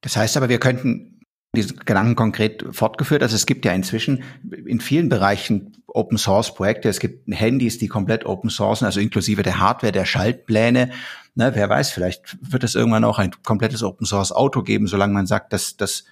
Das 0.00 0.16
heißt 0.16 0.36
aber, 0.36 0.48
wir 0.48 0.58
könnten 0.58 1.17
diese 1.54 1.74
Gedanken 1.74 2.14
konkret 2.14 2.64
fortgeführt. 2.72 3.22
Also 3.22 3.34
es 3.34 3.46
gibt 3.46 3.64
ja 3.64 3.72
inzwischen 3.72 4.22
in 4.66 4.80
vielen 4.80 5.08
Bereichen 5.08 5.82
Open 5.86 6.18
Source 6.18 6.54
Projekte. 6.54 6.88
Es 6.88 7.00
gibt 7.00 7.26
Handys, 7.34 7.78
die 7.78 7.88
komplett 7.88 8.26
Open 8.26 8.50
Sourcen, 8.50 8.84
also 8.84 9.00
inklusive 9.00 9.42
der 9.42 9.58
Hardware, 9.58 9.92
der 9.92 10.04
Schaltpläne. 10.04 10.90
Ne, 11.34 11.52
wer 11.54 11.68
weiß, 11.68 11.90
vielleicht 11.90 12.36
wird 12.40 12.64
es 12.64 12.74
irgendwann 12.74 13.04
auch 13.04 13.18
ein 13.18 13.30
komplettes 13.44 13.82
Open 13.82 14.06
Source 14.06 14.32
Auto 14.32 14.62
geben, 14.62 14.86
solange 14.86 15.14
man 15.14 15.26
sagt, 15.26 15.52
dass 15.52 15.76
das 15.76 16.04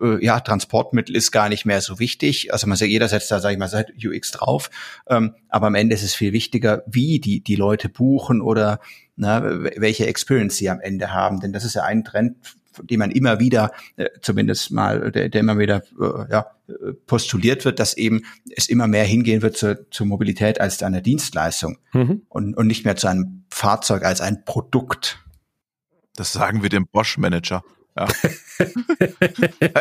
äh, 0.00 0.24
ja, 0.24 0.40
Transportmittel 0.40 1.14
ist 1.14 1.30
gar 1.30 1.48
nicht 1.48 1.66
mehr 1.66 1.80
so 1.80 1.98
wichtig. 1.98 2.52
Also 2.52 2.66
man 2.66 2.76
sagt, 2.76 2.90
jeder 2.90 3.08
setzt 3.08 3.30
da, 3.30 3.40
sage 3.40 3.54
ich 3.54 3.58
mal, 3.58 3.68
seit 3.68 3.92
UX 4.02 4.30
drauf. 4.30 4.70
Ähm, 5.08 5.34
aber 5.48 5.66
am 5.66 5.74
Ende 5.74 5.94
ist 5.94 6.02
es 6.02 6.14
viel 6.14 6.32
wichtiger, 6.32 6.82
wie 6.86 7.20
die, 7.20 7.42
die 7.42 7.56
Leute 7.56 7.88
buchen 7.88 8.40
oder 8.40 8.80
na, 9.16 9.42
welche 9.76 10.06
Experience 10.06 10.56
sie 10.56 10.70
am 10.70 10.80
Ende 10.80 11.12
haben. 11.12 11.40
Denn 11.40 11.52
das 11.52 11.64
ist 11.64 11.74
ja 11.74 11.82
ein 11.82 12.04
Trend, 12.04 12.57
die 12.82 12.96
man 12.96 13.10
immer 13.10 13.40
wieder, 13.40 13.72
äh, 13.96 14.08
zumindest 14.20 14.70
mal, 14.70 15.10
der, 15.10 15.28
der 15.28 15.40
immer 15.40 15.58
wieder 15.58 15.82
äh, 16.00 16.30
ja, 16.30 16.46
postuliert 17.06 17.64
wird, 17.64 17.78
dass 17.78 17.96
eben 17.96 18.22
es 18.54 18.68
immer 18.68 18.86
mehr 18.86 19.04
hingehen 19.04 19.42
wird 19.42 19.56
zur, 19.56 19.90
zur 19.90 20.06
Mobilität 20.06 20.60
als 20.60 20.78
zu 20.78 20.84
einer 20.84 21.00
Dienstleistung 21.00 21.78
mhm. 21.92 22.22
und, 22.28 22.54
und 22.54 22.66
nicht 22.66 22.84
mehr 22.84 22.96
zu 22.96 23.08
einem 23.08 23.44
Fahrzeug 23.50 24.04
als 24.04 24.20
ein 24.20 24.44
Produkt. 24.44 25.24
Das 26.14 26.32
sagen 26.32 26.62
wir 26.62 26.68
dem 26.68 26.86
Bosch-Manager. 26.86 27.64
Ja. 27.96 28.08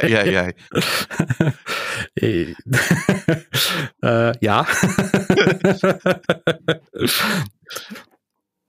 ja, 0.07 0.25
ja, 0.25 0.25
ja. 0.25 0.49
äh, 4.01 4.33
ja. 4.41 4.65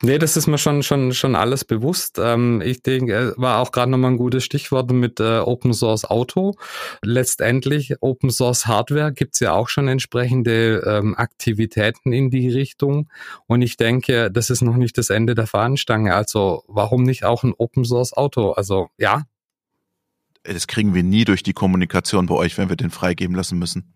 Nee, 0.01 0.19
das 0.19 0.37
ist 0.37 0.47
mir 0.47 0.59
schon, 0.59 0.85
schon, 0.85 1.13
schon 1.13 1.35
alles 1.35 1.65
bewusst. 1.65 2.21
Ähm, 2.23 2.63
ich 2.65 2.83
denke, 2.83 3.35
war 3.37 3.59
auch 3.59 3.73
gerade 3.73 3.91
nochmal 3.91 4.13
ein 4.13 4.17
gutes 4.17 4.45
Stichwort 4.45 4.93
mit 4.93 5.19
äh, 5.19 5.39
Open 5.39 5.73
Source 5.73 6.05
Auto. 6.05 6.55
Letztendlich 7.03 7.97
Open 8.01 8.31
Source 8.31 8.67
Hardware 8.67 9.13
gibt's 9.13 9.41
ja 9.41 9.55
auch 9.55 9.69
schon 9.69 9.89
entsprechende 9.89 10.85
ähm, 10.87 11.17
Aktivitäten 11.17 12.13
in 12.13 12.31
die 12.31 12.49
Richtung. 12.49 13.11
Und 13.47 13.63
ich 13.63 13.77
denke, 13.77 14.31
das 14.31 14.51
ist 14.51 14.63
noch 14.63 14.77
nicht 14.77 14.97
das 14.99 15.11
Ende 15.11 15.35
der 15.35 15.49
Fahnenstange. 15.49 16.15
Also 16.15 16.63
warum 16.69 17.03
nicht 17.03 17.25
auch 17.25 17.43
ein 17.43 17.55
Open 17.59 17.85
Source 17.85 18.13
Auto? 18.13 18.53
Also 18.53 18.91
ja. 18.99 19.25
Das 20.45 20.69
kriegen 20.69 20.95
wir 20.95 21.03
nie 21.03 21.25
durch 21.25 21.43
die 21.43 21.55
Kommunikation 21.55 22.27
bei 22.27 22.37
euch, 22.37 22.57
wenn 22.57 22.69
wir 22.69 22.77
den 22.77 22.91
freigeben 22.91 23.35
lassen 23.35 23.59
müssen. 23.59 23.95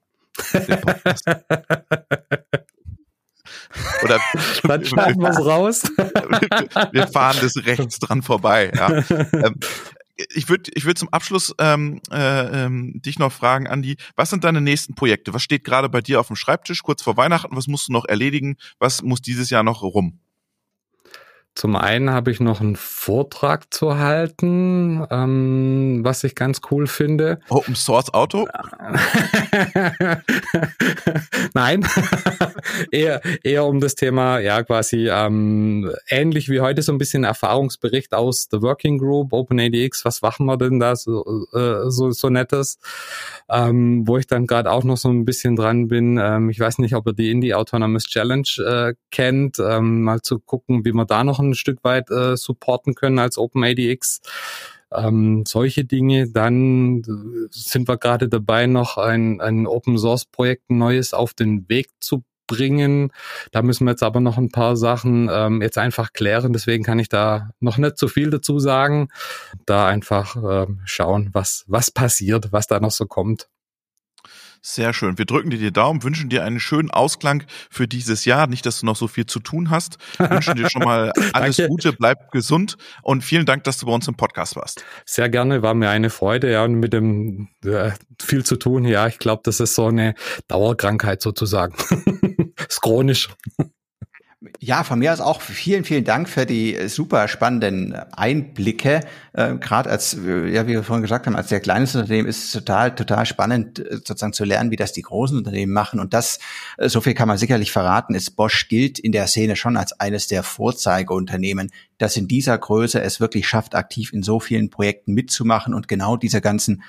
Oder 4.03 4.21
dann 4.63 4.85
schneiden 4.85 5.23
wir 5.23 5.31
es 5.31 5.39
raus. 5.45 5.83
wir 6.93 7.09
fahren 7.09 7.37
das 7.41 7.57
rechts 7.65 7.99
dran 7.99 8.23
vorbei. 8.23 8.73
Ja. 8.75 9.03
Ähm, 9.33 9.57
ich 10.35 10.49
würde 10.49 10.71
ich 10.75 10.85
würd 10.85 10.99
zum 10.99 11.09
Abschluss 11.09 11.55
ähm, 11.59 12.01
äh, 12.11 12.65
ähm, 12.65 13.01
dich 13.03 13.19
noch 13.19 13.33
fragen, 13.33 13.67
Andi, 13.67 13.97
was 14.15 14.31
sind 14.31 14.45
deine 14.45 14.61
nächsten 14.61 14.95
Projekte? 14.95 15.35
Was 15.35 15.43
steht 15.43 15.65
gerade 15.65 15.89
bei 15.89 16.01
dir 16.01 16.21
auf 16.21 16.29
dem 16.29 16.37
Schreibtisch 16.37 16.83
kurz 16.83 17.03
vor 17.03 17.17
Weihnachten? 17.17 17.57
Was 17.57 17.67
musst 17.67 17.89
du 17.89 17.93
noch 17.93 18.05
erledigen? 18.05 18.57
Was 18.79 19.03
muss 19.03 19.21
dieses 19.21 19.51
Jahr 19.51 19.63
noch 19.63 19.83
rum? 19.83 20.21
Zum 21.55 21.77
einen 21.77 22.11
habe 22.11 22.31
ich 22.31 22.41
noch 22.41 22.63
einen 22.63 22.77
Vortrag 22.77 23.75
zu 23.75 23.99
halten, 23.99 25.07
ähm, 25.11 26.01
was 26.03 26.25
ich 26.25 26.35
ganz 26.35 26.63
cool 26.71 26.87
finde. 26.87 27.41
Open 27.51 27.75
Source 27.75 28.15
Auto? 28.15 28.49
Nein, 31.55 31.87
eher, 32.91 33.21
eher 33.43 33.67
um 33.67 33.81
das 33.81 33.97
Thema, 33.97 34.39
ja, 34.39 34.63
quasi 34.63 35.11
ähm, 35.11 35.93
ähnlich 36.09 36.49
wie 36.49 36.61
heute 36.61 36.81
so 36.81 36.91
ein 36.91 36.99
bisschen 36.99 37.25
Erfahrungsbericht 37.25 38.15
aus 38.15 38.49
The 38.51 38.63
Working 38.63 38.97
Group, 38.97 39.35
OpenADX, 39.35 40.07
was 40.07 40.23
machen 40.23 40.47
wir 40.47 40.57
denn 40.57 40.81
da 40.81 40.97
so, 40.97 41.47
äh, 41.53 41.91
so, 41.91 42.13
so 42.13 42.31
nettes? 42.31 42.79
Ähm, 43.51 44.09
wo 44.09 44.17
ich 44.17 44.27
dann 44.27 44.47
gerade 44.47 44.71
auch 44.71 44.85
noch 44.85 44.97
so 44.97 45.11
ein 45.11 45.27
bisschen 45.27 45.57
dran 45.57 45.89
bin. 45.89 46.19
Ähm, 46.19 46.49
ich 46.49 46.59
weiß 46.59 46.79
nicht, 46.79 46.95
ob 46.95 47.07
ihr 47.09 47.13
die 47.13 47.31
Indie 47.31 47.55
Autonomous 47.55 48.05
Challenge 48.05 48.49
äh, 48.67 48.95
kennt, 49.11 49.59
ähm, 49.59 50.03
mal 50.03 50.23
zu 50.23 50.39
gucken, 50.39 50.87
wie 50.87 50.93
man 50.93 51.07
da 51.07 51.25
noch 51.25 51.41
ein 51.43 51.55
Stück 51.55 51.84
weit 51.84 52.11
äh, 52.11 52.36
supporten 52.36 52.95
können 52.95 53.18
als 53.18 53.38
OpenADX. 53.38 54.20
Ähm, 54.93 55.45
solche 55.47 55.84
Dinge. 55.84 56.28
Dann 56.30 57.01
äh, 57.01 57.49
sind 57.51 57.88
wir 57.88 57.97
gerade 57.97 58.28
dabei, 58.28 58.66
noch 58.66 58.99
ein, 58.99 59.40
ein 59.40 59.66
Open 59.66 59.99
Source 59.99 60.24
Projekt 60.26 60.70
Neues 60.70 61.14
auf 61.14 61.34
den 61.34 61.68
Weg 61.68 61.88
zu 62.01 62.24
bringen. 62.47 63.12
Da 63.51 63.62
müssen 63.62 63.86
wir 63.86 63.93
jetzt 63.93 64.03
aber 64.03 64.20
noch 64.20 64.36
ein 64.36 64.51
paar 64.51 64.76
Sachen 64.76 65.30
ähm, 65.32 65.62
jetzt 65.62 65.78
einfach 65.78 66.12
klären. 66.12 66.53
Deswegen 66.53 66.84
kann 66.84 66.99
ich 66.99 67.09
da 67.09 67.51
noch 67.61 67.78
nicht 67.78 67.99
so 67.99 68.09
viel 68.09 68.30
dazu 68.30 68.59
sagen. 68.59 69.09
Da 69.66 69.86
einfach 69.86 70.36
ähm, 70.36 70.80
schauen, 70.84 71.30
was, 71.32 71.64
was 71.66 71.90
passiert, 71.90 72.53
was 72.53 72.66
da 72.66 72.80
noch 72.80 72.90
so 72.90 73.07
kommt. 73.07 73.49
Sehr 74.65 74.93
schön. 74.93 75.19
Wir 75.19 75.25
drücken 75.25 75.51
dir 75.51 75.59
die 75.59 75.73
Daumen, 75.73 76.05
wünschen 76.05 76.31
dir 76.31 76.45
einen 76.45 76.61
schönen 76.61 76.89
Ausklang 76.93 77.43
für 77.69 77.89
dieses 77.89 78.25
Jahr. 78.25 78.47
Nicht, 78.47 78.65
dass 78.65 78.79
du 78.79 78.87
noch 78.87 78.95
so 78.95 79.09
viel 79.09 79.27
zu 79.27 79.41
tun 79.41 79.71
hast. 79.71 79.99
Wünschen 80.19 80.55
dir 80.55 80.71
schon 80.71 80.85
mal 80.85 81.11
alles 81.33 81.61
Gute, 81.67 81.93
bleib 81.93 82.31
gesund 82.31 82.77
und 83.03 83.25
vielen 83.25 83.45
Dank, 83.45 83.65
dass 83.65 83.79
du 83.79 83.87
bei 83.87 83.93
uns 83.93 84.07
im 84.07 84.15
Podcast 84.15 84.55
warst. 84.55 84.85
Sehr 85.05 85.29
gerne, 85.29 85.63
war 85.63 85.75
mir 85.75 85.91
eine 85.91 86.11
Freude, 86.11 86.53
ja, 86.53 86.63
und 86.63 86.75
mit 86.75 86.93
dem 86.93 87.49
äh, 87.65 87.91
viel 88.23 88.45
zu 88.45 88.55
tun. 88.55 88.85
Ja, 88.85 89.09
ich 89.09 89.19
glaube, 89.19 89.43
das 89.45 89.59
ist 89.59 89.75
so 89.75 89.87
eine 89.87 90.15
Dauerkrankheit 90.47 91.23
sozusagen. 91.23 91.75
ist 92.69 92.83
chronisch. 92.83 93.31
Ja, 94.59 94.82
von 94.82 94.99
mir 94.99 95.12
aus 95.12 95.20
auch 95.20 95.40
vielen, 95.40 95.84
vielen 95.84 96.05
Dank 96.05 96.28
für 96.28 96.47
die 96.47 96.74
äh, 96.74 96.88
super 96.88 97.28
spannenden 97.28 97.95
Einblicke. 97.95 99.01
Äh, 99.34 99.57
Gerade 99.57 99.88
als, 99.88 100.14
äh, 100.14 100.49
ja, 100.49 100.66
wie 100.66 100.72
wir 100.72 100.82
vorhin 100.82 101.03
gesagt 101.03 101.26
haben, 101.26 101.36
als 101.36 101.49
sehr 101.49 101.61
kleines 101.61 101.95
Unternehmen 101.95 102.28
ist 102.28 102.45
es 102.45 102.51
total, 102.51 102.95
total 102.95 103.24
spannend, 103.24 103.78
äh, 103.78 103.97
sozusagen 103.97 104.32
zu 104.32 104.45
lernen, 104.45 104.72
wie 104.72 104.76
das 104.76 104.93
die 104.93 105.03
großen 105.03 105.38
Unternehmen 105.38 105.72
machen. 105.72 106.01
Und 106.01 106.12
das, 106.12 106.40
so 106.78 107.01
viel 107.01 107.14
kann 107.14 107.28
man 107.28 107.38
sicherlich 107.38 107.70
verraten, 107.70 108.16
ist 108.16 108.32
Bosch 108.32 108.66
gilt 108.66 108.99
in 108.99 109.12
der 109.12 109.28
Szene 109.28 109.55
schon 109.55 109.76
als 109.76 109.93
eines 110.01 110.26
der 110.26 110.43
Vorzeigeunternehmen, 110.43 111.70
das 111.99 112.16
in 112.16 112.26
dieser 112.26 112.59
Größe 112.59 113.01
es 113.01 113.20
wirklich 113.20 113.47
schafft, 113.47 113.76
aktiv 113.76 114.12
in 114.12 114.24
so 114.24 114.40
vielen 114.40 114.70
Projekten 114.70 115.12
mitzumachen 115.14 115.72
und 115.72 115.86
genau 115.86 116.16
diese 116.16 116.40
ganzen 116.40 116.82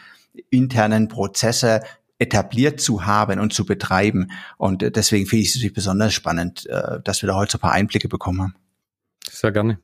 internen 0.49 1.07
Prozesse 1.07 1.81
etabliert 2.23 2.81
zu 2.81 3.05
haben 3.05 3.39
und 3.39 3.53
zu 3.53 3.65
betreiben. 3.65 4.31
Und 4.57 4.81
deswegen 4.95 5.27
finde 5.27 5.43
ich 5.43 5.55
es 5.55 5.73
besonders 5.73 6.13
spannend, 6.13 6.65
äh, 6.67 6.99
dass 7.03 7.21
wir 7.21 7.27
da 7.27 7.35
heute 7.35 7.51
so 7.51 7.57
ein 7.57 7.61
paar 7.61 7.73
Einblicke 7.73 8.07
bekommen 8.07 8.41
haben. 8.41 8.55
Sehr 9.29 9.51
gerne. 9.51 9.79